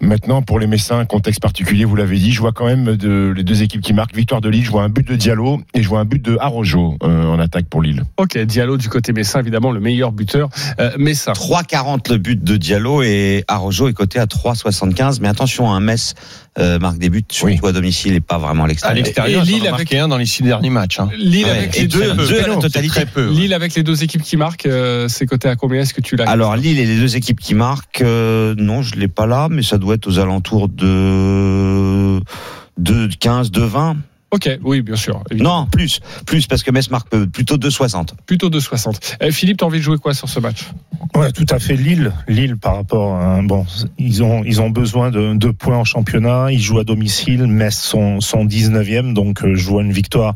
Maintenant, 0.00 0.42
pour 0.42 0.60
les 0.60 0.66
Messins, 0.68 1.04
contexte 1.06 1.40
particulier, 1.40 1.84
vous 1.84 1.96
l'avez 1.96 2.18
dit, 2.18 2.30
je 2.32 2.40
vois 2.40 2.52
quand 2.52 2.66
même 2.66 2.96
de, 2.96 3.32
les 3.36 3.42
deux 3.42 3.62
équipes 3.62 3.80
qui 3.80 3.92
marquent. 3.92 4.14
Victoire 4.14 4.40
de 4.40 4.48
Lille, 4.48 4.64
je 4.64 4.70
vois 4.70 4.82
un 4.84 4.88
but 4.88 5.06
de 5.06 5.16
Diallo 5.16 5.60
et 5.74 5.82
je 5.82 5.88
vois 5.88 5.98
un 6.00 6.04
but 6.04 6.22
de 6.24 6.36
Arojo 6.40 6.96
euh, 7.02 7.24
en 7.26 7.38
attaque 7.40 7.66
pour 7.66 7.82
Lille. 7.82 8.04
Ok, 8.16 8.38
Diallo 8.38 8.76
du 8.76 8.88
côté 8.88 9.12
Messin, 9.12 9.40
évidemment, 9.40 9.72
le 9.72 9.80
meilleur 9.80 10.12
buteur 10.12 10.50
euh, 10.78 10.90
Messin. 10.98 11.32
3,40 11.32 12.12
le 12.12 12.18
but 12.18 12.42
de 12.42 12.56
Diallo 12.56 13.02
et 13.02 13.44
Arojo 13.48 13.88
est 13.88 13.92
coté 13.92 14.20
à 14.20 14.26
3,75. 14.26 15.18
Mais 15.20 15.28
attention, 15.28 15.70
un 15.72 15.80
Metz 15.80 16.14
euh, 16.60 16.78
marque 16.78 16.98
des 16.98 17.10
buts 17.10 17.24
surtout 17.28 17.66
à 17.66 17.72
domicile 17.72 18.14
et 18.14 18.20
pas 18.20 18.38
vraiment 18.38 18.62
à 18.62 18.66
À 18.66 18.68
l'extérieur. 18.68 18.96
l'extérieur, 19.04 19.42
Et 19.42 19.46
Lille 19.46 19.54
en 19.54 19.58
ont 19.58 19.60
avec- 19.62 19.70
marqué 19.72 19.98
un 19.98 20.08
dans 20.08 20.16
les 20.18 20.26
six 20.26 20.42
derniers 20.44 20.70
matchs. 20.70 21.00
hein. 21.00 21.08
Lille 21.16 21.44
Ouais, 21.44 21.50
avec 21.50 21.76
les 21.76 21.86
deux, 21.88 22.00
deux. 22.14 22.26
deux 22.28 22.40
à 22.40 22.46
la 22.46 22.54
C'est 22.54 22.60
totalité. 22.60 22.88
très 22.94 23.06
peu. 23.06 23.26
ouais. 23.28 23.34
Lille 23.34 23.52
avec 23.54 23.74
les 23.74 23.82
deux 23.82 24.02
équipes 24.04 24.22
qui 24.22 24.36
marquent, 24.36 24.66
euh, 24.66 25.08
c'est 25.08 25.26
coté 25.26 25.48
à 25.48 25.56
combien? 25.56 25.80
Est-ce 25.80 25.94
que 25.94 26.00
tu 26.00 26.14
l'as 26.16 26.28
Alors 26.30 26.56
Lille 26.56 26.78
et 26.78 26.86
les 26.86 26.96
deux 26.98 27.16
équipes 27.16 27.40
qui 27.40 27.54
marquent, 27.54 28.02
euh, 28.02 28.54
non, 28.58 28.82
je 28.82 28.94
l'ai 28.96 29.08
pas 29.08 29.26
là, 29.26 29.48
mais 29.50 29.62
ça 29.62 29.78
doit 29.78 29.87
être 29.92 30.06
aux 30.06 30.18
alentours 30.18 30.68
de 30.68 32.20
de 32.78 33.08
15, 33.18 33.50
de 33.50 33.62
20. 33.62 33.96
Ok, 34.30 34.50
oui, 34.62 34.82
bien 34.82 34.94
sûr. 34.96 35.22
évidemment. 35.30 35.60
Non, 35.62 35.66
plus, 35.66 36.00
plus 36.26 36.46
parce 36.46 36.62
que 36.62 36.70
Metz 36.70 36.90
marque 36.90 37.08
plutôt 37.32 37.56
2,60. 37.56 38.10
Plutôt 38.26 38.50
de 38.50 38.60
60. 38.60 39.16
Euh, 39.22 39.30
Philippe, 39.30 39.56
t'as 39.58 39.66
envie 39.66 39.78
de 39.78 39.82
jouer 39.82 39.96
quoi 39.96 40.12
sur 40.12 40.28
ce 40.28 40.38
match? 40.38 40.66
Ouais, 41.14 41.32
tout 41.32 41.46
à 41.48 41.58
fait. 41.58 41.76
Lille, 41.76 42.12
Lille 42.28 42.58
par 42.58 42.76
rapport 42.76 43.16
à 43.16 43.40
bon, 43.40 43.64
ils 43.96 44.22
ont 44.22 44.44
ils 44.44 44.60
ont 44.60 44.68
besoin 44.68 45.10
de, 45.10 45.32
de 45.34 45.50
points 45.50 45.78
en 45.78 45.84
championnat. 45.84 46.52
Ils 46.52 46.60
jouent 46.60 46.78
à 46.78 46.84
domicile. 46.84 47.46
Metz 47.46 47.74
sont 47.74 48.20
sont 48.20 48.44
19e, 48.44 49.14
donc 49.14 49.42
euh, 49.42 49.54
je 49.54 49.66
vois 49.66 49.80
une 49.80 49.92
victoire. 49.92 50.34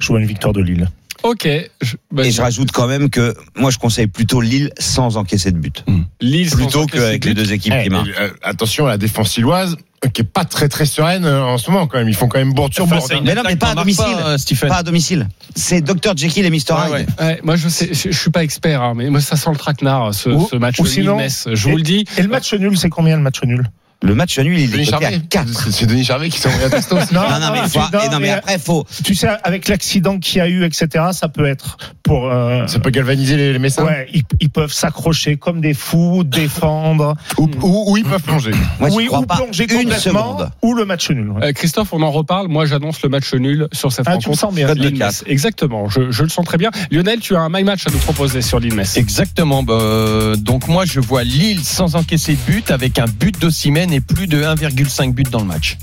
Je 0.00 0.06
vois 0.06 0.20
une 0.20 0.26
victoire 0.26 0.52
de 0.52 0.60
Lille. 0.62 0.88
Ok. 1.22 1.48
Je, 1.80 1.96
bah, 2.10 2.24
Et 2.26 2.30
je 2.30 2.40
rajoute 2.42 2.72
quand 2.72 2.86
même 2.86 3.08
que 3.10 3.34
moi 3.56 3.70
je 3.70 3.78
conseille 3.78 4.06
plutôt 4.08 4.40
Lille 4.40 4.70
sans 4.78 5.16
encaisser 5.16 5.50
de 5.52 5.58
but. 5.58 5.84
Lille 6.20 6.50
sans 6.50 6.56
Plutôt 6.56 6.86
qu'avec 6.86 7.24
les 7.24 7.34
deux 7.34 7.52
équipes 7.52 7.74
Eh, 7.78 7.84
qui 7.84 7.90
marquent. 7.90 8.08
euh, 8.20 8.30
attention 8.42 8.86
à 8.86 8.90
la 8.90 8.98
défense 8.98 9.36
lilloise, 9.36 9.76
euh, 10.04 10.08
qui 10.08 10.22
est 10.22 10.24
pas 10.24 10.44
très 10.44 10.68
très 10.68 10.84
sereine 10.84 11.24
euh, 11.24 11.42
en 11.44 11.58
ce 11.58 11.70
moment 11.70 11.86
quand 11.86 11.98
même. 11.98 12.08
Ils 12.08 12.14
font 12.16 12.28
quand 12.28 12.38
même 12.38 12.52
bourde 12.52 12.74
sur 12.74 12.84
une 12.84 13.24
Mais 13.24 13.34
non, 13.34 13.42
mais 13.46 13.56
pas 13.56 13.70
à 13.70 13.74
domicile. 13.76 14.04
pas, 14.04 14.30
euh, 14.30 14.38
Stephen. 14.38 14.68
Pas 14.68 14.76
à 14.78 14.82
domicile. 14.82 15.28
C'est 15.54 15.80
Dr 15.80 16.16
Jekyll 16.16 16.44
et 16.44 16.50
Mr 16.50 16.56
Hyde. 16.56 16.90
ouais. 16.92 17.06
Ouais, 17.20 17.40
moi 17.44 17.56
je 17.56 17.68
sais, 17.68 17.88
je, 17.94 18.10
je 18.10 18.18
suis 18.18 18.30
pas 18.30 18.42
expert, 18.42 18.82
hein, 18.82 18.94
mais 18.96 19.08
moi 19.10 19.20
ça 19.20 19.36
sent 19.36 19.50
le 19.50 19.56
traquenard 19.56 20.12
ce, 20.14 20.28
Ou- 20.28 20.48
ce 20.50 20.56
match 20.56 20.78
ou 20.80 20.86
sinon-. 20.86 21.18
Je 21.46 21.68
vous 21.68 21.76
le 21.76 21.82
dis. 21.82 22.04
Et 22.18 22.22
le 22.22 22.28
match 22.28 22.52
nul, 22.54 22.76
c'est 22.76 22.88
combien 22.88 23.16
le 23.16 23.22
match 23.22 23.42
nul? 23.44 23.64
Le 24.02 24.14
match 24.14 24.38
nul, 24.38 24.58
il 24.58 24.64
est 24.64 24.68
Denis 24.68 24.84
coté 24.86 24.96
à 25.06 25.10
Charvet 25.10 25.20
4. 25.30 25.70
C'est 25.70 25.86
Denis 25.86 26.04
Charvet 26.04 26.28
qui 26.28 26.38
s'est 26.38 26.48
envoyé 26.48 26.66
un 26.66 26.70
texto. 26.70 26.96
Non, 26.96 27.02
Non, 27.12 27.40
non, 27.40 27.52
mais, 27.52 27.68
faut- 27.68 27.78
non, 27.78 28.00
et 28.04 28.08
non, 28.08 28.18
mais 28.20 28.30
après, 28.30 28.58
faut. 28.58 28.84
Tu 29.04 29.14
sais, 29.14 29.28
avec 29.44 29.68
l'accident 29.68 30.18
qu'il 30.18 30.38
y 30.38 30.40
a 30.40 30.48
eu, 30.48 30.64
etc., 30.64 31.04
ça 31.12 31.28
peut 31.28 31.46
être 31.46 31.76
pour. 32.02 32.28
euh, 32.28 32.66
Ça 32.66 32.78
peut 32.80 32.90
galvaniser 32.90 33.36
les, 33.36 33.52
les 33.52 33.58
messins. 33.58 33.84
ouais, 33.84 34.08
ils, 34.12 34.22
ils 34.40 34.50
peuvent 34.50 34.72
s'accrocher 34.72 35.36
comme 35.36 35.60
des 35.60 35.72
fous, 35.74 36.24
défendre, 36.24 37.14
Ou, 37.38 37.48
ou- 37.62 37.92
ou 37.92 37.96
ils 37.96 38.04
peuvent 38.04 38.22
plonger. 38.22 38.50
Moi, 38.80 38.88
oui, 38.92 39.06
crois 39.06 39.20
ou 39.20 39.26
pas 39.26 39.36
plonger 39.36 39.64
une 39.64 39.82
complètement, 39.84 40.38
seconde. 40.38 40.50
ou 40.62 40.74
le 40.74 40.84
match 40.84 41.08
nul. 41.10 41.30
ouais. 41.30 41.44
Euh, 41.48 41.52
Christophe, 41.52 41.92
on 41.92 42.02
en 42.02 42.10
reparle. 42.10 42.48
Moi, 42.48 42.66
j'annonce 42.66 43.00
le 43.02 43.08
match 43.08 43.32
nul 43.34 43.68
sur 43.72 43.92
cette 43.92 44.06
Ah, 44.08 44.12
tu 44.16 44.28
me 44.28 44.34
rencontre. 44.34 44.38
sens 44.40 44.54
bien. 44.54 44.74
De. 44.74 45.30
Exactement. 45.30 45.88
Je, 45.88 46.10
je 46.10 46.22
le 46.24 46.28
sens 46.28 46.44
très 46.44 46.58
bien. 46.58 46.70
Lionel, 46.90 47.20
tu 47.20 47.36
as 47.36 47.40
un 47.40 47.48
my 47.50 47.62
match 47.62 47.86
à 47.86 47.90
nous 47.90 47.98
proposer 47.98 48.42
sur 48.42 48.58
l'Inmetz. 48.58 48.96
Exactement. 48.96 49.62
bah, 49.62 49.74
euh, 49.74 50.36
donc 50.36 50.66
moi, 50.68 50.84
je 50.86 50.98
vois 51.00 51.22
Lille 51.24 51.60
sans 51.62 51.94
encaisser 51.96 52.32
de 52.32 52.52
but 52.52 52.70
avec 52.70 52.98
un 52.98 53.04
but 53.06 53.38
d'Ossimène 53.40 53.91
plus 54.00 54.26
de 54.26 54.42
1,5 54.42 55.12
but 55.12 55.28
dans 55.30 55.40
le 55.40 55.46
match. 55.46 55.78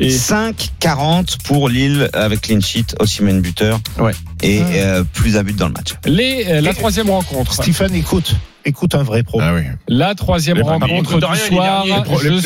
Et 0.00 0.10
5-40 0.10 1.38
pour 1.44 1.68
Lille 1.68 2.08
avec 2.12 2.42
clean 2.42 2.60
sheet, 2.60 2.94
Osimhen 3.00 3.40
buteur. 3.40 3.80
Ouais. 3.98 4.12
Et 4.42 4.60
euh, 4.74 5.04
plus 5.12 5.32
d'un 5.34 5.42
but 5.42 5.56
dans 5.56 5.68
le 5.68 5.72
match. 5.72 5.94
les, 6.04 6.44
euh, 6.48 6.60
la 6.60 6.74
troisième 6.74 7.08
rencontre. 7.10 7.54
Stephen, 7.54 7.94
écoute, 7.94 8.34
écoute 8.66 8.94
un 8.94 9.02
vrai 9.02 9.22
pro. 9.22 9.40
Ah 9.42 9.54
oui. 9.54 9.62
La 9.88 10.14
troisième 10.14 10.56
Les 10.58 10.62
rencontre 10.62 11.18
De 11.18 11.24
rien, 11.24 11.34
du 11.34 11.40
les 11.50 11.56
soir. 11.56 11.84
derniers, 11.86 11.96
Les 11.98 12.02
pro- 12.04 12.18
je 12.18 12.28
les- 12.28 12.40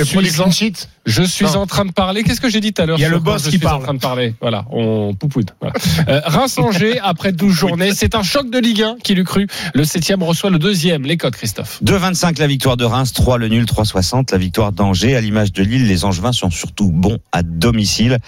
suis, 0.52 0.72
je 1.06 1.22
suis 1.22 1.46
Non. 1.46 1.56
en 1.56 1.66
train 1.66 1.84
de 1.87 1.90
parler. 1.92 2.22
Qu'est-ce 2.22 2.40
que 2.40 2.48
j'ai 2.50 2.61
dit 2.61 2.72
tout 2.72 2.82
à 2.82 2.87
l'heure 2.87 2.98
Il 2.98 3.02
y 3.02 3.04
a 3.04 3.08
le 3.08 3.18
boss 3.18 3.40
je 3.40 3.44
qui 3.46 3.50
suis 3.52 3.58
parle. 3.58 3.80
en 3.80 3.84
train 3.84 3.94
de 3.94 3.98
parler. 3.98 4.34
Voilà, 4.40 4.64
on 4.70 5.14
poupoude. 5.14 5.50
Voilà. 5.61 5.74
Euh, 6.08 6.20
Reims-Angers, 6.24 7.00
après 7.02 7.32
12 7.32 7.52
journées, 7.52 7.90
c'est 7.94 8.14
un 8.14 8.22
choc 8.22 8.48
de 8.50 8.58
Ligue 8.58 8.82
1 8.82 8.96
qui 9.02 9.14
l'eût 9.14 9.24
cru. 9.24 9.48
Le 9.74 9.84
septième 9.84 10.22
reçoit 10.22 10.50
le 10.50 10.58
deuxième. 10.58 11.02
Les 11.04 11.16
codes, 11.16 11.34
Christophe. 11.34 11.80
2-25 11.82 12.38
la 12.38 12.46
victoire 12.46 12.76
de 12.76 12.84
Reims, 12.84 13.12
3 13.12 13.38
le 13.38 13.48
nul, 13.48 13.64
3-60 13.64 14.30
la 14.30 14.38
victoire 14.38 14.70
d'Angers. 14.72 15.16
À 15.16 15.20
l'image 15.20 15.52
de 15.52 15.62
Lille, 15.64 15.88
les 15.88 16.04
Angevins 16.04 16.32
sont 16.32 16.50
surtout 16.50 16.90
bons 16.92 17.18
à 17.32 17.38
domicile. 17.42 18.18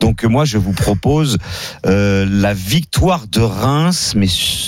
Donc 0.00 0.24
moi, 0.24 0.44
je 0.44 0.58
vous 0.58 0.72
propose 0.72 1.38
euh, 1.86 2.26
la 2.28 2.54
victoire 2.54 3.26
de 3.26 3.40
Reims, 3.40 4.14
mais 4.16 4.26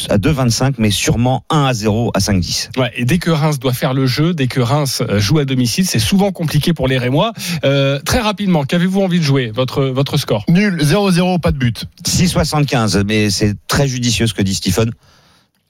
à 0.09 0.19
2-25, 0.19 0.75
mais 0.79 0.91
sûrement 0.91 1.45
1 1.51 1.65
à 1.65 1.75
0 1.75 2.11
à 2.15 2.19
5-10. 2.19 2.79
Ouais, 2.79 2.93
et 2.97 3.05
dès 3.05 3.19
que 3.19 3.31
Reims 3.31 3.59
doit 3.59 3.73
faire 3.73 3.95
le 3.95 4.07
jeu, 4.07 4.35
dès 4.35 4.47
que 4.47 4.61
Reims 4.61 5.03
euh, 5.03 5.19
joue 5.19 5.39
à 5.39 5.45
domicile, 5.45 5.87
c'est 5.87 5.99
souvent 5.99 6.33
compliqué 6.33 6.73
pour 6.73 6.89
les 6.89 6.99
Rémois. 6.99 7.33
Euh, 7.65 7.99
très 8.01 8.21
rapidement, 8.21 8.65
qu'avez-vous 8.65 9.01
envie 9.01 9.19
de 9.19 9.25
jouer 9.25 9.51
votre, 9.55 9.85
votre 9.85 10.17
score? 10.17 10.45
Nul, 10.49 10.79
0-0, 10.83 11.41
pas 11.41 11.53
de 11.53 11.59
but. 11.59 11.85
6-75, 12.07 13.05
mais 13.07 13.31
c'est 13.31 13.55
très 13.69 13.89
judicieux 13.89 14.27
ce 14.27 14.35
que 14.35 14.43
dit 14.43 14.55
Stephen. 14.55 14.91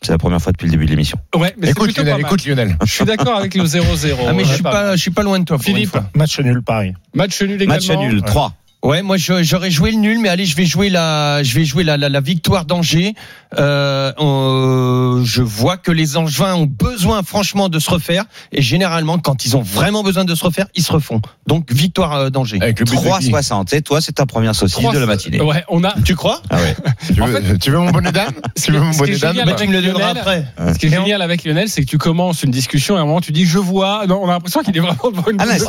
C'est 0.05 0.11
la 0.13 0.19
première 0.19 0.41
fois 0.41 0.53
depuis 0.53 0.67
le 0.67 0.73
début 0.73 0.85
de 0.87 0.91
l'émission. 0.91 1.19
Ouais, 1.35 1.55
mais 1.57 1.67
c'est 1.67 1.73
Écoute 1.73 1.97
Lionel, 1.97 2.21
écoute 2.21 2.45
Lionel. 2.45 2.77
Je 2.85 2.93
suis 2.93 3.05
d'accord 3.05 3.37
avec 3.37 3.55
le 3.55 3.65
0-0. 3.65 4.17
Ah 4.29 4.33
mais 4.33 4.43
je 4.45 4.49
Ouais, 4.49 4.55
suis 4.55 4.63
pas 4.63 4.71
pas, 4.73 4.97
je 4.97 5.01
suis 5.01 5.11
pas 5.13 5.23
loin 5.23 5.39
de 5.39 5.45
toi. 5.45 5.59
Philippe. 5.59 5.97
Match 6.15 6.39
nul, 6.41 6.63
pareil. 6.63 6.95
match 7.15 7.41
nul 7.43 7.63
également. 7.63 7.75
Match 7.75 7.89
nul, 7.91 8.23
3. 8.23 8.53
Ouais, 8.83 9.03
moi 9.03 9.17
je- 9.17 9.43
j'aurais 9.43 9.71
joué 9.71 9.93
le 9.93 9.99
nul, 9.99 10.19
mais 10.19 10.29
allez, 10.29 10.45
je 10.45 10.57
vais 10.57 10.67
jouer 10.67 10.89
la, 10.91 11.43
je 11.45 11.55
vais 11.55 11.65
jouer 11.65 11.85
la, 11.85 11.97
la, 11.97 12.09
la 12.09 12.21
victoire 12.21 12.65
d'Angers. 12.65 13.15
Euh, 13.59 14.13
euh, 14.19 15.23
je 15.25 15.43
vois 15.43 15.77
que 15.77 15.91
les 15.93 16.17
Angevins 16.17 16.55
ont 16.55 16.67
besoin, 16.67 17.23
franchement, 17.23 17.69
de 17.69 17.79
se 17.79 17.91
refaire. 17.91 18.25
Et 18.51 18.61
généralement, 18.63 19.19
quand 19.19 19.45
ils 19.45 19.57
ont 19.57 19.63
vraiment 19.63 20.03
besoin 20.03 20.25
de 20.25 20.35
se 20.35 20.45
refaire, 20.45 20.67
ils 20.75 20.83
se 20.83 20.93
refont. 20.93 21.21
Donc 21.47 21.71
victoire 21.73 22.13
euh, 22.15 22.31
d'Angers. 22.31 22.59
Avec 22.61 22.79
le 22.81 22.85
but 22.85 22.97
de 22.97 23.01
qui 23.21 23.31
3-60. 23.31 23.75
Et 23.77 23.83
toi, 23.83 24.01
c'est 24.01 24.13
ta 24.13 24.27
première 24.27 24.55
saucisse 24.55 24.85
de 24.91 24.99
la 24.99 25.07
matinée. 25.07 25.41
Ouais, 25.41 25.65
on 25.69 25.85
a. 25.85 25.95
Tu 26.05 26.17
crois 26.17 26.43
Ah 26.51 26.57
ouais. 26.57 26.75
Tu 27.15 27.23
En 27.23 27.27
veux, 27.27 27.59
tu 27.59 27.71
veux 27.71 27.79
mon 27.79 27.91
bonnet 27.91 28.11
d'âme 28.13 28.33
Tu 28.63 28.73
veux 28.73 28.81
mon 28.81 28.91
bonnet 28.91 29.13
est 29.13 29.19
d'âme 29.21 29.33
génial 29.37 29.47
Bah, 29.49 29.55
tu 29.55 29.69
me 29.69 29.73
le 29.73 29.83
donneras 29.83 30.15
Lionel, 30.15 30.19
après. 30.57 30.73
Ce 30.75 30.79
qui 30.79 30.87
est 30.87 30.91
génial 30.91 31.23
avec 31.23 31.45
Lionel, 31.45 31.69
c'est 31.69 31.83
que 31.83 31.87
tu 31.91 31.99
commences 31.99 32.43
une 32.43 32.51
discussion 32.51 32.97
et 32.97 32.99
à 32.99 33.03
un 33.03 33.05
moment 33.07 33.21
tu 33.21 33.33
dis 33.33 33.45
je 33.47 33.59
vois. 33.59 34.07
Non, 34.09 34.21
on 34.23 34.29
a 34.29 34.33
l'impression 34.33 34.63
qu'il 34.63 34.77
est 34.77 34.81
vraiment 34.81 35.11
devant 35.11 35.31
une 35.31 35.37
Ah 35.41 35.47
là, 35.47 35.59
c'est. 35.59 35.67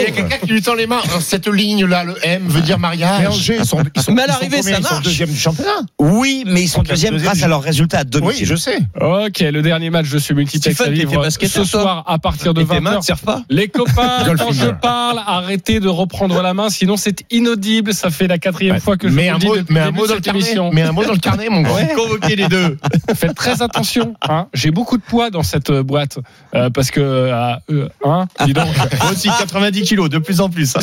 Il 0.00 0.02
y 0.02 0.06
a 0.06 0.10
quelqu'un 0.10 0.36
qui 0.38 0.46
lui 0.52 0.62
tend 0.62 0.74
les 0.74 0.86
mains. 0.86 1.00
Cette 1.20 1.46
ligne-là, 1.64 2.04
le 2.04 2.14
M, 2.22 2.42
veut 2.48 2.60
dire 2.60 2.78
Mais 2.78 2.82
mariage. 2.82 3.26
Angers, 3.28 3.56
ils 3.60 3.64
sont, 3.64 3.82
ils 3.94 4.02
sont, 4.02 4.12
Mais 4.12 4.22
à 4.22 4.26
l'arrivée, 4.28 4.62
ça 4.62 4.70
Ils 4.70 4.74
sont 4.76 4.82
marche. 4.94 5.04
deuxième 5.04 5.28
du 5.30 5.36
championnat. 5.38 5.70
Oui, 5.98 6.44
mais 6.46 6.62
ils 6.62 6.68
sont 6.68 6.82
deuxième 6.82 7.16
grâce 7.16 7.42
à 7.42 7.48
leur 7.48 7.62
résultat 7.62 7.98
à 7.98 8.02
Oui, 8.02 8.10
domicile. 8.10 8.46
je 8.46 8.54
sais. 8.56 8.78
Ok, 9.00 9.40
le 9.40 9.62
dernier 9.62 9.90
match 9.90 10.08
de 10.10 10.18
ce 10.18 10.32
multiplex 10.32 10.80
à 10.80 10.90
vivre 10.90 11.28
ce 11.30 11.38
toi 11.46 11.64
soir 11.64 12.04
à 12.06 12.18
partir 12.18 12.54
de 12.54 12.62
Et 12.62 12.66
tes 12.66 12.80
mains 12.80 12.92
20h. 12.92 12.96
ne 12.96 13.02
servent 13.02 13.22
pas 13.22 13.42
Les 13.50 13.68
copains, 13.68 14.24
quand 14.38 14.52
je 14.52 14.68
parle, 14.70 15.20
arrêtez 15.26 15.80
de 15.80 15.88
reprendre 15.88 16.40
la 16.42 16.54
main, 16.54 16.68
sinon 16.70 16.96
c'est 16.96 17.24
inaudible. 17.30 17.92
Ça 17.94 18.10
fait 18.10 18.26
la 18.28 18.38
quatrième 18.38 18.80
fois 18.80 18.96
que 18.96 19.08
je 19.08 19.12
vous 19.14 19.20
dis 19.20 19.26
depuis 19.26 19.74
le 19.74 19.80
un 19.80 19.86
début 19.86 19.98
mot 19.98 20.02
de 20.04 20.08
dans 20.08 20.14
le 20.14 20.18
cette 20.18 20.24
carnet. 20.24 20.40
émission. 20.40 20.70
Mets 20.72 20.82
un 20.82 20.92
mot 20.92 21.04
dans 21.04 21.12
le 21.12 21.18
carnet, 21.18 21.48
mon 21.48 21.62
grand. 21.62 21.76
Convoquer 21.96 22.36
les 22.36 22.48
deux. 22.48 22.78
Faites 23.14 23.34
très 23.34 23.62
attention. 23.62 24.14
Hein. 24.28 24.46
J'ai 24.54 24.70
beaucoup 24.70 24.96
de 24.96 25.02
poids 25.02 25.30
dans 25.30 25.42
cette 25.42 25.70
euh, 25.70 25.82
boîte 25.82 26.18
euh, 26.54 26.70
parce 26.70 26.90
que 26.90 27.00
euh, 27.00 27.88
hein, 28.04 28.26
dis 28.44 28.52
donc. 28.52 28.66
Moi 29.02 29.12
aussi, 29.12 29.28
90 29.38 29.82
kilos, 29.82 30.08
de 30.10 30.18
plus 30.18 30.40
en 30.40 30.48
plus. 30.50 30.74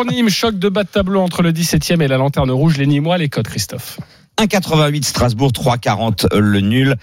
Strasbourg-Nîmes, 0.00 0.30
choc 0.30 0.58
de 0.58 0.68
bas 0.70 0.84
de 0.84 0.88
tableau 0.88 1.20
entre 1.20 1.42
le 1.42 1.52
17e 1.52 2.00
et 2.00 2.08
la 2.08 2.16
lanterne 2.16 2.50
rouge. 2.50 2.78
Les 2.78 2.86
Nîmois, 2.86 3.18
les 3.18 3.28
codes, 3.28 3.46
Christophe. 3.46 4.00
1,88 4.38 5.02
Strasbourg, 5.04 5.50
3,40 5.50 6.34
le 6.38 6.60
nul 6.60 6.96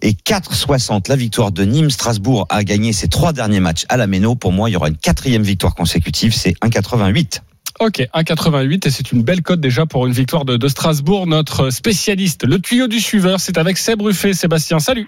et 0.00 0.14
4,60 0.14 1.08
la 1.08 1.14
victoire 1.14 1.52
de 1.52 1.62
Nîmes. 1.62 1.90
Strasbourg 1.90 2.46
a 2.48 2.64
gagné 2.64 2.92
ses 2.92 3.06
trois 3.06 3.32
derniers 3.32 3.60
matchs 3.60 3.84
à 3.88 3.96
la 3.96 4.08
Méno. 4.08 4.34
Pour 4.34 4.50
moi, 4.50 4.68
il 4.68 4.72
y 4.72 4.76
aura 4.76 4.88
une 4.88 4.96
quatrième 4.96 5.44
victoire 5.44 5.76
consécutive, 5.76 6.34
c'est 6.34 6.54
1,88. 6.64 7.42
Ok, 7.78 8.08
1,88 8.12 8.88
et 8.88 8.90
c'est 8.90 9.12
une 9.12 9.22
belle 9.22 9.42
cote 9.42 9.60
déjà 9.60 9.86
pour 9.86 10.06
une 10.08 10.12
victoire 10.12 10.44
de, 10.44 10.56
de 10.56 10.68
Strasbourg. 10.68 11.28
Notre 11.28 11.70
spécialiste, 11.70 12.44
le 12.44 12.58
tuyau 12.58 12.88
du 12.88 12.98
suiveur, 12.98 13.38
c'est 13.38 13.56
avec 13.56 13.78
Seb 13.78 14.02
Ruffet. 14.02 14.34
Sébastien, 14.34 14.80
salut. 14.80 15.06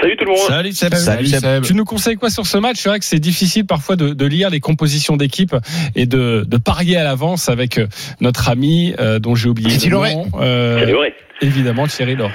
Salut 0.00 0.16
tout 0.16 0.24
le 0.24 0.30
monde. 0.30 0.38
Salut, 0.38 0.72
Seb. 0.72 0.94
Salut, 0.94 1.26
Seb. 1.26 1.62
Tu 1.64 1.74
nous 1.74 1.84
conseilles 1.84 2.16
quoi 2.16 2.30
sur 2.30 2.46
ce 2.46 2.56
match? 2.58 2.76
C'est 2.76 2.88
vrai 2.88 2.98
que 2.98 3.04
c'est 3.04 3.18
difficile 3.18 3.66
parfois 3.66 3.96
de, 3.96 4.10
de 4.10 4.26
lire 4.26 4.50
les 4.50 4.60
compositions 4.60 5.16
d'équipe 5.16 5.54
et 5.96 6.06
de, 6.06 6.44
de 6.46 6.56
parier 6.56 6.96
à 6.96 7.04
l'avance 7.04 7.48
avec 7.48 7.78
euh, 7.78 7.86
notre 8.20 8.48
ami 8.48 8.94
euh, 9.00 9.18
dont 9.18 9.34
j'ai 9.34 9.48
oublié 9.48 9.70
Thierry 9.76 9.88
le 9.88 9.94
Loret. 9.94 10.14
nom. 10.14 10.26
Euh, 10.40 10.76
Thierry 10.76 10.92
Loret. 10.92 11.14
évidemment, 11.40 11.86
Thierry 11.86 12.14
Loret. 12.16 12.32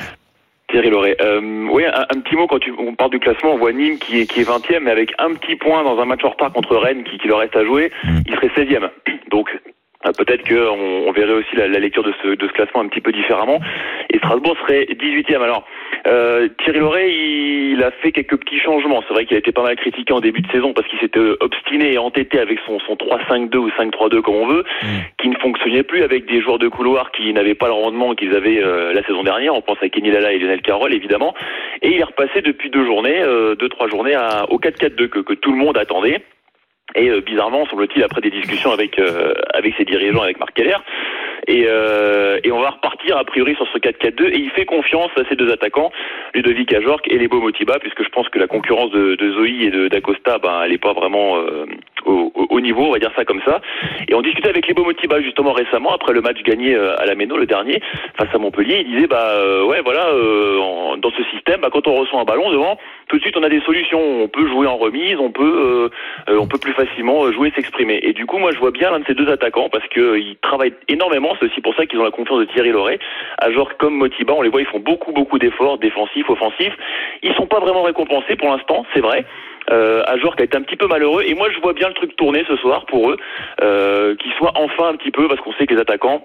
Thierry 0.72 0.90
Loret. 0.90 1.16
Euh, 1.22 1.68
oui, 1.72 1.84
un, 1.86 2.02
un 2.16 2.20
petit 2.22 2.36
mot 2.36 2.48
quand 2.48 2.60
tu, 2.60 2.74
on 2.78 2.96
parle 2.96 3.12
du 3.12 3.20
classement, 3.20 3.54
on 3.54 3.58
voit 3.58 3.72
Nîmes 3.74 4.00
qui 4.00 4.20
est, 4.20 4.26
qui 4.26 4.42
est 4.42 4.50
20e, 4.50 4.80
mais 4.84 4.92
avec 4.92 5.12
un 5.20 5.34
petit 5.36 5.56
point 5.56 5.84
dans 5.84 6.00
un 6.02 6.06
match 6.06 6.22
en 6.24 6.30
retard 6.32 6.52
contre 6.52 6.76
Rennes 6.76 7.04
qui, 7.04 7.18
qui 7.20 7.28
leur 7.28 7.40
reste 7.40 7.56
à 7.56 7.64
jouer, 7.64 7.92
Mm. 8.04 8.20
il 8.28 8.34
serait 8.34 8.48
16e. 8.58 8.90
Donc 9.32 9.48
peut-être 10.12 10.48
qu'on 10.48 11.08
on 11.08 11.12
verrait 11.12 11.34
aussi 11.34 11.56
la, 11.56 11.68
la 11.68 11.80
lecture 11.80 12.04
de 12.04 12.14
ce, 12.22 12.36
de 12.36 12.48
ce 12.48 12.54
classement 12.54 12.82
un 12.82 12.88
petit 12.88 13.02
peu 13.02 13.12
différemment. 13.12 13.60
Et 14.10 14.18
Strasbourg 14.18 14.58
serait 14.62 14.86
18e. 14.86 15.42
Alors 15.42 15.66
euh, 16.06 16.50
Thierry 16.64 16.80
Loret, 16.80 17.12
il, 17.12 17.82
a 17.84 17.92
fait 17.92 18.12
quelques 18.12 18.38
petits 18.38 18.60
changements. 18.60 19.02
C'est 19.08 19.14
vrai 19.14 19.26
qu'il 19.26 19.36
a 19.36 19.40
été 19.40 19.52
pas 19.52 19.64
mal 19.64 19.76
critiqué 19.76 20.12
en 20.14 20.20
début 20.20 20.42
de 20.42 20.52
saison 20.52 20.74
parce 20.74 20.88
qu'il 20.88 21.00
s'était 21.00 21.20
obstiné 21.40 21.94
et 21.94 21.98
entêté 21.98 22.40
avec 22.40 22.60
son, 22.66 22.80
son 22.80 22.96
3-5-2 22.96 23.56
ou 23.58 23.70
5-3-2 23.70 24.22
comme 24.22 24.36
on 24.36 24.48
veut, 24.48 24.66
qui 25.18 25.30
ne 25.30 25.38
fonctionnait 25.38 25.84
plus 25.84 26.04
avec 26.04 26.26
des 26.26 26.42
joueurs 26.42 26.60
de 26.60 26.68
couloir 26.68 27.12
qui 27.12 27.32
n'avaient 27.34 27.56
pas 27.56 27.68
le 27.68 27.74
rendement 27.74 28.16
qu'ils 28.16 28.36
avaient 28.36 28.62
euh, 28.62 28.94
la 28.94 29.04
saison 29.04 29.24
dernière. 29.24 29.56
On 29.56 29.62
pense 29.62 29.78
à 29.82 29.90
Kenny 29.90 30.12
Lala 30.12 30.34
et 30.34 30.40
Lionel 30.40 30.62
Carroll 30.62 30.94
évidemment. 30.94 31.34
Et 31.82 31.92
il 31.92 32.00
est 32.00 32.04
repassé 32.04 32.42
depuis 32.42 32.70
deux 32.70 32.86
journées, 32.86 33.22
euh, 33.22 33.56
deux 33.56 33.70
trois 33.70 33.88
journées 33.88 34.16
à, 34.16 34.46
au 34.50 34.60
4-4-2 34.60 35.08
que, 35.08 35.20
que 35.20 35.34
tout 35.34 35.52
le 35.52 35.58
monde 35.58 35.78
attendait. 35.78 36.22
Et 36.96 37.10
euh, 37.10 37.22
bizarrement, 37.22 37.66
semble-t-il, 37.66 38.04
après 38.04 38.22
des 38.22 38.30
discussions 38.30 38.72
avec 38.72 39.00
euh, 39.00 39.34
avec 39.54 39.74
ses 39.78 39.86
dirigeants, 39.86 40.22
avec 40.22 40.40
Marc 40.40 40.54
Keller, 40.54 40.78
et, 41.48 41.66
euh, 41.68 42.40
et 42.44 42.52
on 42.52 42.62
va 42.62 42.72
repartir 42.72 43.18
a 43.18 43.24
priori 43.24 43.56
sur 43.56 43.68
ce 43.74 43.78
4-4-2. 43.78 44.28
Et 44.34 44.38
il 44.38 44.50
fait 44.52 44.66
confiance 44.66 45.10
à 45.18 45.24
ces 45.30 45.36
deux 45.36 45.52
attaquants, 45.52 45.92
Ludovic 46.34 46.74
Ajorc 46.74 47.02
et 47.08 47.18
Lebo 47.18 47.40
Motiba, 47.42 47.80
puisque 47.80 48.04
je 48.04 48.10
pense 48.10 48.30
que 48.30 48.40
la 48.40 48.48
concurrence 48.48 48.92
de, 48.92 49.16
de 49.16 49.32
Zoé 49.34 49.70
et 49.74 49.90
d'Acosta, 49.90 50.38
ben, 50.40 50.62
elle 50.66 50.74
est 50.74 50.78
pas 50.78 50.94
vraiment 50.94 51.38
euh, 51.38 51.66
au, 52.06 52.32
au- 52.36 52.48
au 52.50 52.60
niveau, 52.62 52.84
on 52.84 52.92
va 52.92 53.00
dire 53.00 53.12
ça 53.16 53.26
comme 53.26 53.42
ça. 53.46 53.62
Et 54.08 54.14
on 54.14 54.22
discutait 54.22 54.50
avec 54.50 54.68
Lebo 54.68 54.84
Motiba 54.84 55.22
justement 55.22 55.52
récemment 55.54 55.94
après 55.94 56.14
le 56.14 56.22
match 56.22 56.42
gagné 56.44 56.76
euh, 56.76 56.96
à 57.00 57.06
la 57.06 57.16
Méno, 57.16 57.38
le 57.38 57.46
dernier, 57.46 57.82
face 58.18 58.34
à 58.34 58.38
Montpellier. 58.38 58.84
Il 58.88 58.96
disait 58.96 59.08
bah 59.08 59.28
euh, 59.38 59.64
ouais 59.66 59.82
voilà, 59.82 60.08
euh, 60.10 60.96
dans 60.98 61.12
ce 61.12 61.24
système, 61.32 61.62
bah, 61.62 61.70
quand 61.72 61.88
on 61.88 61.96
reçoit 61.96 62.20
un 62.20 62.26
ballon 62.26 62.52
devant, 62.52 62.78
tout 63.10 63.18
de 63.18 63.22
suite 63.22 63.36
on 63.38 63.44
a 63.44 63.50
des 63.50 63.62
solutions. 63.62 64.00
On 64.24 64.28
peut 64.28 64.48
jouer 64.48 64.68
en 64.68 64.78
remise, 64.78 65.18
on 65.20 65.32
peut 65.32 65.90
euh, 66.30 66.38
on 66.40 66.48
peut 66.48 66.58
plus 66.60 66.74
facilement 66.74 67.32
jouer, 67.32 67.52
s'exprimer. 67.56 68.00
Et 68.04 68.14
du 68.14 68.26
coup, 68.26 68.38
moi, 68.38 68.52
je 68.54 68.60
vois 68.60 68.72
bien 68.72 68.92
l'un 68.92 69.00
de 69.00 69.06
ces 69.06 69.14
deux 69.14 69.30
attaquants 69.30 69.70
parce 69.70 69.88
que 69.90 70.00
euh, 70.00 70.20
ils 70.20 70.38
C'est 71.40 71.46
aussi 71.48 71.62
pour 71.62 71.76
ça 71.76 71.86
qu'ils 71.86 72.00
ont 72.00 72.04
la 72.04 72.12
confiance 72.12 72.40
de 72.40 72.46
Thierry 72.46 72.72
Loret. 72.72 73.00
Genre 73.52 73.78
comme 73.78 73.96
Motiba, 73.96 74.34
on 74.34 74.42
les 74.42 74.50
voit, 74.50 74.62
ils 74.62 74.68
font 74.68 74.80
beaucoup, 74.80 75.12
beaucoup 75.12 75.40
d'efforts 75.40 75.78
défensifs, 75.78 76.30
offensifs. 76.30 76.76
Ils 77.22 77.34
sont 77.36 77.48
pas 77.48 77.60
vraiment 77.60 77.84
récompensés 77.84 78.36
pour 78.36 78.50
l'instant, 78.50 78.86
c'est 78.94 79.02
vrai. 79.02 79.26
Euh, 79.72 80.04
Ajor 80.08 80.36
qui 80.36 80.42
a 80.42 80.46
été 80.46 80.58
un 80.58 80.62
petit 80.62 80.76
peu 80.76 80.88
malheureux 80.88 81.24
et 81.26 81.34
moi 81.36 81.48
je 81.50 81.60
vois 81.62 81.72
bien 81.72 81.88
le 81.88 81.94
truc 81.94 82.18
tourner 82.18 82.44
ce 82.48 82.58
soir 82.58 82.86
pour 82.86 83.12
eux, 83.12 83.18
euh, 83.62 84.14
qu'ils 84.18 84.34
soient 84.34 84.52
enfin 84.56 84.90
un 84.90 84.96
petit 84.98 85.12
peu 85.12 85.28
parce 85.30 85.40
qu'on 85.40 85.54
sait 85.54 85.66
que 85.66 85.74
les 85.74 85.80
attaquants 85.80 86.22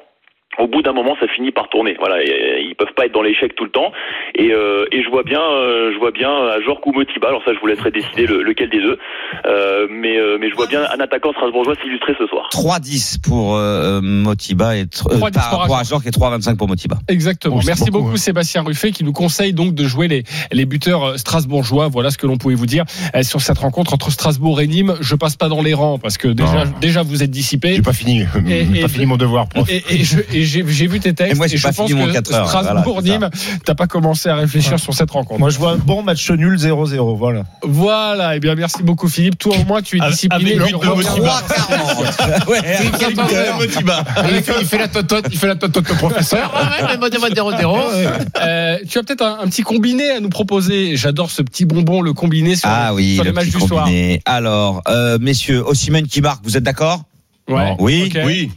au 0.59 0.67
bout 0.67 0.83
d'un 0.83 0.93
moment, 0.93 1.17
ça 1.21 1.27
finit 1.29 1.53
par 1.53 1.69
tourner. 1.69 1.97
Voilà, 1.99 2.23
et, 2.23 2.29
euh, 2.31 2.61
ils 2.61 2.75
peuvent 2.77 2.93
pas 2.97 3.07
être 3.07 3.13
dans 3.15 3.23
l'échec 3.23 3.55
tout 3.55 3.65
le 3.65 3.71
temps. 3.71 3.93
Et, 4.35 4.53
euh, 4.53 4.85
et 4.93 5.03
je 5.03 5.09
vois 5.11 5.23
bien, 5.23 5.41
euh, 5.41 5.93
je 5.95 5.99
vois 5.99 6.11
bien 6.11 6.31
Ajorc 6.57 6.87
ou 6.87 6.93
Motiba. 6.93 7.29
Alors 7.29 7.43
ça, 7.45 7.53
je 7.55 7.59
vous 7.61 7.67
laisserai 7.67 7.91
décider 7.91 8.27
le- 8.27 8.43
lequel 8.43 8.71
des 8.71 8.81
deux. 8.81 8.99
Euh, 9.47 9.87
mais, 9.91 10.19
euh, 10.19 10.37
mais 10.41 10.51
je 10.51 10.55
vois 10.55 10.67
bien 10.67 10.83
un 10.83 11.01
attaquant 11.01 11.33
strasbourgeois 11.33 11.75
s'illustrer 11.83 12.15
ce 12.19 12.27
soir. 12.27 12.49
3-10 12.53 13.19
pour 13.23 13.57
euh, 13.57 14.01
Motiba 14.03 14.77
et 14.77 14.85
tr- 14.85 15.11
euh, 15.13 15.17
3-10 15.19 15.33
par 15.33 15.51
pour 15.51 15.59
rapport 15.61 15.77
à 15.77 15.81
Ajorc. 15.81 16.03
Jork 16.05 16.07
et 16.07 16.11
3-25 16.11 16.57
pour 16.57 16.69
Motiba. 16.69 16.97
Exactement. 17.09 17.61
Merci 17.67 17.91
beaucoup, 17.91 18.05
beaucoup. 18.07 18.17
Sébastien 18.17 18.63
Ruffet 18.63 18.91
qui 18.91 19.05
nous 19.05 19.13
conseille 19.13 19.53
donc 19.53 19.75
de 19.75 19.85
jouer 19.85 20.09
les, 20.09 20.25
les 20.53 20.65
buteurs 20.67 21.05
euh, 21.05 21.17
strasbourgeois. 21.17 21.89
Voilà 21.89 22.11
ce 22.11 22.19
que 22.19 22.27
l'on 22.27 22.37
pouvait 22.37 22.55
vous 22.55 22.67
dire 22.67 22.85
euh, 23.15 23.23
sur 23.23 23.41
cette 23.41 23.59
rencontre 23.59 23.95
entre 23.95 24.11
Strasbourg 24.11 24.61
et 24.61 24.67
Nîmes. 24.67 24.95
Je 25.01 25.15
passe 25.15 25.37
pas 25.37 25.49
dans 25.49 25.63
les 25.63 25.75
rangs 25.75 25.99
parce 25.99 26.19
que 26.19 26.29
déjà, 26.29 26.65
Non. 26.65 26.73
déjà 26.81 27.03
vous 27.03 27.23
êtes 27.23 27.31
dissipés. 27.31 27.75
J'ai 27.77 27.83
pas 27.83 27.93
fini, 27.93 28.21
Et- 28.23 28.27
j'ai 28.73 28.79
et- 28.79 28.83
pas 28.83 28.89
fini 28.89 29.07
mon 29.07 29.17
devoir, 29.17 29.49
prof. 29.49 29.69
Et, 29.71 29.83
et 29.91 30.05
je- 30.05 30.19
et 30.33 30.43
j'ai 30.49 30.87
vu 30.87 31.01
tes 31.01 31.13
textes. 31.13 31.35
Et 31.35 31.37
moi, 31.37 31.47
je 31.47 31.63
pas 31.63 31.73
pense 31.73 31.89
fini 31.89 32.01
mon 32.01 32.07
que 32.07 32.13
4 32.13 32.35
heures, 32.35 32.49
Strasbourg-Nîmes, 32.49 33.31
t'as 33.65 33.75
pas 33.75 33.87
commencé 33.87 34.29
à 34.29 34.37
réfléchir 34.37 34.79
sur 34.79 34.95
cette 34.95 35.11
rencontre. 35.11 35.39
Moi, 35.41 35.51
je 35.51 35.59
vois 35.59 35.73
un 35.73 35.77
bon 35.77 36.03
match 36.03 36.31
nul 36.31 36.57
0-0. 36.57 37.17
Voilà. 37.17 37.45
Voilà. 37.63 38.37
Et 38.37 38.41
bien, 38.41 38.55
merci 38.55 38.83
beaucoup, 38.83 39.09
Philippe. 39.09 39.39
Toi, 39.39 39.57
au 39.61 39.65
moins, 39.65 39.83
tu 39.83 39.99
es 39.99 40.01
Avec- 40.01 40.13
discipliné. 40.15 40.55
avec 40.59 40.67
Tu 40.67 40.73
le 40.73 40.79
but 40.79 40.85
de 40.85 40.91
reviens. 40.91 41.11
Motiba. 41.11 41.43
Ouais, 42.49 42.63
Motiba. 43.59 44.05
Il 44.61 44.67
fait, 44.67 44.79
la 44.79 44.89
totote, 44.89 45.27
il 45.31 45.39
fait 45.39 45.47
la 45.47 45.57
totote 45.57 45.91
au 45.91 45.95
professeur. 45.95 46.53
Euh, 48.41 48.79
tu 48.89 48.99
as 48.99 49.03
peut-être 49.03 49.23
un, 49.25 49.47
petit 49.49 49.63
combiné 49.63 50.11
à 50.11 50.21
nous 50.21 50.29
proposer. 50.29 50.97
J'adore 50.97 51.31
ce 51.31 51.43
petit 51.43 51.65
bonbon, 51.65 52.01
le 52.03 52.13
combiné 52.13 52.57
sur, 52.57 52.69
Ah 52.69 52.93
le 52.93 52.99
les 52.99 53.33
matchs 53.33 53.47
petit 53.47 53.59
du 53.59 53.67
soir. 53.67 53.85
combiné. 53.85 54.23
Alors, 54.25 54.83
euh, 54.89 55.19
messieurs, 55.21 55.63
Ossimène 55.67 56.07
qui 56.07 56.21
marque, 56.21 56.45
vous 56.45 56.57
êtes 56.57 56.63
d'accord? 56.63 57.03
Ouais. 57.49 57.75
Oui. 57.79 58.51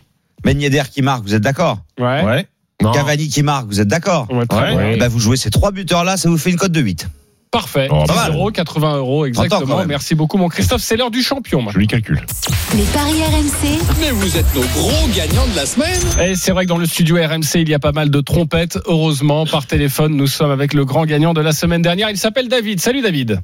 Yedder 0.45 0.83
qui 0.91 1.01
marque, 1.01 1.23
vous 1.23 1.35
êtes 1.35 1.41
d'accord 1.41 1.79
Ouais. 1.99 2.23
Ouais. 2.23 2.47
Non. 2.81 2.91
Cavani 2.91 3.27
qui 3.27 3.43
marque, 3.43 3.67
vous 3.67 3.79
êtes 3.79 3.87
d'accord 3.87 4.27
Ouais, 4.31 4.97
ben, 4.97 5.07
Vous 5.07 5.19
jouez 5.19 5.37
ces 5.37 5.51
trois 5.51 5.71
buteurs-là, 5.71 6.17
ça 6.17 6.29
vous 6.29 6.37
fait 6.37 6.49
une 6.49 6.57
cote 6.57 6.71
de 6.71 6.81
8. 6.81 7.07
Parfait. 7.51 7.89
Oh, 7.91 8.03
10 8.03 8.07
pas 8.07 8.15
mal. 8.15 8.31
euros, 8.31 8.49
80 8.49 8.95
euros, 8.95 9.25
exactement. 9.25 9.85
Merci 9.85 10.15
beaucoup, 10.15 10.37
mon 10.37 10.47
Christophe. 10.47 10.81
C'est 10.81 10.95
l'heure 10.95 11.11
du 11.11 11.21
champion. 11.21 11.57
maintenant. 11.59 11.73
Joli 11.73 11.87
calcul. 11.87 12.21
Les 12.73 12.83
paris 12.85 13.21
RMC, 13.23 13.77
Mais 13.99 14.11
vous 14.11 14.37
êtes 14.37 14.55
nos 14.55 14.61
gros 14.61 15.07
gagnants 15.13 15.45
de 15.47 15.55
la 15.57 15.65
semaine. 15.65 15.99
Et 16.23 16.35
c'est 16.35 16.53
vrai 16.53 16.63
que 16.63 16.69
dans 16.69 16.77
le 16.77 16.85
studio 16.85 17.17
RMC, 17.17 17.55
il 17.55 17.67
y 17.67 17.73
a 17.73 17.79
pas 17.79 17.91
mal 17.91 18.09
de 18.09 18.21
trompettes. 18.21 18.79
Heureusement, 18.85 19.45
par 19.45 19.67
téléphone, 19.67 20.15
nous 20.15 20.27
sommes 20.27 20.51
avec 20.51 20.73
le 20.73 20.85
grand 20.85 21.05
gagnant 21.05 21.33
de 21.33 21.41
la 21.41 21.51
semaine 21.51 21.81
dernière. 21.81 22.09
Il 22.09 22.17
s'appelle 22.17 22.47
David. 22.47 22.79
Salut 22.79 23.01
David. 23.01 23.41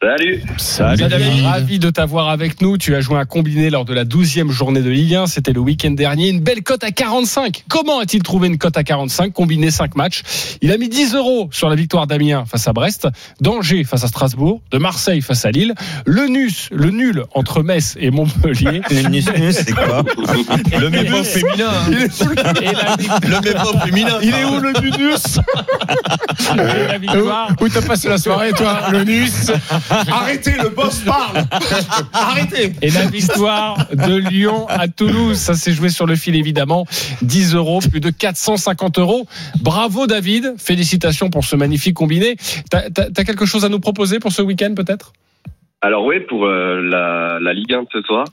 Salut. 0.00 0.40
Salut 0.58 1.08
David. 1.08 1.44
Ravi 1.44 1.80
de 1.80 1.90
t'avoir 1.90 2.28
avec 2.28 2.62
nous. 2.62 2.78
Tu 2.78 2.94
as 2.94 3.00
joué 3.00 3.18
un 3.18 3.24
combiné 3.24 3.68
lors 3.68 3.84
de 3.84 3.92
la 3.92 4.04
12e 4.04 4.48
journée 4.48 4.80
de 4.80 4.90
Ligue 4.90 5.16
1. 5.16 5.26
C'était 5.26 5.52
le 5.52 5.58
week-end 5.58 5.90
dernier. 5.90 6.28
Une 6.28 6.38
belle 6.38 6.62
cote 6.62 6.84
à 6.84 6.92
45. 6.92 7.64
Comment 7.68 7.98
a-t-il 7.98 8.22
trouvé 8.22 8.46
une 8.46 8.58
cote 8.58 8.76
à 8.76 8.84
45 8.84 9.32
Combiné 9.32 9.72
5 9.72 9.96
matchs? 9.96 10.22
Il 10.62 10.70
a 10.70 10.78
mis 10.78 10.88
10 10.88 11.16
euros 11.16 11.48
sur 11.50 11.68
la 11.68 11.74
victoire 11.74 12.06
d'Amiens 12.06 12.44
face 12.46 12.68
à 12.68 12.72
Brest, 12.72 13.08
d'Angers 13.40 13.82
face 13.82 14.04
à 14.04 14.06
Strasbourg, 14.06 14.62
de 14.70 14.78
Marseille 14.78 15.20
face 15.20 15.44
à 15.44 15.50
Lille, 15.50 15.74
le 16.06 16.28
NUS, 16.28 16.68
le 16.70 16.90
nul 16.90 17.24
entre 17.34 17.64
Metz 17.64 17.96
et 17.98 18.12
Montpellier. 18.12 18.82
Le 18.90 19.08
nus, 19.08 19.24
c'est 19.52 19.72
quoi? 19.72 20.04
Le 20.78 20.90
mémo 20.90 21.24
féminin. 21.24 21.70
hein. 21.70 21.90
Le 21.90 23.40
mémo 23.40 23.78
féminin. 23.84 24.18
Il 24.22 24.32
est 24.34 24.44
où 24.44 24.60
le 24.60 24.72
victoire 27.00 27.50
Où 27.60 27.68
t'as 27.68 27.82
passé 27.82 28.08
la 28.08 28.18
soirée, 28.18 28.52
toi? 28.52 28.90
Le 28.92 29.02
nus 29.04 29.28
Arrêtez, 29.90 30.52
le 30.62 30.68
boss 30.68 31.00
parle 31.00 31.38
Arrêtez 32.12 32.72
Et 32.82 32.90
la 32.90 33.06
victoire 33.06 33.88
de 33.92 34.16
Lyon 34.16 34.66
à 34.68 34.88
Toulouse, 34.88 35.36
ça 35.36 35.54
s'est 35.54 35.72
joué 35.72 35.88
sur 35.88 36.06
le 36.06 36.16
fil 36.16 36.36
évidemment. 36.36 36.86
10 37.22 37.54
euros, 37.54 37.80
plus 37.90 38.00
de 38.00 38.10
450 38.10 38.98
euros. 38.98 39.26
Bravo 39.60 40.06
David, 40.06 40.54
félicitations 40.58 41.30
pour 41.30 41.44
ce 41.44 41.56
magnifique 41.56 41.94
combiné. 41.94 42.36
T'as 42.70 42.88
as, 42.96 43.24
quelque 43.24 43.46
chose 43.46 43.64
à 43.64 43.68
nous 43.68 43.80
proposer 43.80 44.18
pour 44.18 44.32
ce 44.32 44.42
week-end 44.42 44.74
peut-être? 44.74 45.12
Alors 45.80 46.04
oui, 46.04 46.20
pour 46.20 46.46
euh, 46.46 46.80
la, 46.80 47.38
la 47.40 47.52
Ligue 47.52 47.72
1 47.72 47.82
de 47.82 47.88
ce 47.92 48.02
soir. 48.02 48.24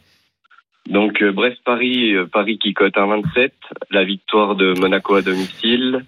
Donc 0.90 1.22
euh, 1.22 1.32
Brest-Paris, 1.32 2.14
euh, 2.14 2.26
Paris 2.28 2.60
qui 2.60 2.74
cote 2.74 2.98
à 2.98 3.06
27, 3.06 3.54
la 3.92 4.04
victoire 4.04 4.56
de 4.56 4.74
Monaco 4.80 5.16
à 5.16 5.22
domicile, 5.22 6.06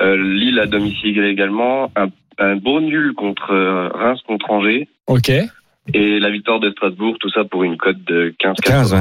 euh, 0.00 0.16
Lille 0.16 0.58
à 0.60 0.66
domicile 0.66 1.24
également, 1.24 1.90
un, 1.96 2.08
un 2.38 2.56
beau 2.56 2.80
nul 2.80 3.12
contre 3.16 3.52
euh, 3.52 3.88
Reims 3.94 4.20
contre 4.26 4.50
Angers 4.50 4.88
Ok. 5.06 5.30
et 5.30 6.18
la 6.20 6.30
victoire 6.30 6.60
de 6.60 6.70
Strasbourg, 6.70 7.16
tout 7.20 7.30
ça 7.30 7.44
pour 7.44 7.64
une 7.64 7.76
cote 7.76 8.02
de 8.06 8.34
15 8.38 8.56
15, 8.62 8.94
ouais. 8.94 9.00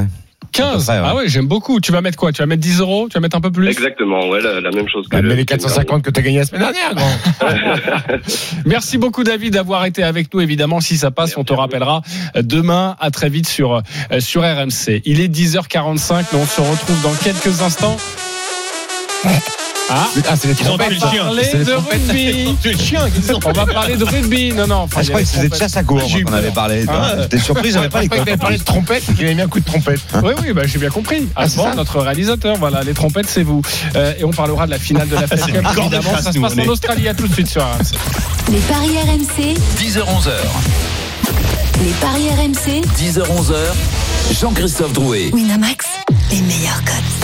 15 0.51 0.85
près, 0.85 0.99
ouais. 0.99 1.05
Ah 1.07 1.15
ouais, 1.15 1.27
j'aime 1.27 1.47
beaucoup. 1.47 1.79
Tu 1.79 1.91
vas 1.91 2.01
mettre 2.01 2.17
quoi? 2.17 2.31
Tu 2.31 2.39
vas 2.41 2.45
mettre 2.45 2.61
10 2.61 2.81
euros? 2.81 3.07
Tu 3.09 3.15
vas 3.15 3.21
mettre 3.21 3.35
un 3.37 3.41
peu 3.41 3.51
plus? 3.51 3.69
Exactement, 3.69 4.27
ouais, 4.29 4.39
la, 4.39 4.61
la 4.61 4.69
même 4.69 4.87
chose 4.87 5.07
que 5.07 5.15
Bah, 5.15 5.21
le 5.21 5.29
mais 5.29 5.33
les 5.35 5.41
week-end 5.41 5.55
450 5.55 6.03
que 6.03 6.11
t'as 6.11 6.21
gagné 6.21 6.37
la 6.39 6.45
semaine 6.45 6.61
dernière, 6.61 6.93
grand 6.93 7.09
Merci 8.65 8.97
beaucoup 8.97 9.23
David 9.23 9.53
d'avoir 9.53 9.85
été 9.85 10.03
avec 10.03 10.31
nous. 10.33 10.41
Évidemment, 10.41 10.79
si 10.79 10.97
ça 10.97 11.09
passe, 11.11 11.37
on 11.37 11.43
te 11.43 11.53
rappellera 11.53 12.01
demain. 12.35 12.95
À 12.99 13.09
très 13.09 13.29
vite 13.29 13.47
sur, 13.47 13.73
euh, 14.11 14.19
sur 14.19 14.41
RMC. 14.43 15.01
Il 15.05 15.21
est 15.21 15.27
10h45, 15.27 16.25
mais 16.33 16.39
on 16.39 16.45
se 16.45 16.61
retrouve 16.61 17.01
dans 17.01 17.15
quelques 17.23 17.61
instants. 17.63 17.97
Ah, 19.25 19.29
Ah, 20.29 20.35
c'est 20.35 20.47
les 20.47 20.53
on 20.53 20.77
va 20.77 20.85
trompettes, 20.85 20.99
parler 20.99 21.43
C'est 21.43 21.57
les 21.57 21.65
de 21.65 21.71
trompettes. 21.71 22.01
rugby. 22.09 22.57
Chien. 22.79 23.05
On 23.45 23.51
va 23.51 23.65
parler 23.65 23.95
de 23.97 24.03
rugby. 24.05 24.53
Non, 24.53 24.65
non. 24.65 24.75
enfin, 24.77 24.97
Ah, 24.99 25.03
je 25.03 25.09
croyais 25.09 25.25
les 25.25 25.29
que 25.29 25.35
c'était 25.35 25.43
de 25.43 25.49
trompettes. 25.49 25.59
chasse 25.59 25.77
à 25.77 25.83
eu 26.19 26.23
qu'on 26.23 26.33
avait 26.33 26.51
parlé. 26.51 26.85
Ah. 26.87 27.15
J'étais 27.21 27.39
surpris, 27.39 27.71
j'avais 27.71 27.89
pas 27.89 27.99
les 27.99 28.05
Je 28.05 28.09
croyais 28.09 28.23
que 28.23 28.29
t'avais 28.29 28.37
parlé 28.37 28.57
de 28.57 28.63
trompette, 28.63 29.03
qu'il 29.05 29.25
avait 29.25 29.35
mis 29.35 29.41
un 29.41 29.47
coup 29.47 29.59
de 29.59 29.65
trompette. 29.65 29.99
Oui, 30.23 30.33
oui, 30.41 30.53
bah, 30.53 30.61
j'ai 30.65 30.79
bien 30.79 30.89
compris. 30.89 31.27
Ah, 31.35 31.47
c'est 31.47 31.57
Alban, 31.57 31.69
ça 31.71 31.75
notre 31.75 31.99
réalisateur, 31.99 32.55
voilà, 32.57 32.81
les 32.83 32.93
trompettes, 32.93 33.27
c'est 33.29 33.43
vous. 33.43 33.61
Euh, 33.95 34.13
et 34.17 34.23
on 34.23 34.31
parlera 34.31 34.65
de 34.65 34.71
la 34.71 34.79
finale 34.79 35.07
de 35.09 35.15
la 35.15 35.27
Fed 35.27 35.39
Cup. 35.45 35.65
à 35.65 35.71
Évidemment, 35.81 36.17
ça 36.21 36.31
se 36.31 36.39
passe 36.39 36.55
en. 36.55 36.67
Australie. 36.69 37.07
À 37.07 37.13
tout 37.13 37.27
de 37.27 37.33
suite 37.33 37.47
sur 37.49 37.61
RMC. 37.63 37.93
les 38.51 38.59
paris 38.59 38.97
RMC, 39.05 39.53
10h-11h. 39.79 40.31
les 41.83 41.91
paris 42.01 42.29
RMC, 42.29 42.81
10h-11h. 42.97 43.55
Jean-Christophe 44.39 44.93
Drouet. 44.93 45.29
Winamax, 45.33 45.85
les 46.31 46.41
meilleurs 46.41 46.81
cotes. 46.85 47.22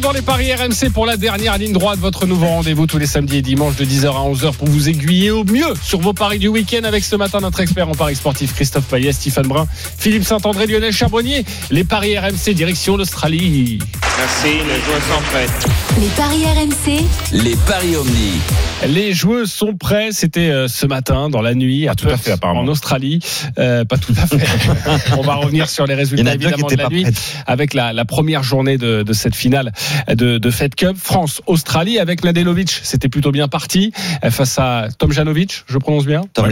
Dans 0.00 0.10
les 0.10 0.22
paris 0.22 0.52
RMC 0.54 0.90
pour 0.92 1.04
la 1.04 1.18
dernière 1.18 1.58
ligne 1.58 1.74
droite, 1.74 1.98
votre 1.98 2.26
nouveau 2.26 2.46
rendez-vous 2.46 2.86
tous 2.86 2.96
les 2.96 3.06
samedis 3.06 3.36
et 3.36 3.42
dimanches 3.42 3.76
de 3.76 3.84
10h 3.84 4.06
à 4.06 4.32
11h 4.32 4.54
pour 4.54 4.66
vous 4.66 4.88
aiguiller 4.88 5.30
au 5.30 5.44
mieux 5.44 5.74
sur 5.82 6.00
vos 6.00 6.14
paris 6.14 6.38
du 6.38 6.48
week-end 6.48 6.82
avec 6.84 7.04
ce 7.04 7.14
matin 7.14 7.40
notre 7.40 7.60
expert 7.60 7.88
en 7.88 7.92
paris 7.92 8.16
sportif 8.16 8.54
Christophe 8.54 8.86
Payet, 8.86 9.12
Stéphane 9.12 9.46
Brun, 9.46 9.66
Philippe 9.98 10.24
Saint-André, 10.24 10.66
Lionel 10.66 10.92
Charbonnier. 10.92 11.44
Les 11.70 11.84
paris 11.84 12.18
RMC 12.18 12.54
direction 12.54 12.96
l'Australie. 12.96 13.80
Les 15.98 16.06
paris 16.16 16.44
RMC, 16.44 17.04
Les 17.32 17.56
paris 17.66 17.96
Omni. 17.96 18.40
Les 18.88 19.12
joueurs 19.12 19.46
sont 19.46 19.74
prêts. 19.74 20.08
C'était 20.12 20.50
euh, 20.50 20.66
ce 20.68 20.86
matin, 20.86 21.30
dans 21.30 21.40
la 21.40 21.54
nuit, 21.54 21.86
à 21.88 21.94
tout 21.94 22.08
à 22.08 22.16
fait, 22.16 22.32
apparemment. 22.32 22.60
en 22.60 22.68
Australie. 22.68 23.20
Euh, 23.58 23.84
pas 23.84 23.96
tout 23.96 24.12
à 24.20 24.26
fait. 24.26 24.44
On 25.18 25.22
va 25.22 25.34
revenir 25.36 25.68
sur 25.68 25.86
les 25.86 25.94
résultats 25.94 26.34
évidemment 26.34 26.66
de 26.66 26.74
la 26.76 26.88
nuit 26.88 27.02
prêtes. 27.02 27.36
avec 27.46 27.74
la, 27.74 27.92
la 27.92 28.04
première 28.04 28.42
journée 28.42 28.76
de, 28.76 29.02
de 29.02 29.12
cette 29.12 29.34
finale 29.36 29.72
de, 30.08 30.38
de 30.38 30.50
Fed 30.50 30.74
Cup. 30.74 30.96
France-Australie 30.96 31.98
avec 31.98 32.22
Mladenovic. 32.24 32.70
C'était 32.82 33.08
plutôt 33.08 33.30
bien 33.30 33.48
parti 33.48 33.92
euh, 34.24 34.30
face 34.30 34.58
à 34.58 34.88
Tom 34.98 35.12
Janovic, 35.12 35.64
je 35.68 35.78
prononce 35.78 36.04
bien? 36.06 36.22
Tom. 36.34 36.44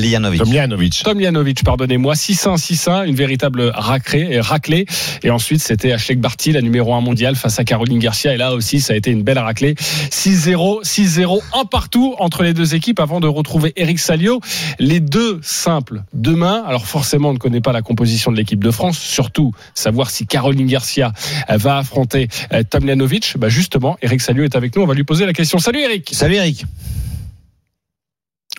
Tomjanovic. 0.44 1.02
Tom 1.02 1.20
Janovic, 1.20 1.64
pardonnez-moi, 1.64 2.14
6-1, 2.14 2.56
6-1, 2.58 3.06
une 3.08 3.16
véritable 3.16 3.70
raclée, 3.74 4.28
et 4.30 4.40
raclée. 4.40 4.86
Et 5.24 5.30
ensuite, 5.30 5.61
c'était 5.62 5.92
Ashek 5.92 6.20
Barty, 6.20 6.52
la 6.52 6.62
numéro 6.62 6.94
1 6.94 7.00
mondiale, 7.00 7.34
face 7.36 7.49
à 7.59 7.64
Caroline 7.64 7.98
Garcia. 7.98 8.34
Et 8.34 8.36
là 8.36 8.55
aussi, 8.55 8.80
ça 8.80 8.92
a 8.92 8.96
été 8.96 9.11
une 9.11 9.22
belle 9.22 9.38
raclée. 9.38 9.74
6-0, 9.74 10.84
6-0, 10.84 11.40
un 11.55 11.64
partout 11.64 12.14
entre 12.18 12.42
les 12.42 12.55
deux 12.55 12.74
équipes 12.74 13.01
avant 13.01 13.20
de 13.20 13.26
retrouver 13.26 13.72
Eric 13.76 13.98
Salio. 13.98 14.40
Les 14.78 15.01
deux 15.01 15.40
simples 15.42 16.03
demain. 16.12 16.62
Alors 16.66 16.86
forcément, 16.86 17.30
on 17.30 17.34
ne 17.34 17.38
connaît 17.38 17.61
pas 17.61 17.72
la 17.72 17.82
composition 17.82 18.30
de 18.30 18.36
l'équipe 18.36 18.62
de 18.62 18.70
France. 18.70 18.98
Surtout, 18.98 19.53
savoir 19.74 20.11
si 20.11 20.26
Caroline 20.26 20.66
Garcia 20.66 21.12
va 21.48 21.78
affronter 21.78 22.28
euh, 22.53 22.62
Tom 22.68 22.86
Janovic. 22.86 23.34
Bah 23.38 23.48
justement, 23.48 23.96
Eric 24.03 24.20
Salio 24.20 24.44
est 24.44 24.57
avec 24.57 24.76
nous. 24.76 24.82
On 24.82 24.86
va 24.86 24.94
lui 24.94 25.05
poser 25.05 25.26
la 25.26 25.32
question. 25.32 25.59
Salut 25.59 25.80
Eric. 25.80 26.11
Salut 26.12 26.34
Eric. 26.34 26.64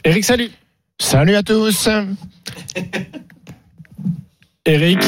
Eric, 0.04 0.24
salut. 0.24 0.50
Salut 1.00 1.36
à 1.36 1.44
tous 1.44 1.90
Eric, 4.68 5.00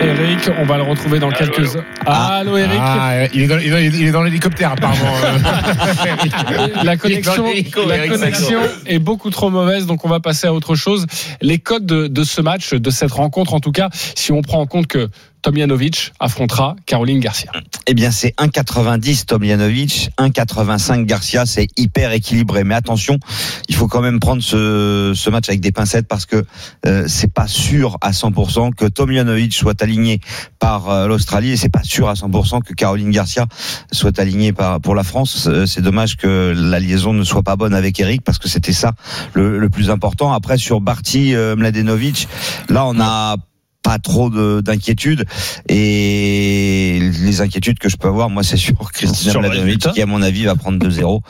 Eric, 0.00 0.38
on 0.60 0.64
va 0.64 0.76
le 0.76 0.84
retrouver 0.84 1.18
dans 1.18 1.30
quelques 1.30 1.74
heures. 1.74 1.82
Allô 2.06 2.56
Eric. 2.56 2.78
Ah, 2.80 3.24
il 3.34 3.42
est 3.42 3.46
dans, 3.48 3.58
il 3.58 3.66
est 3.66 3.70
dans- 3.70 3.78
il 3.98 4.06
est 4.06 4.12
dans 4.12 4.22
l'hélicoptère, 4.22 4.70
apparemment. 4.72 5.10
la 6.84 6.96
connexion, 6.96 7.46
l'hélico, 7.48 7.80
la 7.84 7.96
Eric 7.96 8.12
connexion 8.12 8.60
est 8.86 9.00
beaucoup 9.00 9.30
trop 9.30 9.50
mauvaise, 9.50 9.86
donc 9.86 10.04
on 10.04 10.08
va 10.08 10.20
passer 10.20 10.46
à 10.46 10.54
autre 10.54 10.76
chose. 10.76 11.06
Les 11.40 11.58
codes 11.58 11.84
de, 11.84 12.06
de 12.06 12.22
ce 12.22 12.40
match, 12.40 12.74
de 12.74 12.90
cette 12.90 13.10
rencontre, 13.10 13.54
en 13.54 13.60
tout 13.60 13.72
cas, 13.72 13.88
si 14.14 14.30
on 14.30 14.40
prend 14.40 14.60
en 14.60 14.66
compte 14.66 14.86
que 14.86 15.08
Tomjanovic 15.42 16.12
affrontera 16.20 16.76
Caroline 16.86 17.20
Garcia. 17.20 17.50
Eh 17.86 17.94
bien, 17.94 18.10
c'est 18.12 18.34
1,90 18.38 19.26
Tomjanovic, 19.26 20.10
1,85 20.18 21.04
Garcia. 21.04 21.46
C'est 21.46 21.66
hyper 21.76 22.12
équilibré. 22.12 22.62
Mais 22.64 22.74
attention, 22.74 23.18
il 23.68 23.74
faut 23.74 23.88
quand 23.88 24.00
même 24.00 24.20
prendre 24.20 24.42
ce, 24.42 25.30
match 25.30 25.48
avec 25.48 25.60
des 25.60 25.72
pincettes 25.72 26.06
parce 26.06 26.26
que 26.26 26.44
euh, 26.86 27.04
c'est 27.08 27.32
pas 27.32 27.48
sûr 27.48 27.98
à 28.00 28.12
100% 28.12 28.74
que 28.74 28.84
Tomjanovic 28.86 29.52
soit 29.52 29.82
aligné 29.82 30.20
par 30.58 30.88
euh, 30.90 31.06
l'Australie 31.08 31.52
et 31.52 31.56
c'est 31.56 31.68
pas 31.68 31.82
sûr 31.82 32.08
à 32.08 32.14
100% 32.14 32.62
que 32.62 32.72
Caroline 32.74 33.10
Garcia 33.10 33.46
soit 33.90 34.18
alignée 34.18 34.52
par, 34.52 34.80
pour 34.80 34.94
la 34.94 35.02
France. 35.02 35.48
Euh, 35.50 35.66
C'est 35.66 35.82
dommage 35.82 36.16
que 36.16 36.54
la 36.56 36.78
liaison 36.78 37.12
ne 37.12 37.24
soit 37.24 37.42
pas 37.42 37.56
bonne 37.56 37.74
avec 37.74 37.98
Eric 37.98 38.22
parce 38.22 38.38
que 38.38 38.48
c'était 38.48 38.72
ça 38.72 38.92
le, 39.34 39.58
le 39.58 39.70
plus 39.70 39.90
important. 39.90 40.32
Après, 40.32 40.56
sur 40.58 40.80
Barty 40.80 41.34
euh, 41.34 41.56
Mladenovic, 41.56 42.28
là, 42.68 42.86
on 42.86 43.00
a 43.00 43.36
pas 43.82 43.98
trop 43.98 44.30
de- 44.30 44.60
d'inquiétudes 44.60 45.24
et 45.68 46.98
les 47.00 47.40
inquiétudes 47.40 47.78
que 47.78 47.88
je 47.88 47.96
peux 47.96 48.08
avoir 48.08 48.30
moi 48.30 48.42
c'est 48.42 48.56
sur 48.56 48.74
Christina 48.92 49.32
Mladenovic 49.40 49.80
qui 49.92 50.02
à 50.02 50.06
mon 50.06 50.22
avis 50.22 50.44
va 50.44 50.54
prendre 50.54 50.78
2-0 50.78 51.20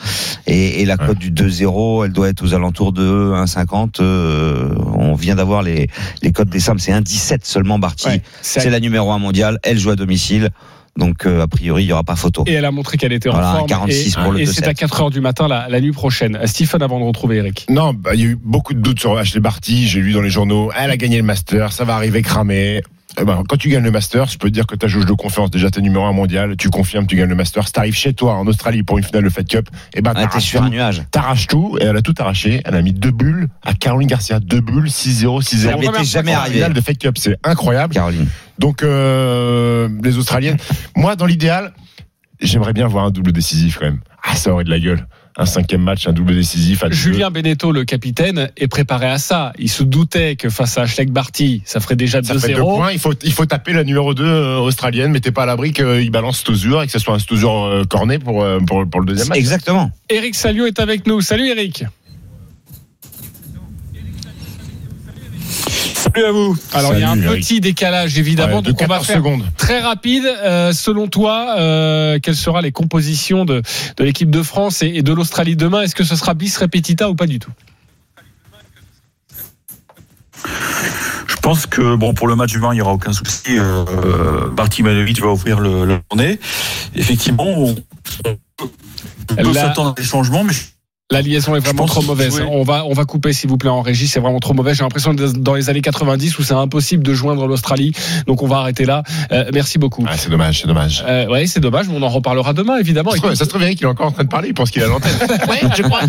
et, 0.47 0.81
et 0.81 0.85
la 0.85 0.97
cote 0.97 1.17
du 1.17 1.31
2-0 1.31 2.05
elle 2.05 2.11
doit 2.11 2.29
être 2.29 2.43
aux 2.43 2.53
alentours 2.53 2.93
de 2.93 3.03
1,50 3.33 3.95
euh, 4.01 4.69
on 4.95 5.15
vient 5.15 5.35
d'avoir 5.35 5.63
les, 5.63 5.87
les 6.21 6.31
cotes 6.31 6.49
des 6.49 6.59
simples 6.59 6.79
c'est 6.81 6.91
1,17 6.91 7.39
seulement 7.43 7.79
Barty. 7.79 8.07
Ouais, 8.07 8.21
c'est 8.41 8.69
la 8.69 8.79
numéro 8.79 9.11
1 9.11 9.17
mondiale. 9.19 9.57
Elle 9.63 9.79
joue 9.79 9.89
à 9.91 9.95
domicile 9.95 10.49
donc 10.97 11.25
euh, 11.25 11.41
a 11.41 11.47
priori 11.47 11.83
il 11.83 11.87
y 11.87 11.93
aura 11.93 12.03
pas 12.03 12.15
photo 12.15 12.43
Et 12.45 12.53
elle 12.53 12.65
a 12.65 12.71
montré 12.71 12.97
qu'elle 12.97 13.13
était 13.13 13.29
Voilà, 13.29 13.49
en 13.51 13.55
forme. 13.57 13.67
46 13.67 14.09
et 14.17 14.21
pour 14.21 14.31
le 14.31 14.39
et 14.41 14.45
c'est 14.45 14.61
2-7. 14.61 14.67
à 14.69 14.73
4 14.73 15.01
heures 15.01 15.09
du 15.09 15.21
matin 15.21 15.47
la, 15.47 15.67
la 15.69 15.81
nuit 15.81 15.91
prochaine. 15.91 16.35
Euh, 16.35 16.45
Stephen, 16.47 16.81
avant 16.83 16.99
de 16.99 17.05
retrouver 17.05 17.37
Eric. 17.37 17.65
Non, 17.69 17.93
bah, 17.93 18.11
il 18.13 18.19
y 18.19 18.23
a 18.23 18.27
eu 18.27 18.37
beaucoup 18.41 18.73
de 18.73 18.79
doutes 18.79 18.99
sur 18.99 19.17
Ashley 19.17 19.39
Barty. 19.41 19.87
J'ai 19.87 20.01
lu 20.01 20.13
dans 20.13 20.21
les 20.21 20.29
journaux, 20.29 20.71
elle 20.79 20.91
a 20.91 20.97
gagné 20.97 21.17
le 21.17 21.23
Master, 21.23 21.71
ça 21.71 21.83
va 21.83 21.95
arriver 21.95 22.21
cramé. 22.21 22.81
Eh 23.19 23.25
ben, 23.25 23.43
quand 23.47 23.57
tu 23.57 23.69
gagnes 23.69 23.83
le 23.83 23.91
Master, 23.91 24.25
je 24.27 24.37
peux 24.39 24.49
te 24.49 24.53
dire 24.53 24.65
que 24.65 24.75
ta 24.75 24.87
jauge 24.87 25.05
de 25.05 25.13
confiance, 25.13 25.51
déjà 25.51 25.69
t'es 25.69 25.81
numéro 25.81 26.03
un 26.05 26.13
mondial, 26.13 26.55
tu 26.57 26.69
confirmes, 26.69 27.05
tu 27.05 27.15
gagnes 27.15 27.29
le 27.29 27.35
Master. 27.35 27.67
Si 27.67 27.71
t'arrives 27.73 27.95
chez 27.95 28.13
toi 28.13 28.33
en 28.33 28.47
Australie 28.47 28.81
pour 28.81 28.97
une 28.97 29.03
finale 29.03 29.23
de 29.23 29.29
Fed 29.29 29.47
Cup, 29.47 29.69
et 29.93 30.01
ben 30.01 30.13
Ah, 30.15 30.21
t'es 30.21 30.27
t'arraches 30.27 30.43
sur 30.43 30.59
tout. 30.61 30.65
un 30.65 30.69
nuage 30.69 31.03
T'arraches 31.11 31.47
tout, 31.47 31.77
et 31.79 31.83
elle 31.83 31.95
a 31.97 32.01
tout 32.01 32.15
arraché. 32.17 32.61
Elle 32.65 32.73
a 32.75 32.81
mis 32.81 32.91
deux 32.91 33.11
bulles 33.11 33.47
à 33.61 33.73
Caroline 33.75 34.07
Garcia. 34.09 34.39
Deux 34.39 34.61
bulles, 34.61 34.87
6-0, 34.89 35.41
6-0. 35.43 35.69
Ça 35.71 35.77
m'était 35.77 36.03
jamais 36.03 36.35
En 36.35 36.39
arrivé. 36.39 36.55
finale 36.55 36.73
de 36.73 36.81
Fed 36.81 36.97
Cup, 36.97 37.17
c'est 37.19 37.37
incroyable. 37.43 37.93
Caroline 37.93 38.27
Donc, 38.57 38.81
euh, 38.81 39.87
les 40.03 40.17
Australiennes, 40.17 40.57
moi, 40.95 41.15
dans 41.15 41.25
l'idéal, 41.27 41.71
j'aimerais 42.41 42.73
bien 42.73 42.87
voir 42.87 43.05
un 43.05 43.11
double 43.11 43.31
décisif 43.31 43.77
quand 43.79 43.85
même. 43.85 43.99
Ah, 44.23 44.35
ça 44.35 44.51
aurait 44.53 44.63
de 44.63 44.69
la 44.71 44.79
gueule. 44.79 45.05
Un 45.35 45.45
cinquième 45.47 45.81
match, 45.81 46.07
un 46.07 46.13
double 46.13 46.35
décisif. 46.35 46.83
à 46.83 46.89
deux. 46.89 46.95
Julien 46.95 47.31
Beneteau, 47.31 47.71
le 47.71 47.85
capitaine, 47.85 48.51
est 48.55 48.67
préparé 48.67 49.07
à 49.07 49.17
ça. 49.17 49.51
Il 49.57 49.69
se 49.69 49.81
doutait 49.83 50.35
que 50.35 50.49
face 50.49 50.77
à 50.77 50.85
Schleck 50.85 51.11
Barty, 51.11 51.63
ça 51.65 51.79
ferait 51.79 51.95
déjà 51.95 52.21
Ça 52.21 52.37
fait 52.37 52.53
deux 52.53 52.61
2-0. 52.61 52.75
points. 52.75 52.91
Il 52.91 52.99
faut, 52.99 53.13
il 53.23 53.33
faut 53.33 53.45
taper 53.45 53.73
la 53.73 53.83
numéro 53.83 54.13
2 54.13 54.23
euh, 54.23 54.57
australienne, 54.59 55.11
mais 55.11 55.19
t'es 55.21 55.31
pas 55.31 55.43
à 55.43 55.45
l'abri 55.47 55.71
qu'il 55.73 56.11
balance 56.11 56.39
Stosur 56.39 56.83
et 56.83 56.85
que 56.85 56.91
ce 56.91 56.99
soit 56.99 57.15
un 57.15 57.19
Stosur 57.19 57.63
euh, 57.63 57.83
corné 57.83 58.19
pour, 58.19 58.43
euh, 58.43 58.59
pour, 58.59 58.87
pour 58.87 59.01
le 59.01 59.07
deuxième 59.07 59.27
match. 59.29 59.37
exactement 59.39 59.89
Eric 60.09 60.35
Salio 60.35 60.65
est 60.67 60.79
avec 60.79 61.07
nous. 61.07 61.21
Salut 61.21 61.47
Eric. 61.47 61.85
Salut 66.13 66.25
à 66.25 66.31
vous. 66.31 66.57
Alors 66.73 66.93
il 66.93 66.99
y 66.99 67.03
a 67.03 67.09
un 67.09 67.19
Eric. 67.21 67.41
petit 67.41 67.59
décalage 67.61 68.17
évidemment, 68.19 68.57
Ouais, 68.57 68.61
de 68.61 68.71
donc 68.71 68.81
on 68.81 68.85
va 68.85 68.99
14 68.99 69.07
faire 69.07 69.17
secondes. 69.17 69.43
très 69.57 69.79
rapide. 69.79 70.25
Euh, 70.25 70.71
selon 70.71 71.07
toi, 71.07 71.55
euh, 71.57 72.19
quelles 72.21 72.35
seront 72.35 72.59
les 72.59 72.71
compositions 72.71 73.45
de, 73.45 73.61
de 73.97 74.03
l'équipe 74.03 74.29
de 74.29 74.43
France 74.43 74.81
et, 74.83 74.87
et 74.95 75.01
de 75.01 75.13
l'Australie 75.13 75.55
demain? 75.55 75.81
Est-ce 75.81 75.95
que 75.95 76.03
ce 76.03 76.15
sera 76.15 76.33
bis 76.33 76.55
repetita 76.57 77.09
ou 77.09 77.15
pas 77.15 77.25
du 77.27 77.39
tout? 77.39 77.51
Je 81.27 81.35
pense 81.41 81.65
que 81.65 81.95
bon 81.95 82.13
pour 82.13 82.27
le 82.27 82.35
match 82.35 82.53
demain, 82.53 82.71
il 82.73 82.75
n'y 82.75 82.81
aura 82.81 82.93
aucun 82.93 83.11
souci. 83.13 83.57
Euh, 83.57 84.49
Barty 84.49 84.83
Manovic 84.83 85.19
va 85.21 85.27
ouvrir 85.27 85.59
le, 85.59 85.85
la 85.85 85.99
journée. 86.11 86.39
Effectivement, 86.95 87.45
on, 87.47 87.75
on 88.25 89.35
peut 89.35 89.53
s'attendre 89.53 89.89
à 89.91 89.93
des 89.93 90.03
changements, 90.07 90.43
mais 90.43 90.53
La 91.11 91.21
liaison 91.21 91.55
est 91.55 91.59
vraiment 91.59 91.85
trop 91.85 92.01
mauvaise. 92.01 92.37
jouer. 92.37 92.47
On 92.49 92.63
va, 92.63 92.85
on 92.85 92.93
va 92.93 93.03
couper 93.05 93.33
s'il 93.33 93.49
vous 93.49 93.57
plaît 93.57 93.69
en 93.69 93.81
régie. 93.81 94.07
C'est 94.07 94.19
vraiment 94.19 94.39
trop 94.39 94.53
mauvais. 94.53 94.73
J'ai 94.73 94.83
l'impression 94.83 95.13
d'être 95.13 95.33
dans 95.33 95.53
les 95.53 95.69
années 95.69 95.81
90 95.81 96.39
où 96.39 96.43
c'est 96.43 96.53
impossible 96.53 97.03
de 97.03 97.13
joindre 97.13 97.45
l'Australie. 97.45 97.91
Donc 98.25 98.41
on 98.41 98.47
va 98.47 98.57
arrêter 98.57 98.85
là. 98.85 99.03
Euh, 99.31 99.51
merci 99.53 99.77
beaucoup. 99.77 100.05
Ah, 100.07 100.17
c'est 100.17 100.29
dommage, 100.29 100.61
c'est 100.61 100.67
dommage. 100.67 101.03
Euh, 101.07 101.27
ouais, 101.27 101.45
c'est 101.45 101.59
dommage, 101.59 101.87
mais 101.89 101.95
on 101.97 102.01
en 102.01 102.09
reparlera 102.09 102.53
demain 102.53 102.77
évidemment. 102.77 103.11
Ça 103.11 103.17
se 103.17 103.21
trouve, 103.21 103.35
ça 103.35 103.43
se 103.45 103.49
trouve, 103.49 103.61
Eric, 103.63 103.79
il 103.81 103.83
est 103.83 103.87
encore 103.87 104.07
en 104.07 104.11
train 104.11 104.23
de 104.23 104.29
parler, 104.29 104.47
il 104.47 104.53
pense 104.53 104.71
qu'il 104.71 104.81
est 104.81 104.85
à 104.85 104.87
l'antenne. 104.87 105.11
Ouais, 105.49 105.59
je 105.75 105.83
crois. 105.83 105.99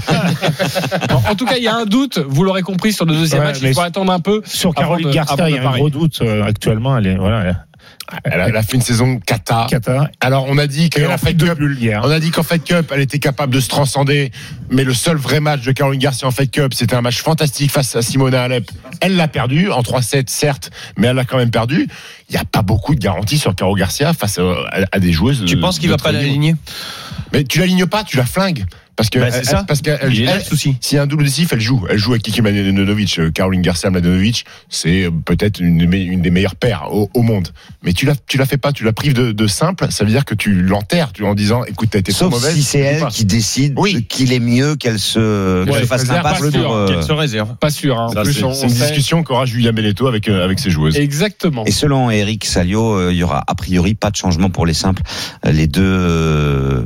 en, 1.10 1.30
en 1.32 1.34
tout 1.34 1.44
cas, 1.44 1.56
il 1.56 1.64
y 1.64 1.68
a 1.68 1.74
un 1.74 1.86
doute. 1.86 2.18
Vous 2.26 2.44
l'aurez 2.44 2.62
compris 2.62 2.92
sur 2.92 3.04
le 3.04 3.14
deuxième 3.14 3.40
Ouais, 3.40 3.48
match. 3.48 3.58
Il 3.60 3.64
mais 3.64 3.74
faut 3.74 3.80
attendre 3.80 4.12
un 4.12 4.20
peu. 4.20 4.42
Sur 4.46 4.74
Caroline 4.74 5.10
Garcia, 5.10 5.50
il 5.50 5.56
y 5.56 5.58
a 5.58 5.68
un 5.68 5.76
gros 5.76 5.90
doute 5.90 6.20
euh, 6.22 6.44
actuellement. 6.44 6.96
Elle 6.96 7.08
est, 7.08 7.16
voilà, 7.16 7.40
elle 7.42 7.56
Elle 8.24 8.40
a, 8.40 8.48
elle 8.48 8.56
a 8.56 8.62
fait 8.62 8.74
une 8.76 8.82
saison 8.82 9.18
cata. 9.18 9.66
Cata. 9.70 10.10
Alors, 10.20 10.46
on 10.48 10.58
a 10.58 10.66
dit 10.66 10.90
qu'en 10.90 11.16
fait 11.16 11.34
Cup, 11.34 11.56
bulles 11.58 11.78
hier. 11.80 12.02
on 12.04 12.10
a 12.10 12.20
dit 12.20 12.30
qu'en 12.30 12.42
Fed 12.42 12.62
Cup, 12.62 12.92
elle 12.94 13.00
était 13.00 13.18
capable 13.18 13.52
de 13.54 13.60
se 13.60 13.68
transcender. 13.68 14.30
Mais 14.70 14.84
le 14.84 14.92
seul 14.92 15.16
vrai 15.16 15.40
match 15.40 15.62
de 15.62 15.72
Caroline 15.72 16.00
Garcia 16.00 16.28
en 16.28 16.30
Fed 16.30 16.50
Cup, 16.50 16.74
c'était 16.74 16.94
un 16.94 17.00
match 17.00 17.22
fantastique 17.22 17.70
face 17.70 17.96
à 17.96 18.02
Simona 18.02 18.42
Alep. 18.42 18.70
Elle 19.00 19.16
l'a 19.16 19.26
perdu 19.28 19.70
en 19.70 19.80
3-7, 19.80 20.28
certes, 20.28 20.70
mais 20.98 21.06
elle 21.08 21.16
l'a 21.16 21.24
quand 21.24 21.38
même 21.38 21.50
perdu. 21.50 21.88
Il 22.28 22.32
n'y 22.32 22.38
a 22.38 22.44
pas 22.44 22.62
beaucoup 22.62 22.94
de 22.94 23.00
garanties 23.00 23.38
sur 23.38 23.54
Caro 23.54 23.74
Garcia 23.74 24.12
face 24.12 24.38
à, 24.38 24.42
à 24.92 24.98
des 24.98 25.12
joueuses. 25.12 25.42
Tu 25.46 25.56
de- 25.56 25.60
penses 25.60 25.78
qu'il 25.78 25.88
va 25.88 25.96
pas 25.96 26.12
l'aligner? 26.12 26.54
Mais 27.32 27.42
tu 27.44 27.58
l'alignes 27.58 27.86
pas, 27.86 28.04
tu 28.04 28.16
la 28.16 28.26
flingues. 28.26 28.64
Parce 28.96 29.10
que, 29.10 29.18
Bah, 29.18 29.28
elle- 29.32 29.44
ça. 29.44 29.64
parce 29.66 29.80
qu'elle, 29.82 29.98
souci. 30.44 30.76
s'il 30.80 30.96
y 30.96 30.98
a 30.98 31.02
un 31.02 31.06
double 31.06 31.24
décisif, 31.24 31.52
elle 31.52 31.60
joue. 31.60 31.84
Elle 31.90 31.98
joue 31.98 32.12
avec 32.12 32.22
Kiki 32.22 32.42
Mladenovic. 32.42 33.18
Euh, 33.18 33.30
Caroline 33.30 33.60
Garcia 33.62 33.90
Mladenovic, 33.90 34.44
c'est 34.68 35.04
euh, 35.04 35.10
peut-être 35.10 35.60
une, 35.60 35.78
des 35.78 35.86
me- 35.86 35.96
une 35.96 36.22
des 36.22 36.30
meilleures 36.30 36.54
paires 36.54 36.88
au, 36.92 37.10
au 37.14 37.22
monde. 37.22 37.48
Mais 37.82 37.92
tu 37.92 38.06
la, 38.06 38.14
tu 38.14 38.38
la 38.38 38.46
fais 38.46 38.56
pas, 38.56 38.72
tu 38.72 38.84
la 38.84 38.92
prives 38.92 39.14
de, 39.14 39.32
de 39.32 39.46
simple. 39.46 39.86
Ça 39.90 40.04
veut 40.04 40.10
dire 40.10 40.24
que 40.24 40.34
tu 40.34 40.52
l'enterres, 40.54 41.12
tu 41.12 41.24
en 41.24 41.34
disant, 41.34 41.64
écoute, 41.64 41.88
t'as 41.90 41.98
été 41.98 42.12
trop 42.12 42.26
sauf 42.26 42.32
mauvaise. 42.34 42.54
si 42.54 42.62
c'est 42.62 42.78
elle 42.80 43.04
qui 43.08 43.24
décide 43.24 43.74
Oui. 43.76 44.04
qu'il 44.08 44.32
est 44.32 44.38
mieux 44.38 44.76
qu'elle 44.76 44.98
se, 44.98 45.64
qu'elle 45.64 45.72
Ouais, 45.74 45.80
se 45.80 45.86
fasse 45.86 46.06
l'impasse 46.06 46.40
pas 46.40 46.50
sûr, 46.50 46.62
pour, 46.62 46.74
euh, 46.74 46.86
Qu'elle 46.86 47.02
se 47.02 47.12
réserve. 47.12 47.56
Pas 47.56 47.70
sûr. 47.70 47.98
hein. 47.98 48.06
En 48.06 48.12
Ça, 48.12 48.22
plus, 48.22 48.32
c'est 48.34 48.44
on- 48.44 48.54
c'est 48.54 48.66
on 48.66 48.68
une 48.68 48.74
discussion 48.74 49.22
qu'aura 49.24 49.44
Julien 49.44 49.72
Belletto 49.72 50.06
avec, 50.06 50.28
euh, 50.28 50.44
avec 50.44 50.58
ses 50.60 50.70
joueuses. 50.70 50.96
Exactement. 50.96 51.64
Et 51.64 51.72
selon 51.72 52.10
Eric 52.10 52.44
Salio, 52.44 52.94
euh, 52.94 53.12
il 53.12 53.18
y 53.18 53.22
aura 53.24 53.42
a 53.46 53.54
priori 53.54 53.94
pas 53.94 54.10
de 54.10 54.16
changement 54.16 54.50
pour 54.50 54.66
les 54.66 54.74
simples. 54.74 55.02
Euh, 55.46 55.50
Les 55.52 55.66
deux, 55.66 55.82
euh, 55.82 56.84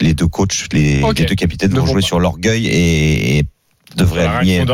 les 0.00 0.14
deux 0.14 0.26
coachs, 0.28 0.66
les, 0.72 1.02
Ok. 1.02 1.18
les 1.18 1.24
deux 1.24 1.34
capitaines 1.48 1.72
Ne 1.72 1.80
vont 1.80 1.86
vont 1.86 1.92
jouer 1.92 2.00
pas. 2.02 2.06
sur 2.06 2.20
l'orgueil 2.20 2.66
et, 2.66 3.38
et 3.38 3.44
aligner 4.04 4.64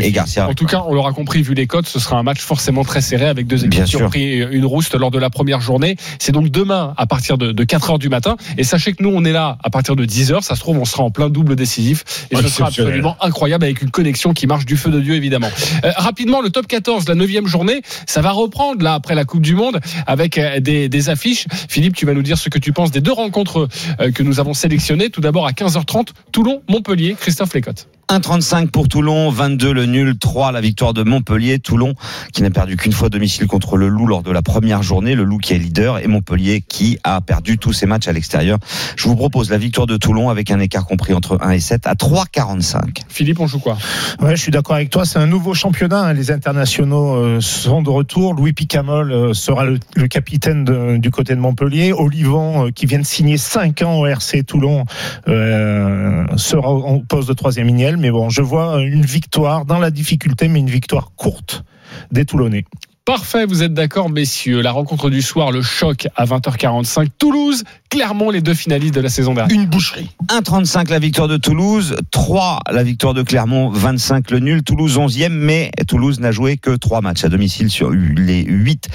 et. 0.00 0.12
Garcia. 0.12 0.48
En 0.48 0.54
tout 0.54 0.66
cas, 0.66 0.82
on 0.86 0.94
l'aura 0.94 1.12
compris, 1.12 1.42
vu 1.42 1.54
les 1.54 1.66
codes, 1.66 1.86
ce 1.86 1.98
sera 1.98 2.16
un 2.16 2.22
match 2.22 2.40
forcément 2.40 2.84
très 2.84 3.00
serré 3.00 3.26
avec 3.26 3.46
deux 3.46 3.58
équipes 3.58 3.70
Bien 3.70 3.84
qui 3.84 3.90
sûr. 3.90 4.02
ont 4.02 4.08
pris 4.08 4.38
une 4.38 4.64
rouste 4.64 4.94
lors 4.94 5.10
de 5.10 5.18
la 5.18 5.30
première 5.30 5.60
journée. 5.60 5.96
C'est 6.18 6.32
donc 6.32 6.48
demain 6.48 6.94
à 6.96 7.06
partir 7.06 7.38
de, 7.38 7.52
de 7.52 7.64
4 7.64 7.90
heures 7.90 7.98
du 7.98 8.08
matin. 8.08 8.36
Et 8.58 8.64
sachez 8.64 8.92
que 8.92 9.02
nous, 9.02 9.10
on 9.14 9.24
est 9.24 9.32
là 9.32 9.58
à 9.62 9.70
partir 9.70 9.96
de 9.96 10.04
10 10.04 10.32
heures. 10.32 10.44
Ça 10.44 10.54
se 10.54 10.60
trouve, 10.60 10.78
on 10.78 10.84
sera 10.84 11.02
en 11.02 11.10
plein 11.10 11.30
double 11.30 11.56
décisif. 11.56 12.26
Et 12.30 12.36
ce 12.36 12.48
sera 12.48 12.68
absolument 12.68 13.16
incroyable 13.20 13.64
avec 13.64 13.82
une 13.82 13.90
connexion 13.90 14.32
qui 14.32 14.46
marche 14.46 14.66
du 14.66 14.76
feu 14.76 14.90
de 14.90 15.00
Dieu, 15.00 15.14
évidemment. 15.14 15.50
Euh, 15.84 15.90
rapidement, 15.96 16.40
le 16.40 16.50
top 16.50 16.66
14, 16.66 17.08
la 17.08 17.14
neuvième 17.14 17.46
journée, 17.46 17.82
ça 18.06 18.20
va 18.20 18.30
reprendre 18.32 18.82
là 18.82 18.94
après 18.94 19.14
la 19.14 19.24
Coupe 19.24 19.42
du 19.42 19.54
Monde 19.54 19.80
avec 20.06 20.38
euh, 20.38 20.60
des, 20.60 20.88
des 20.88 21.08
affiches. 21.08 21.46
Philippe, 21.68 21.94
tu 21.94 22.06
vas 22.06 22.14
nous 22.14 22.22
dire 22.22 22.38
ce 22.38 22.48
que 22.48 22.58
tu 22.58 22.72
penses 22.72 22.90
des 22.90 23.00
deux 23.00 23.12
rencontres 23.12 23.68
euh, 24.00 24.10
que 24.10 24.22
nous 24.22 24.40
avons 24.40 24.54
sélectionnées. 24.54 25.10
Tout 25.10 25.20
d'abord 25.20 25.46
à 25.46 25.52
15h30, 25.52 26.08
Toulon-Montpellier, 26.32 27.16
Christophe 27.18 27.54
Lécotte. 27.54 27.88
1,35 28.10 28.70
pour 28.70 28.88
Toulon, 28.88 29.30
22 29.30 29.72
le 29.72 29.86
nul, 29.86 30.18
3 30.18 30.50
la 30.50 30.60
victoire 30.60 30.92
de 30.92 31.04
Montpellier. 31.04 31.60
Toulon 31.60 31.94
qui 32.32 32.42
n'a 32.42 32.50
perdu 32.50 32.76
qu'une 32.76 32.90
fois 32.90 33.06
à 33.06 33.08
domicile 33.08 33.46
contre 33.46 33.76
le 33.76 33.86
Loup 33.86 34.06
lors 34.08 34.24
de 34.24 34.32
la 34.32 34.42
première 34.42 34.82
journée. 34.82 35.14
Le 35.14 35.22
Loup 35.22 35.38
qui 35.38 35.54
est 35.54 35.58
leader 35.58 35.98
et 35.98 36.08
Montpellier 36.08 36.60
qui 36.60 36.98
a 37.04 37.20
perdu 37.20 37.56
tous 37.56 37.72
ses 37.72 37.86
matchs 37.86 38.08
à 38.08 38.12
l'extérieur. 38.12 38.58
Je 38.96 39.04
vous 39.04 39.14
propose 39.14 39.48
la 39.50 39.58
victoire 39.58 39.86
de 39.86 39.96
Toulon 39.96 40.28
avec 40.28 40.50
un 40.50 40.58
écart 40.58 40.86
compris 40.86 41.14
entre 41.14 41.38
1 41.40 41.50
et 41.52 41.60
7 41.60 41.86
à 41.86 41.94
3,45. 41.94 43.02
Philippe, 43.08 43.38
on 43.38 43.46
joue 43.46 43.60
quoi? 43.60 43.78
Ouais, 44.20 44.34
je 44.34 44.42
suis 44.42 44.50
d'accord 44.50 44.74
avec 44.74 44.90
toi. 44.90 45.04
C'est 45.04 45.20
un 45.20 45.28
nouveau 45.28 45.54
championnat. 45.54 46.00
hein. 46.06 46.12
Les 46.12 46.32
internationaux 46.32 47.14
euh, 47.14 47.40
sont 47.40 47.80
de 47.80 47.90
retour. 47.90 48.34
Louis 48.34 48.52
Picamol 48.52 49.12
euh, 49.12 49.34
sera 49.34 49.64
le, 49.64 49.78
le 49.94 50.08
capitaine 50.08 50.64
de- 50.64 50.96
du 50.96 51.12
côté 51.12 51.36
de 51.36 51.40
Montpellier. 51.40 51.92
Olivon, 51.92 52.66
euh, 52.66 52.70
qui 52.72 52.86
vient 52.86 52.98
de 52.98 53.06
signer 53.06 53.36
5 53.36 53.82
ans 53.82 54.00
au 54.00 54.06
RC 54.06 54.42
Toulon, 54.42 54.84
euh, 55.28 56.24
sera 56.36 56.70
en 56.72 56.98
poste 56.98 57.28
de 57.28 57.34
troisième 57.34 57.68
lignel. 57.68 57.98
Mais 58.00 58.10
bon, 58.10 58.30
je 58.30 58.40
vois 58.40 58.80
une 58.80 59.04
victoire 59.04 59.66
dans 59.66 59.78
la 59.78 59.90
difficulté, 59.90 60.48
mais 60.48 60.58
une 60.58 60.70
victoire 60.70 61.12
courte 61.16 61.64
des 62.10 62.24
Toulonnais. 62.24 62.64
Parfait, 63.10 63.44
vous 63.44 63.64
êtes 63.64 63.74
d'accord, 63.74 64.08
messieurs. 64.08 64.60
La 64.60 64.70
rencontre 64.70 65.10
du 65.10 65.20
soir, 65.20 65.50
le 65.50 65.62
choc 65.62 66.06
à 66.14 66.26
20h45. 66.26 67.08
Toulouse, 67.18 67.64
Clermont, 67.88 68.30
les 68.30 68.40
deux 68.40 68.54
finalistes 68.54 68.94
de 68.94 69.00
la 69.00 69.08
saison 69.08 69.34
dernière. 69.34 69.52
Une 69.52 69.66
boucherie. 69.66 70.10
1,35 70.28 70.90
la 70.90 71.00
victoire 71.00 71.26
de 71.26 71.36
Toulouse, 71.36 71.96
3 72.12 72.60
la 72.70 72.84
victoire 72.84 73.12
de 73.12 73.22
Clermont, 73.22 73.68
25 73.68 74.30
le 74.30 74.38
nul. 74.38 74.62
Toulouse 74.62 74.96
11e, 74.96 75.30
mais 75.30 75.72
Toulouse 75.88 76.20
n'a 76.20 76.30
joué 76.30 76.56
que 76.56 76.70
3 76.70 77.00
matchs 77.00 77.24
à 77.24 77.28
domicile 77.28 77.68
sur 77.68 77.90
les 77.90 78.44
8 78.44 78.88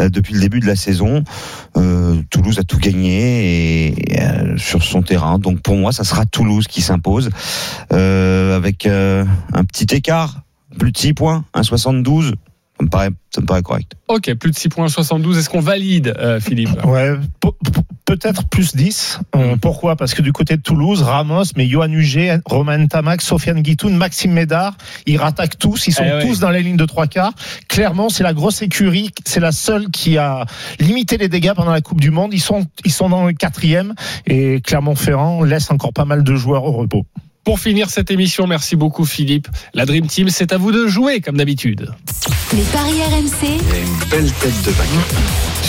euh, 0.00 0.08
depuis 0.08 0.32
le 0.32 0.40
début 0.40 0.60
de 0.60 0.66
la 0.66 0.74
saison. 0.74 1.22
Euh, 1.76 2.22
Toulouse 2.30 2.58
a 2.58 2.64
tout 2.64 2.78
gagné 2.78 3.88
et, 3.88 4.22
euh, 4.22 4.56
sur 4.56 4.82
son 4.82 5.02
terrain. 5.02 5.38
Donc 5.38 5.60
pour 5.60 5.76
moi, 5.76 5.92
ça 5.92 6.04
sera 6.04 6.24
Toulouse 6.24 6.68
qui 6.68 6.80
s'impose 6.80 7.28
euh, 7.92 8.56
avec 8.56 8.86
euh, 8.86 9.26
un 9.52 9.64
petit 9.64 9.94
écart, 9.94 10.40
plus 10.78 10.90
de 10.90 10.96
6 10.96 11.12
points, 11.12 11.44
1,72. 11.54 12.32
Ça 12.78 12.84
me 12.84 12.88
paraît, 12.90 13.10
ça 13.34 13.40
me 13.40 13.46
paraît 13.46 13.62
correct. 13.62 13.92
Ok, 14.06 14.32
plus 14.34 14.52
de 14.52 14.56
6 14.56 14.68
points 14.68 14.86
72. 14.88 15.36
Est-ce 15.36 15.48
qu'on 15.50 15.58
valide, 15.60 16.14
euh, 16.18 16.38
Philippe 16.38 16.70
Ouais, 16.84 17.14
pe- 17.40 17.48
pe- 17.50 17.80
peut-être 18.04 18.44
plus 18.48 18.76
10. 18.76 19.18
Euh, 19.34 19.56
pourquoi? 19.60 19.96
Parce 19.96 20.14
que 20.14 20.22
du 20.22 20.32
côté 20.32 20.56
de 20.56 20.62
Toulouse, 20.62 21.02
Ramos, 21.02 21.42
mais 21.56 21.66
Johan 21.66 21.90
Huget, 21.90 22.38
Romain 22.46 22.86
Tamac, 22.86 23.20
Sofiane 23.20 23.62
Guitoun, 23.62 23.96
Maxime 23.96 24.30
Médard, 24.32 24.76
ils 25.06 25.16
rattaquent 25.16 25.58
tous, 25.58 25.88
ils 25.88 25.92
sont 25.92 26.04
Eh 26.06 26.12
ouais. 26.12 26.22
tous 26.26 26.38
dans 26.38 26.50
les 26.50 26.62
lignes 26.62 26.76
de 26.76 26.84
trois 26.86 27.08
quarts. 27.08 27.32
Clairement, 27.68 28.10
c'est 28.10 28.22
la 28.22 28.32
grosse 28.32 28.62
écurie, 28.62 29.10
c'est 29.24 29.40
la 29.40 29.50
seule 29.52 29.90
qui 29.90 30.16
a 30.16 30.46
limité 30.78 31.16
les 31.18 31.28
dégâts 31.28 31.54
pendant 31.54 31.72
la 31.72 31.80
Coupe 31.80 32.00
du 32.00 32.12
Monde. 32.12 32.32
Ils 32.32 32.40
sont, 32.40 32.64
ils 32.84 32.92
sont 32.92 33.08
dans 33.08 33.26
le 33.26 33.32
quatrième 33.32 33.92
et 34.26 34.60
Clermont-Ferrand 34.60 35.42
laisse 35.42 35.70
encore 35.72 35.92
pas 35.92 36.04
mal 36.04 36.22
de 36.22 36.34
joueurs 36.36 36.62
au 36.64 36.70
repos. 36.72 37.04
Pour 37.48 37.60
finir 37.60 37.88
cette 37.88 38.10
émission, 38.10 38.46
merci 38.46 38.76
beaucoup 38.76 39.06
Philippe. 39.06 39.48
La 39.72 39.86
Dream 39.86 40.06
Team, 40.06 40.28
c'est 40.28 40.52
à 40.52 40.58
vous 40.58 40.70
de 40.70 40.86
jouer 40.86 41.22
comme 41.22 41.38
d'habitude. 41.38 41.90
Les 42.52 42.60
paris 42.64 43.00
RMC, 43.10 43.38
Il 43.42 43.48
y 43.48 43.72
a 43.72 43.78
une 43.78 43.98
belle 44.10 44.30
tête 44.32 44.62
de 44.66 44.70
vainqueur. 44.70 45.04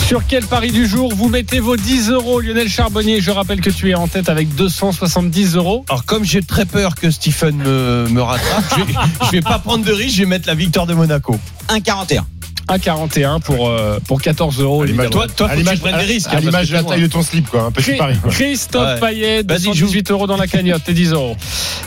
Sur 0.06 0.26
quel 0.26 0.44
pari 0.44 0.72
du 0.72 0.86
jour 0.86 1.10
vous 1.14 1.30
mettez 1.30 1.58
vos 1.58 1.78
10 1.78 2.10
euros 2.10 2.42
Lionel 2.42 2.68
Charbonnier, 2.68 3.22
je 3.22 3.30
rappelle 3.30 3.62
que 3.62 3.70
tu 3.70 3.88
es 3.88 3.94
en 3.94 4.08
tête 4.08 4.28
avec 4.28 4.54
270 4.56 5.56
euros. 5.56 5.86
Alors 5.88 6.04
comme 6.04 6.22
j'ai 6.22 6.42
très 6.42 6.66
peur 6.66 6.96
que 6.96 7.10
Stephen 7.10 7.56
me, 7.56 8.06
me 8.10 8.20
rattrape, 8.20 8.64
je, 8.76 8.82
vais, 8.82 8.98
je 9.24 9.30
vais 9.30 9.40
pas 9.40 9.58
prendre 9.58 9.82
de 9.82 9.92
risque, 9.92 10.16
je 10.16 10.24
vais 10.24 10.28
mettre 10.28 10.48
la 10.48 10.54
victoire 10.54 10.84
de 10.86 10.92
Monaco. 10.92 11.38
1,41. 11.70 12.24
1,41 12.70 13.40
pour, 13.40 13.68
euh, 13.68 13.98
pour 14.06 14.20
14 14.22 14.60
euros. 14.60 14.84
évidemment. 14.84 15.10
Toi, 15.10 15.26
toi, 15.28 15.50
à 15.50 15.56
l'image 15.56 15.80
des 15.82 15.90
risques. 15.92 16.28
à 16.32 16.36
hein, 16.36 16.40
l'image 16.40 16.52
parce 16.52 16.68
de 16.68 16.74
la 16.74 16.82
taille 16.94 17.02
de 17.02 17.06
ton 17.08 17.22
slip, 17.22 17.48
quoi. 17.48 17.62
Un 17.64 17.70
petit 17.72 17.92
Chri- 17.92 17.96
pari. 17.98 18.16
quoi. 18.18 18.30
Christophe 18.30 19.00
Ouais. 19.00 19.08
Payet, 19.10 19.42
Vas-y, 19.42 19.64
218 19.64 20.10
euros 20.10 20.26
dans 20.26 20.36
la 20.36 20.46
cagnotte 20.46 20.88
et 20.88 20.92
10 20.92 21.12
euros. 21.12 21.36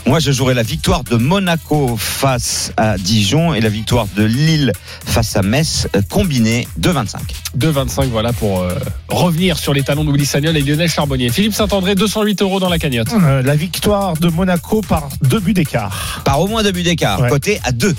Moi, 0.06 0.18
je 0.20 0.30
jouerai 0.32 0.54
la 0.54 0.62
victoire 0.62 1.04
de 1.04 1.16
Monaco 1.16 1.96
face 1.98 2.72
à 2.76 2.98
Dijon 2.98 3.54
et 3.54 3.60
la 3.60 3.68
victoire 3.68 4.06
de 4.16 4.24
Lille 4.24 4.72
face 5.04 5.36
à 5.36 5.42
Metz, 5.42 5.88
euh, 5.96 6.02
combinée 6.10 6.68
de 6.76 6.90
25. 6.90 7.20
2,25 7.56 8.08
voilà 8.10 8.32
pour 8.32 8.60
euh, 8.62 8.74
revenir 9.08 9.58
sur 9.58 9.72
les 9.72 9.82
talons 9.82 10.04
d'Oubli 10.04 10.26
Sagnol 10.26 10.56
et 10.56 10.60
Lionel 10.62 10.88
Charbonnier. 10.90 11.30
Philippe 11.30 11.54
Saint-André, 11.54 11.94
208 11.94 12.42
euros 12.42 12.60
dans 12.60 12.68
la 12.68 12.78
cagnotte. 12.78 13.08
Euh, 13.12 13.42
la 13.42 13.56
victoire 13.56 14.14
de 14.14 14.28
Monaco 14.28 14.80
par 14.82 15.08
deux 15.22 15.40
buts 15.40 15.54
d'écart. 15.54 16.20
Par 16.24 16.40
au 16.40 16.46
moins 16.48 16.62
deux 16.62 16.72
buts 16.72 16.82
d'écart. 16.82 17.20
Ouais. 17.20 17.28
Côté 17.30 17.60
à 17.64 17.72
2. 17.72 17.94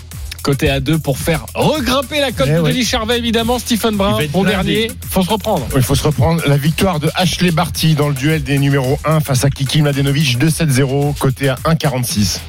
Côté 0.45 0.69
à 0.69 0.79
2 0.79 0.99
pour 0.99 1.17
faire 1.17 1.43
regrimper 1.55 2.19
la 2.19 2.31
cote 2.31 2.45
Eh 2.47 2.53
de 2.53 2.59
ouais. 2.59 2.71
Denis 2.71 2.85
Charvet, 2.85 3.17
évidemment. 3.17 3.57
Stephen 3.57 3.93
Il 3.93 3.97
Brun, 3.97 4.19
bon 4.31 4.43
dernier. 4.43 4.91
Faut 5.09 5.23
se 5.23 5.29
reprendre. 5.31 5.65
Il 5.75 5.81
faut 5.81 5.95
se 5.95 6.03
reprendre. 6.03 6.43
La 6.45 6.55
victoire 6.55 6.99
de 6.99 7.09
Ashley 7.15 7.49
Barty 7.49 7.95
dans 7.95 8.09
le 8.09 8.13
duel 8.13 8.43
des 8.43 8.59
numéros 8.59 8.99
1 9.05 9.21
face 9.21 9.43
à 9.43 9.49
Kiki 9.49 9.81
Mladenovic 9.81 10.37
2-7-0, 10.37 11.17
côté 11.17 11.49
à 11.49 11.55
1,46. 11.65 12.41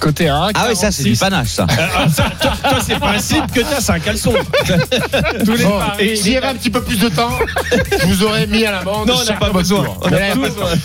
Côté 0.00 0.28
à 0.28 0.36
1. 0.44 0.50
Ah 0.54 0.66
oui, 0.68 0.76
ça, 0.76 0.92
c'est 0.92 1.02
du 1.04 1.16
panache, 1.16 1.48
ça. 1.48 1.66
Ah, 1.70 2.06
ça, 2.08 2.24
toi, 2.40 2.52
toi, 2.62 2.78
c'est 2.86 2.98
pas 2.98 3.10
un 3.10 3.18
slip 3.18 3.50
que 3.52 3.60
t'as, 3.60 3.80
c'est 3.80 3.92
un 3.92 3.98
caleçon. 4.00 4.32
Tous 5.44 5.52
les 5.54 5.64
Bon, 5.64 5.78
paris. 5.78 6.04
et 6.08 6.16
s'il 6.16 6.32
y 6.32 6.36
avait 6.36 6.46
un 6.48 6.54
petit 6.54 6.70
peu 6.70 6.82
plus 6.82 6.98
de 6.98 7.08
temps, 7.08 7.30
je 8.00 8.06
vous 8.06 8.22
aurais 8.24 8.46
mis 8.46 8.64
à 8.64 8.72
l'amende. 8.72 9.08
Non, 9.08 9.14
on 9.20 9.24
n'a 9.24 9.32
pas 9.34 9.46
pas 9.46 9.52
besoin. 9.52 9.86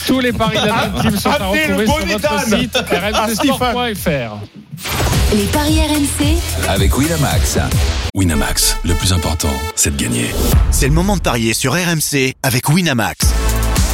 Tous 0.07 0.19
les 0.19 0.31
paris 0.33 0.57
de 0.57 0.65
la 0.67 1.01
Team 1.01 1.17
sont 1.17 1.29
à 1.29 1.33
retrouver 1.45 1.85
sur 1.85 2.05
notre 2.07 2.45
site 2.59 2.77
Ah, 3.13 3.25
rmcsport.fr. 3.27 4.37
les 5.35 5.43
paris 5.45 5.79
RMC, 5.81 6.37
Avec 6.69 6.97
Winamax. 6.97 7.57
Winamax, 8.15 8.77
le 8.83 8.93
plus 8.95 9.13
important, 9.13 9.53
c'est 9.75 9.95
de 9.95 10.01
gagner. 10.01 10.33
C'est 10.71 10.87
le 10.87 10.93
moment 10.93 11.15
de 11.15 11.21
parier 11.21 11.53
sur 11.53 11.73
RMC 11.73 12.33
avec 12.43 12.67
Winamax. 12.69 13.17